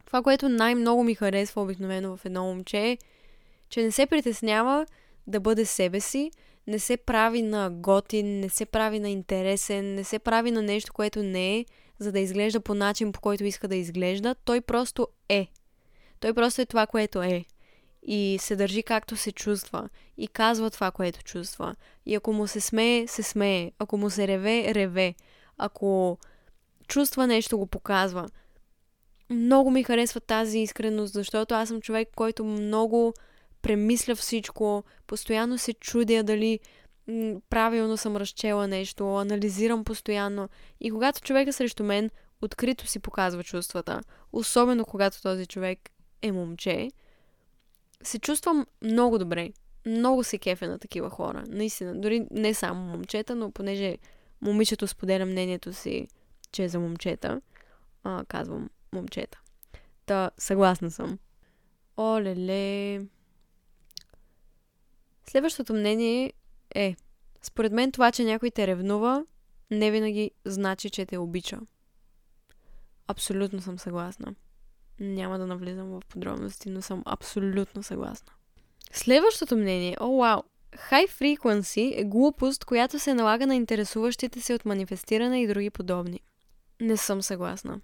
това, 0.07 0.23
което 0.23 0.49
най-много 0.49 1.05
ми 1.05 1.15
харесва 1.15 1.63
обикновено 1.63 2.17
в 2.17 2.25
едно 2.25 2.45
момче 2.45 2.79
е, 2.79 2.99
че 3.69 3.83
не 3.83 3.93
се 3.93 4.07
притеснява 4.07 4.87
да 5.27 5.41
бъде 5.41 5.65
себе 5.65 6.01
си, 6.01 6.31
не 6.67 6.79
се 6.79 6.97
прави 6.97 7.43
на 7.43 7.71
готин, 7.71 8.41
не 8.41 8.49
се 8.49 8.67
прави 8.67 9.01
на 9.01 9.09
интересен, 9.11 9.95
не 9.95 10.05
се 10.05 10.19
прави 10.19 10.51
на 10.51 10.63
нещо, 10.63 10.93
което 10.93 11.23
не 11.23 11.59
е, 11.59 11.65
за 11.99 12.13
да 12.13 12.21
изглежда 12.21 12.61
по 12.61 12.75
начин, 12.75 13.13
по 13.13 13.21
който 13.21 13.45
иска 13.45 13.69
да 13.69 13.77
изглежда. 13.77 14.35
Той 14.35 14.61
просто 14.61 15.09
е. 15.29 15.49
Той 16.21 16.35
просто 16.35 16.63
е 16.63 16.67
това, 16.67 16.87
което 16.87 17.23
е. 17.23 17.45
И 18.03 18.39
се 18.41 18.57
държи 18.57 18.83
както 18.83 19.17
се 19.17 19.33
чувства. 19.33 19.89
И 20.17 20.29
казва 20.29 20.71
това, 20.71 20.91
което 20.91 21.23
чувства. 21.23 21.75
И 22.07 22.15
ако 22.15 22.33
му 22.33 22.47
се 22.47 22.61
смее, 22.61 23.07
се 23.07 23.23
смее. 23.23 23.73
Ако 23.79 23.97
му 23.97 24.11
се 24.11 24.29
реве, 24.29 24.75
реве. 24.75 25.15
Ако 25.59 26.19
чувства 26.89 27.27
нещо, 27.27 27.59
го 27.59 27.67
показва 27.67 28.29
много 29.31 29.71
ми 29.71 29.85
харесва 29.85 30.21
тази 30.21 30.59
искреност, 30.59 31.15
защото 31.15 31.55
аз 31.55 31.69
съм 31.69 31.81
човек, 31.81 32.09
който 32.17 32.45
много 32.45 33.15
премисля 33.63 34.15
всичко, 34.15 34.85
постоянно 35.07 35.59
се 35.59 35.73
чудя 35.73 36.23
дали 36.23 36.61
правилно 37.51 37.97
съм 37.97 38.17
разчела 38.17 38.69
нещо, 38.69 39.15
анализирам 39.15 39.85
постоянно. 39.85 40.49
И 40.81 40.91
когато 40.91 41.21
човека 41.21 41.53
срещу 41.53 41.85
мен 41.85 42.11
открито 42.43 42.87
си 42.87 42.99
показва 42.99 43.45
чувствата, 43.45 44.01
особено 44.33 44.85
когато 44.85 45.23
този 45.23 45.47
човек 45.47 45.91
е 46.23 46.33
момче, 46.33 46.91
се 48.03 48.19
чувствам 48.19 48.67
много 48.83 49.19
добре. 49.19 49.51
Много 49.87 50.25
се 50.25 50.39
кефе 50.39 50.67
на 50.67 50.79
такива 50.79 51.11
хора. 51.11 51.45
Наистина. 51.49 52.01
Дори 52.01 52.27
не 52.31 52.55
само 52.55 52.81
момчета, 52.81 53.35
но 53.35 53.51
понеже 53.51 53.99
момичето 54.41 54.87
споделя 54.87 55.27
мнението 55.27 55.73
си, 55.73 56.09
че 56.53 56.65
е 56.65 56.69
за 56.69 56.81
момчета, 56.81 57.41
а, 58.05 58.25
казвам 58.29 58.71
момчета. 58.93 59.41
Та, 60.07 60.31
съгласна 60.39 60.91
съм. 60.91 61.19
Оле-ле. 61.97 63.07
Следващото 65.31 65.75
мнение 65.75 66.33
е, 66.75 66.97
според 67.43 67.73
мен 67.73 67.93
това, 67.93 68.13
че 68.13 68.25
някой 68.25 68.51
те 68.51 68.67
ревнува, 68.67 69.25
не 69.71 69.91
винаги 69.91 70.31
значи, 70.45 70.91
че 70.91 71.07
те 71.07 71.19
обича. 71.19 71.61
Абсолютно 73.09 73.61
съм 73.61 73.79
съгласна. 73.79 74.35
Няма 75.01 75.39
да 75.39 75.47
навлизам 75.47 75.89
в 75.89 76.03
подробности, 76.09 76.71
но 76.71 76.83
съм 76.83 77.03
абсолютно 77.07 77.83
съгласна. 77.83 78.33
Следващото 78.93 79.57
мнение, 79.57 79.97
о, 80.01 80.19
вау, 80.19 80.43
High 80.91 81.09
frequency 81.09 82.01
е 82.01 82.05
глупост, 82.05 82.65
която 82.65 82.99
се 82.99 83.15
налага 83.15 83.47
на 83.47 83.57
интересуващите 83.57 84.41
се 84.41 84.55
от 84.55 84.65
манифестиране 84.65 85.43
и 85.43 85.47
други 85.47 85.71
подобни. 85.71 86.21
Не 86.81 86.97
съм 86.97 87.23
съгласна 87.23 87.81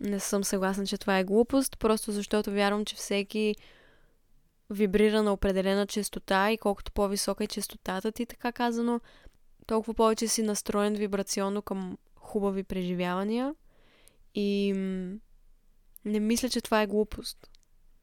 не 0.00 0.20
съм 0.20 0.44
съгласна, 0.44 0.86
че 0.86 0.98
това 0.98 1.18
е 1.18 1.24
глупост, 1.24 1.78
просто 1.78 2.12
защото 2.12 2.52
вярвам, 2.52 2.84
че 2.84 2.96
всеки 2.96 3.56
вибрира 4.70 5.22
на 5.22 5.32
определена 5.32 5.86
частота 5.86 6.52
и 6.52 6.58
колкото 6.58 6.92
по-висока 6.92 7.44
е 7.44 7.46
частотата 7.46 8.12
ти, 8.12 8.26
така 8.26 8.52
казано, 8.52 9.00
толкова 9.66 9.94
повече 9.94 10.28
си 10.28 10.42
настроен 10.42 10.94
вибрационно 10.94 11.62
към 11.62 11.98
хубави 12.16 12.62
преживявания. 12.62 13.54
И 14.34 14.72
не 16.04 16.20
мисля, 16.20 16.48
че 16.48 16.60
това 16.60 16.82
е 16.82 16.86
глупост. 16.86 17.50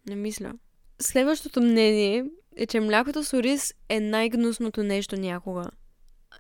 Не 0.08 0.16
мисля. 0.16 0.54
Следващото 1.00 1.62
мнение 1.62 2.26
е, 2.56 2.66
че 2.66 2.80
млякото 2.80 3.24
с 3.24 3.34
ориз 3.34 3.74
е 3.90 4.00
най-гнусното 4.00 4.84
нещо 4.84 5.16
някога. 5.16 5.70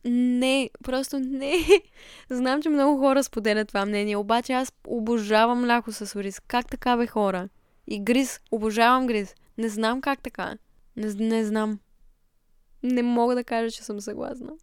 Не, 0.05 0.69
просто 0.83 1.19
не. 1.19 1.65
Знам, 2.29 2.61
че 2.61 2.69
много 2.69 2.99
хора 2.99 3.23
споделят 3.23 3.67
това 3.67 3.85
мнение, 3.85 4.17
обаче 4.17 4.53
аз 4.53 4.73
обожавам 4.87 5.61
мляко 5.61 5.91
с 5.91 6.19
ориз. 6.19 6.39
Как 6.39 6.69
така 6.69 6.97
бе 6.97 7.07
хора? 7.07 7.49
И 7.87 7.99
гриз, 7.99 8.39
обожавам 8.51 9.07
гриз. 9.07 9.35
Не 9.57 9.69
знам 9.69 10.01
как 10.01 10.21
така. 10.21 10.57
Не, 10.95 11.13
не 11.13 11.45
знам. 11.45 11.79
Не 12.83 13.03
мога 13.03 13.35
да 13.35 13.43
кажа, 13.43 13.71
че 13.71 13.83
съм 13.83 14.01
съгласна. 14.01 14.53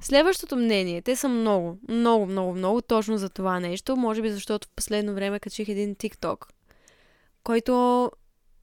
Следващото 0.00 0.56
мнение, 0.56 1.02
те 1.02 1.16
са 1.16 1.28
много, 1.28 1.78
много, 1.88 2.26
много, 2.26 2.54
много 2.54 2.82
точно 2.82 3.18
за 3.18 3.28
това 3.28 3.60
нещо. 3.60 3.96
Може 3.96 4.22
би 4.22 4.30
защото 4.30 4.68
в 4.68 4.70
последно 4.76 5.14
време 5.14 5.40
качих 5.40 5.68
един 5.68 5.94
TikTok, 5.94 6.46
който 7.44 8.10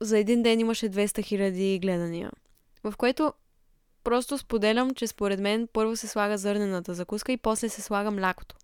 за 0.00 0.18
един 0.18 0.42
ден 0.42 0.60
имаше 0.60 0.90
200 0.90 1.06
000 1.06 1.80
гледания. 1.80 2.30
В 2.84 2.94
което 2.96 3.32
Просто 4.04 4.38
споделям, 4.38 4.94
че 4.94 5.06
според 5.06 5.40
мен 5.40 5.68
първо 5.72 5.96
се 5.96 6.08
слага 6.08 6.38
зърнената 6.38 6.94
закуска 6.94 7.32
и 7.32 7.36
после 7.36 7.68
се 7.68 7.82
слага 7.82 8.10
млякото. 8.10 8.56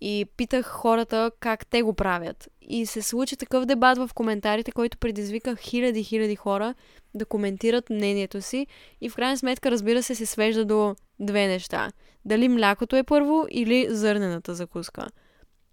И 0.00 0.26
питах 0.36 0.66
хората 0.66 1.30
как 1.40 1.66
те 1.66 1.82
го 1.82 1.94
правят. 1.94 2.48
И 2.60 2.86
се 2.86 3.02
случи 3.02 3.36
такъв 3.36 3.64
дебат 3.64 3.98
в 3.98 4.10
коментарите, 4.14 4.72
който 4.72 4.98
предизвика 4.98 5.56
хиляди, 5.56 6.04
хиляди 6.04 6.36
хора 6.36 6.74
да 7.14 7.24
коментират 7.24 7.90
мнението 7.90 8.42
си. 8.42 8.66
И 9.00 9.08
в 9.08 9.14
крайна 9.14 9.36
сметка, 9.38 9.70
разбира 9.70 10.02
се, 10.02 10.14
се 10.14 10.26
свежда 10.26 10.64
до 10.64 10.96
две 11.20 11.46
неща. 11.46 11.92
Дали 12.24 12.48
млякото 12.48 12.96
е 12.96 13.02
първо 13.02 13.46
или 13.50 13.86
зърнената 13.90 14.54
закуска. 14.54 15.06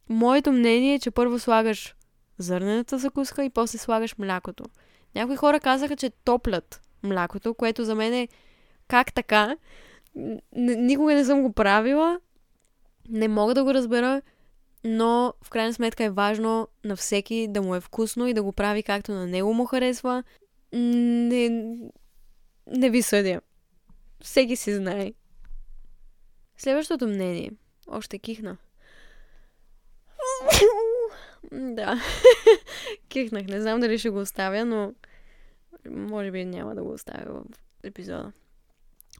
Моето 0.09 0.51
мнение 0.51 0.93
е, 0.93 0.99
че 0.99 1.11
първо 1.11 1.39
слагаш 1.39 1.95
зърнената 2.37 2.97
закуска 2.97 3.43
и 3.43 3.49
после 3.49 3.77
слагаш 3.77 4.17
млякото. 4.17 4.63
Някои 5.15 5.35
хора 5.35 5.59
казаха, 5.59 5.95
че 5.95 6.09
топлят 6.09 6.81
млякото, 7.03 7.53
което 7.53 7.85
за 7.85 7.95
мен 7.95 8.13
е 8.13 8.27
как 8.87 9.13
така. 9.13 9.57
Никога 10.55 11.13
не 11.13 11.25
съм 11.25 11.41
го 11.41 11.53
правила. 11.53 12.19
Не 13.09 13.27
мога 13.27 13.53
да 13.53 13.63
го 13.63 13.73
разбера, 13.73 14.21
но 14.83 15.33
в 15.43 15.49
крайна 15.49 15.73
сметка 15.73 16.03
е 16.03 16.09
важно 16.09 16.67
на 16.83 16.95
всеки 16.95 17.47
да 17.49 17.61
му 17.61 17.75
е 17.75 17.81
вкусно 17.81 18.27
и 18.27 18.33
да 18.33 18.43
го 18.43 18.51
прави 18.51 18.83
както 18.83 19.11
на 19.11 19.27
него 19.27 19.53
му 19.53 19.65
харесва. 19.65 20.23
Не, 20.73 21.49
не 22.67 22.89
ви 22.89 23.01
съдя. 23.01 23.41
Всеки 24.21 24.55
си 24.55 24.75
знае. 24.75 25.13
Следващото 26.57 27.07
мнение. 27.07 27.51
Още 27.87 28.19
кихна. 28.19 28.57
да. 31.51 32.01
Кихнах. 33.09 33.45
Не 33.45 33.61
знам 33.61 33.79
дали 33.79 33.97
ще 33.97 34.09
го 34.09 34.19
оставя, 34.19 34.65
но 34.65 34.93
може 35.89 36.31
би 36.31 36.45
няма 36.45 36.75
да 36.75 36.83
го 36.83 36.91
оставя 36.91 37.33
в 37.33 37.43
епизода. 37.83 38.31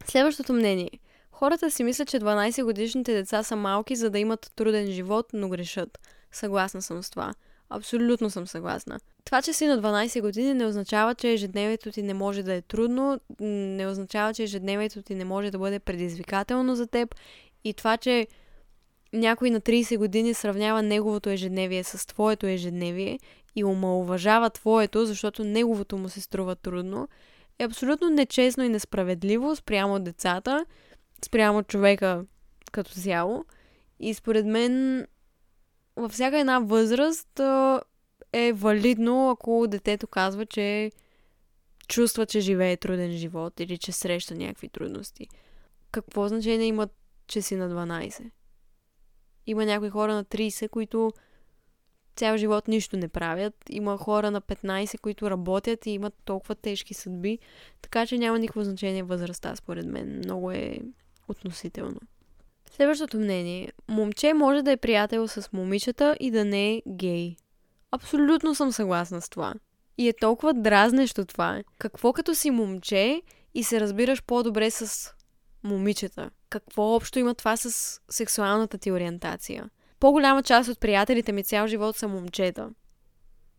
Следващото 0.05 0.53
мнение. 0.53 0.91
Хората 1.31 1.71
си 1.71 1.83
мислят, 1.83 2.07
че 2.07 2.19
12 2.19 2.63
годишните 2.63 3.13
деца 3.13 3.43
са 3.43 3.55
малки, 3.55 3.95
за 3.95 4.09
да 4.09 4.19
имат 4.19 4.51
труден 4.55 4.91
живот, 4.91 5.25
но 5.33 5.49
грешат. 5.49 5.99
Съгласна 6.31 6.81
съм 6.81 7.03
с 7.03 7.09
това. 7.09 7.33
Абсолютно 7.69 8.29
съм 8.29 8.47
съгласна. 8.47 8.99
Това, 9.25 9.41
че 9.41 9.53
си 9.53 9.67
на 9.67 9.81
12 9.81 10.21
години 10.21 10.53
не 10.53 10.65
означава, 10.65 11.15
че 11.15 11.31
ежедневието 11.31 11.91
ти 11.91 12.03
не 12.03 12.13
може 12.13 12.43
да 12.43 12.53
е 12.53 12.61
трудно, 12.61 13.19
не 13.39 13.87
означава, 13.87 14.33
че 14.33 14.43
ежедневието 14.43 15.01
ти 15.01 15.15
не 15.15 15.25
може 15.25 15.51
да 15.51 15.57
бъде 15.57 15.79
предизвикателно 15.79 16.75
за 16.75 16.87
теб 16.87 17.15
и 17.63 17.73
това, 17.73 17.97
че 17.97 18.27
някой 19.13 19.49
на 19.49 19.61
30 19.61 19.97
години 19.97 20.33
сравнява 20.33 20.81
неговото 20.81 21.29
ежедневие 21.29 21.83
с 21.83 22.07
твоето 22.07 22.45
ежедневие 22.45 23.19
и 23.55 23.63
омалуважава 23.63 24.49
твоето, 24.49 25.05
защото 25.05 25.43
неговото 25.43 25.97
му 25.97 26.09
се 26.09 26.21
струва 26.21 26.55
трудно, 26.55 27.07
е 27.59 27.63
абсолютно 27.63 28.09
нечестно 28.09 28.63
и 28.63 28.69
несправедливо 28.69 29.55
спрямо 29.55 29.99
децата, 29.99 30.65
спрямо 31.25 31.63
човека 31.63 32.25
като 32.71 32.91
цяло. 32.91 33.45
И 33.99 34.13
според 34.13 34.45
мен 34.45 35.05
във 35.95 36.11
всяка 36.11 36.39
една 36.39 36.59
възраст 36.59 37.39
е 38.33 38.53
валидно, 38.53 39.29
ако 39.29 39.67
детето 39.67 40.07
казва, 40.07 40.45
че 40.45 40.91
чувства, 41.87 42.25
че 42.25 42.39
живее 42.39 42.77
труден 42.77 43.11
живот 43.11 43.59
или 43.59 43.77
че 43.77 43.91
среща 43.91 44.35
някакви 44.35 44.69
трудности. 44.69 45.27
Какво 45.91 46.27
значение 46.27 46.67
има, 46.67 46.87
че 47.27 47.41
си 47.41 47.55
на 47.55 47.69
12? 47.69 48.31
Има 49.45 49.65
някои 49.65 49.89
хора 49.89 50.13
на 50.13 50.25
30, 50.25 50.69
които 50.69 51.11
цял 52.17 52.37
живот 52.37 52.67
нищо 52.67 52.97
не 52.97 53.07
правят. 53.07 53.53
Има 53.69 53.97
хора 53.97 54.31
на 54.31 54.41
15, 54.41 54.99
които 54.99 55.31
работят 55.31 55.85
и 55.85 55.89
имат 55.89 56.13
толкова 56.25 56.55
тежки 56.55 56.93
съдби. 56.93 57.39
Така 57.81 58.05
че 58.05 58.17
няма 58.17 58.39
никакво 58.39 58.63
значение 58.63 59.03
възрастта, 59.03 59.55
според 59.55 59.85
мен. 59.85 60.17
Много 60.17 60.51
е 60.51 60.79
относително. 61.27 61.99
Следващото 62.71 63.17
мнение. 63.17 63.71
Момче 63.87 64.33
може 64.33 64.61
да 64.61 64.71
е 64.71 64.77
приятел 64.77 65.27
с 65.27 65.49
момичета 65.53 66.17
и 66.19 66.31
да 66.31 66.45
не 66.45 66.73
е 66.73 66.81
гей. 66.87 67.35
Абсолютно 67.91 68.55
съм 68.55 68.71
съгласна 68.71 69.21
с 69.21 69.29
това. 69.29 69.53
И 69.97 70.07
е 70.07 70.13
толкова 70.13 70.53
дразнещо 70.53 71.25
това. 71.25 71.63
Какво 71.79 72.13
като 72.13 72.35
си 72.35 72.51
момче 72.51 73.21
и 73.53 73.63
се 73.63 73.79
разбираш 73.79 74.23
по-добре 74.23 74.71
с 74.71 75.11
момичета? 75.63 76.29
Какво 76.49 76.95
общо 76.95 77.19
има 77.19 77.35
това 77.35 77.57
с 77.57 77.99
сексуалната 78.09 78.77
ти 78.77 78.91
ориентация? 78.91 79.69
По-голяма 79.99 80.43
част 80.43 80.69
от 80.69 80.79
приятелите 80.79 81.31
ми 81.31 81.43
цял 81.43 81.67
живот 81.67 81.95
са 81.95 82.07
момчета. 82.07 82.69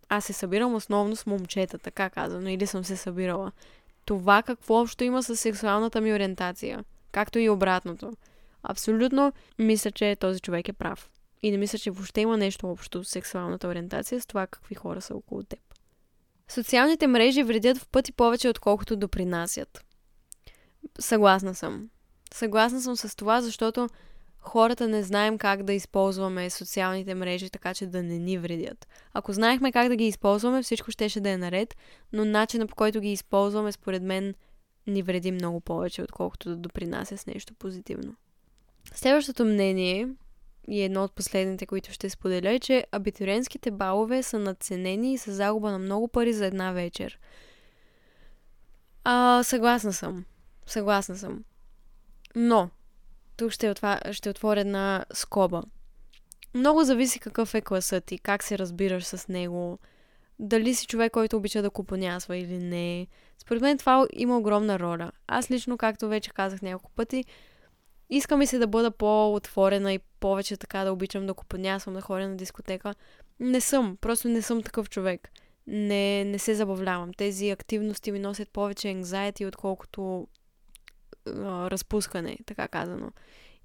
Аз 0.09 0.25
се 0.25 0.33
събирам 0.33 0.75
основно 0.75 1.17
с 1.17 1.27
момчета, 1.27 1.79
така 1.79 2.11
казано, 2.11 2.49
или 2.49 2.67
съм 2.67 2.85
се 2.85 2.97
събирала. 2.97 3.53
Това 4.05 4.43
какво 4.43 4.81
общо 4.81 5.05
има 5.05 5.23
с 5.23 5.37
сексуалната 5.37 6.01
ми 6.01 6.15
ориентация, 6.15 6.85
както 7.13 7.39
и 7.39 7.49
обратното. 7.49 8.13
Абсолютно 8.63 9.33
мисля, 9.59 9.91
че 9.91 10.17
този 10.17 10.41
човек 10.41 10.69
е 10.69 10.73
прав. 10.73 11.11
И 11.43 11.51
не 11.51 11.57
мисля, 11.57 11.79
че 11.79 11.91
въобще 11.91 12.21
има 12.21 12.37
нещо 12.37 12.71
общо 12.71 13.05
с 13.05 13.09
сексуалната 13.09 13.69
ориентация, 13.69 14.21
с 14.21 14.27
това 14.27 14.47
какви 14.47 14.75
хора 14.75 15.01
са 15.01 15.15
около 15.15 15.43
теб. 15.43 15.61
Социалните 16.49 17.07
мрежи 17.07 17.43
вредят 17.43 17.79
в 17.79 17.89
пъти 17.89 18.13
повече, 18.13 18.49
отколкото 18.49 18.97
допринасят. 18.97 19.85
Съгласна 21.01 21.55
съм. 21.55 21.89
Съгласна 22.35 22.81
съм 22.81 22.97
с 22.97 23.17
това, 23.17 23.41
защото 23.41 23.89
хората 24.49 24.89
не 24.89 25.03
знаем 25.03 25.39
как 25.39 25.63
да 25.63 25.73
използваме 25.73 26.51
социалните 26.51 27.15
мрежи, 27.15 27.51
така 27.51 27.75
че 27.75 27.87
да 27.87 28.03
не 28.03 28.19
ни 28.19 28.39
вредят. 28.39 28.89
Ако 29.13 29.33
знаехме 29.33 29.73
как 29.73 29.89
да 29.89 29.97
ги 29.97 30.07
използваме, 30.07 30.63
всичко 30.63 30.91
щеше 30.91 31.21
да 31.21 31.31
е 31.31 31.37
наред, 31.37 31.77
но 32.13 32.25
начинът 32.25 32.69
по 32.69 32.77
който 32.77 33.01
ги 33.01 33.13
използваме, 33.13 33.73
според 33.73 34.03
мен, 34.03 34.35
ни 34.87 35.03
вреди 35.03 35.33
много 35.33 35.61
повече, 35.61 36.03
отколкото 36.03 36.49
да 36.49 36.57
допринася 36.57 37.17
с 37.17 37.27
нещо 37.27 37.55
позитивно. 37.55 38.15
Следващото 38.95 39.45
мнение 39.45 40.09
и 40.69 40.83
едно 40.83 41.05
от 41.05 41.13
последните, 41.13 41.67
които 41.67 41.93
ще 41.93 42.11
споделя, 42.11 42.51
е, 42.51 42.59
че 42.59 42.87
абитуриентските 42.93 43.71
балове 43.71 44.23
са 44.23 44.39
надценени 44.39 45.13
и 45.13 45.19
са 45.19 45.33
загуба 45.33 45.73
на 45.73 45.79
много 45.79 46.09
пари 46.09 46.33
за 46.33 46.47
една 46.47 46.73
вечер. 46.73 47.19
А, 49.05 49.43
съгласна 49.43 49.93
съм. 49.93 50.25
Съгласна 50.67 51.17
съм. 51.17 51.45
Но, 52.37 52.71
тук 53.39 53.51
ще, 53.51 53.71
отва... 53.71 54.01
ще 54.13 54.31
отворя 54.31 54.61
една 54.61 55.05
скоба. 55.13 55.63
Много 56.55 56.85
зависи 56.85 57.21
какъв 57.21 57.55
е 57.55 57.61
класът 57.61 58.05
ти, 58.05 58.19
как 58.19 58.43
се 58.43 58.59
разбираш 58.59 59.05
с 59.05 59.29
него, 59.29 59.79
дали 60.39 60.75
си 60.75 60.87
човек, 60.87 61.13
който 61.13 61.37
обича 61.37 61.63
да 61.63 61.71
купонясва 61.71 62.37
или 62.37 62.59
не. 62.59 63.07
Според 63.39 63.63
мен 63.63 63.79
това 63.79 64.07
има 64.13 64.39
огромна 64.39 64.79
роля. 64.79 65.13
Аз 65.27 65.51
лично, 65.51 65.79
както 65.79 66.09
вече 66.09 66.31
казах 66.31 66.63
няколко 66.63 66.91
пъти, 66.91 67.25
Искам 68.11 68.43
и 68.43 68.47
се 68.47 68.59
да 68.59 68.67
бъда 68.67 68.91
по-отворена 68.91 69.93
и 69.93 69.99
повече 69.99 70.57
така 70.57 70.85
да 70.85 70.93
обичам 70.93 71.27
да 71.27 71.35
купонясвам, 71.35 71.95
да 71.95 72.01
ходя 72.01 72.29
на 72.29 72.37
дискотека. 72.37 72.95
Не 73.41 73.61
съм, 73.61 73.97
просто 74.01 74.29
не 74.29 74.43
съм 74.43 74.63
такъв 74.63 74.91
човек. 74.91 75.29
Не, 75.67 76.25
не 76.25 76.39
се 76.39 76.55
забавлявам. 76.55 77.15
Тези 77.15 77.51
активности 77.51 78.13
ми 78.13 78.19
носят 78.19 78.49
повече 78.49 78.89
anxiety, 78.89 79.49
отколкото 79.49 80.27
разпускане, 81.71 82.39
така 82.47 82.69
казано. 82.69 83.13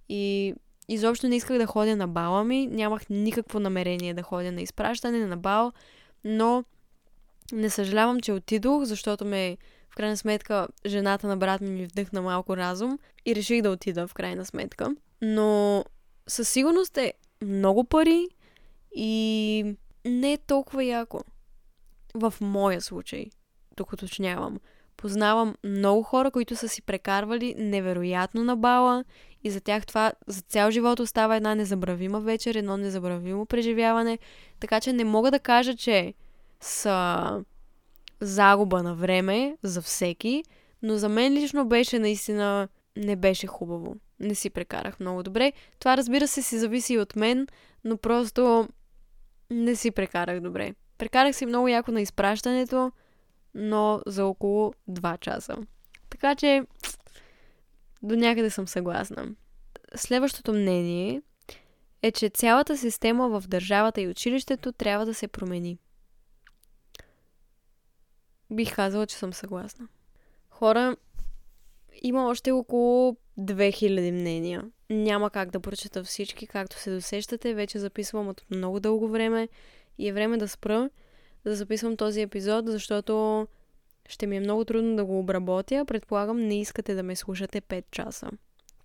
И 0.10 0.54
изобщо 0.88 1.28
не 1.28 1.36
исках 1.36 1.58
да 1.58 1.66
ходя 1.66 1.96
на 1.96 2.08
бала 2.08 2.44
ми, 2.44 2.68
нямах 2.68 3.10
никакво 3.10 3.60
намерение 3.60 4.14
да 4.14 4.24
ходя 4.24 4.52
на 4.52 4.62
изпращане, 4.62 5.26
на 5.26 5.38
бал, 5.38 5.72
но 6.24 6.64
не 7.52 7.70
съжалявам, 7.70 8.20
че 8.20 8.34
отидох, 8.34 8.84
защото 8.84 9.26
ме 9.26 9.58
в 9.90 9.96
крайна 9.96 10.18
сметка, 10.18 10.68
жената 10.86 11.28
на 11.28 11.38
брат 11.38 11.62
ми 11.62 11.70
ми 11.70 11.86
вдъхна 11.86 12.22
малко 12.22 12.58
разум 12.58 13.00
и 13.26 13.36
реших 13.36 13.62
да 13.62 13.70
отида 13.70 14.08
в 14.08 14.14
крайна 14.14 14.46
сметка. 14.46 14.96
Но 15.22 15.86
със 16.28 16.50
сигурност 16.50 16.98
е 16.98 17.14
много 17.42 17.84
пари 17.84 18.28
и 18.96 19.76
не 20.06 20.34
е 20.34 20.38
толкова 20.38 20.84
яко. 20.84 21.22
В 22.14 22.34
моя 22.42 22.82
случай, 22.82 23.26
тук 23.76 23.94
уточнявам. 23.94 24.60
Познавам 25.04 25.56
много 25.64 26.04
хора, 26.04 26.32
които 26.32 26.56
са 26.56 26.68
си 26.68 26.82
прекарвали 26.82 27.56
невероятно 27.58 28.44
на 28.44 28.56
бала 28.56 29.04
и 29.44 29.50
за 29.50 29.62
тях 29.62 29.86
това 29.86 30.14
за 30.28 30.42
цял 30.42 30.72
живот 30.72 31.00
остава 31.00 31.36
една 31.36 31.56
незабравима 31.56 32.20
вечер, 32.20 32.56
едно 32.56 32.78
незабравимо 32.78 33.46
преживяване. 33.46 34.20
Така 34.60 34.80
че 34.82 34.94
не 34.94 35.04
мога 35.04 35.32
да 35.32 35.40
кажа, 35.40 35.76
че 35.76 36.14
са 36.60 37.44
загуба 38.22 38.84
на 38.84 38.96
време 38.96 39.58
за 39.64 39.82
всеки, 39.82 40.44
но 40.82 40.98
за 40.98 41.10
мен 41.10 41.34
лично 41.34 41.66
беше 41.66 42.00
наистина 42.00 42.68
не 42.98 43.16
беше 43.16 43.48
хубаво. 43.48 43.96
Не 44.20 44.36
си 44.36 44.50
прекарах 44.50 45.00
много 45.00 45.24
добре. 45.24 45.54
Това 45.80 45.98
разбира 45.98 46.28
се 46.28 46.42
си 46.42 46.58
зависи 46.58 46.94
и 46.94 47.00
от 47.00 47.16
мен, 47.16 47.48
но 47.84 47.98
просто 47.98 48.68
не 49.52 49.76
си 49.76 49.92
прекарах 49.92 50.40
добре. 50.40 50.74
Прекарах 50.98 51.36
си 51.36 51.46
много 51.46 51.68
яко 51.68 51.92
на 51.92 52.02
изпращането, 52.02 52.92
но 53.56 54.02
за 54.06 54.26
около 54.26 54.74
2 54.90 55.20
часа. 55.20 55.58
Така 56.10 56.36
че 56.36 56.64
до 58.02 58.16
някъде 58.16 58.50
съм 58.50 58.68
съгласна. 58.68 59.36
Следващото 59.96 60.54
мнение 60.54 61.22
е, 62.02 62.12
че 62.12 62.30
цялата 62.30 62.78
система 62.78 63.40
в 63.40 63.48
държавата 63.48 64.02
и 64.02 64.08
училището 64.08 64.72
трябва 64.72 65.06
да 65.06 65.14
се 65.14 65.28
промени. 65.28 65.78
Бих 68.52 68.76
казала, 68.76 69.08
че 69.08 69.16
съм 69.16 69.34
съгласна. 69.34 69.88
Хора, 70.50 70.96
има 72.02 72.28
още 72.28 72.52
около 72.52 73.18
2000 73.40 74.12
мнения. 74.12 74.64
Няма 74.90 75.30
как 75.30 75.52
да 75.52 75.60
прочета 75.60 76.04
всички, 76.04 76.48
както 76.48 76.80
се 76.80 76.92
досещате. 76.92 77.54
Вече 77.54 77.80
записвам 77.80 78.28
от 78.28 78.46
много 78.50 78.80
дълго 78.80 79.08
време 79.08 79.50
и 79.98 80.10
е 80.10 80.14
време 80.14 80.38
да 80.38 80.48
спра 80.48 80.90
да 81.46 81.56
записвам 81.56 81.98
този 81.98 82.22
епизод, 82.22 82.68
защото 82.68 83.48
ще 84.10 84.28
ми 84.28 84.38
е 84.38 84.40
много 84.40 84.66
трудно 84.66 84.96
да 84.96 85.06
го 85.06 85.20
обработя. 85.20 85.86
Предполагам, 85.86 86.40
не 86.40 86.60
искате 86.60 86.96
да 86.96 87.04
ме 87.04 87.16
слушате 87.16 87.62
5 87.62 87.84
часа, 87.92 88.30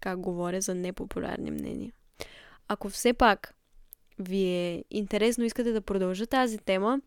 как 0.00 0.20
говоря 0.20 0.61
за 0.61 0.74
непопулярни 0.74 1.50
мнения. 1.50 1.92
Ако 2.68 2.88
все 2.88 3.12
пак 3.12 3.54
ви 4.18 4.42
е 4.42 4.84
интересно, 4.90 5.44
искате 5.44 5.72
да 5.72 5.80
продължа 5.80 6.26
тази 6.26 6.59
тема, 6.59 7.00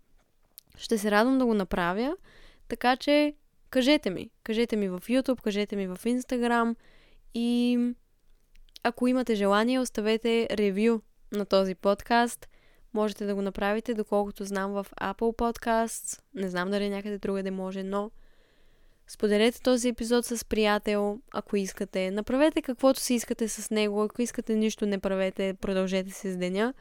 ще 0.78 0.98
се 0.98 1.12
радвам 1.12 1.40
да 1.40 1.46
го 1.46 1.54
направя. 1.54 2.16
Така 2.68 2.96
че 2.96 3.34
кажете 3.70 4.10
ми. 4.10 4.30
Кажете 4.44 4.76
ми 4.76 4.90
в 4.90 5.00
YouTube, 5.00 5.42
кажете 5.42 5.76
ми 5.76 5.88
в 5.88 5.98
Instagram 6.06 6.76
и 7.34 7.80
ако 8.84 9.08
имате 9.08 9.36
желание, 9.36 9.80
оставете 9.80 10.48
ревю 10.52 11.00
на 11.32 11.46
този 11.46 11.76
подкаст. 11.76 12.48
Можете 12.94 13.26
да 13.26 13.36
го 13.36 13.42
направите, 13.42 13.94
доколкото 13.94 14.46
знам 14.46 14.72
в 14.72 14.86
Apple 15.02 15.38
Podcasts. 15.38 16.22
Не 16.36 16.50
знам 16.50 16.72
дали 16.72 16.90
някъде 16.90 17.18
другаде 17.18 17.52
може, 17.52 17.84
но 17.84 18.12
споделете 19.08 19.62
този 19.62 19.90
епизод 19.90 20.26
с 20.26 20.46
приятел, 20.46 21.20
ако 21.34 21.58
искате. 21.58 22.12
Направете 22.12 22.62
каквото 22.62 23.00
си 23.00 23.14
искате 23.14 23.48
с 23.48 23.72
него. 23.72 24.04
Ако 24.04 24.22
искате 24.22 24.56
нищо, 24.56 24.86
не 24.86 25.00
правете. 25.00 25.54
Продължете 25.62 26.12
се 26.12 26.32
с 26.32 26.38
деня. 26.38 26.74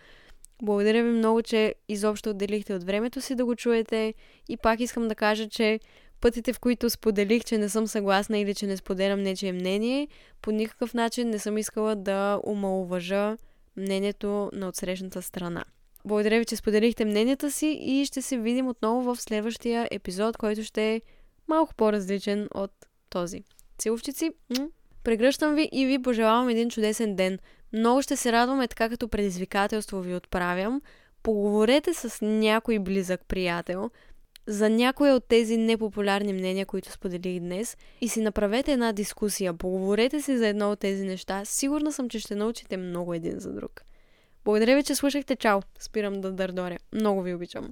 Благодаря 0.62 1.04
ви 1.04 1.10
много, 1.10 1.42
че 1.42 1.74
изобщо 1.88 2.30
отделихте 2.30 2.74
от 2.74 2.84
времето 2.84 3.20
си 3.20 3.34
да 3.34 3.44
го 3.44 3.56
чуете. 3.56 4.14
И 4.48 4.56
пак 4.56 4.80
искам 4.80 5.08
да 5.08 5.14
кажа, 5.14 5.48
че 5.48 5.80
пътите, 6.20 6.52
в 6.52 6.60
които 6.60 6.90
споделих, 6.90 7.44
че 7.44 7.58
не 7.58 7.68
съм 7.68 7.86
съгласна 7.86 8.38
или 8.38 8.54
че 8.54 8.66
не 8.66 8.76
споделям 8.76 9.22
нечие 9.22 9.52
мнение, 9.52 10.08
по 10.42 10.50
никакъв 10.50 10.94
начин 10.94 11.30
не 11.30 11.38
съм 11.38 11.58
искала 11.58 11.96
да 11.96 12.40
омалуважа 12.46 13.36
мнението 13.76 14.50
на 14.52 14.68
отсрещната 14.68 15.22
страна. 15.22 15.64
Благодаря 16.04 16.38
ви, 16.38 16.44
че 16.44 16.56
споделихте 16.56 17.04
мненията 17.04 17.50
си 17.50 17.66
и 17.66 18.04
ще 18.04 18.22
се 18.22 18.38
видим 18.38 18.68
отново 18.68 19.14
в 19.14 19.20
следващия 19.20 19.88
епизод, 19.90 20.36
който 20.36 20.64
ще 20.64 20.94
е 20.94 21.00
малко 21.48 21.74
по-различен 21.74 22.48
от 22.54 22.72
този. 23.10 23.42
Целувчици, 23.78 24.30
прегръщам 25.04 25.54
ви 25.54 25.68
и 25.72 25.86
ви 25.86 26.02
пожелавам 26.02 26.48
един 26.48 26.70
чудесен 26.70 27.16
ден. 27.16 27.38
Много 27.72 28.02
ще 28.02 28.16
се 28.16 28.32
радваме, 28.32 28.68
така 28.68 28.88
като 28.88 29.08
предизвикателство 29.08 30.00
ви 30.00 30.14
отправям. 30.14 30.82
Поговорете 31.22 31.94
с 31.94 32.26
някой 32.26 32.78
близък 32.78 33.20
приятел 33.28 33.90
за 34.46 34.70
някои 34.70 35.12
от 35.12 35.24
тези 35.28 35.56
непопулярни 35.56 36.32
мнения, 36.32 36.66
които 36.66 36.92
споделих 36.92 37.40
днес 37.40 37.76
и 38.00 38.08
си 38.08 38.20
направете 38.20 38.72
една 38.72 38.92
дискусия. 38.92 39.54
Поговорете 39.54 40.22
си 40.22 40.38
за 40.38 40.46
едно 40.46 40.72
от 40.72 40.80
тези 40.80 41.04
неща. 41.04 41.44
Сигурна 41.44 41.92
съм, 41.92 42.08
че 42.08 42.20
ще 42.20 42.34
научите 42.34 42.76
много 42.76 43.14
един 43.14 43.38
за 43.38 43.52
друг. 43.52 43.84
Благодаря 44.44 44.76
ви, 44.76 44.82
че 44.82 44.94
слушахте. 44.94 45.36
Чао! 45.36 45.60
Спирам 45.78 46.20
да 46.20 46.32
дърдоря. 46.32 46.78
Много 46.92 47.22
ви 47.22 47.34
обичам. 47.34 47.68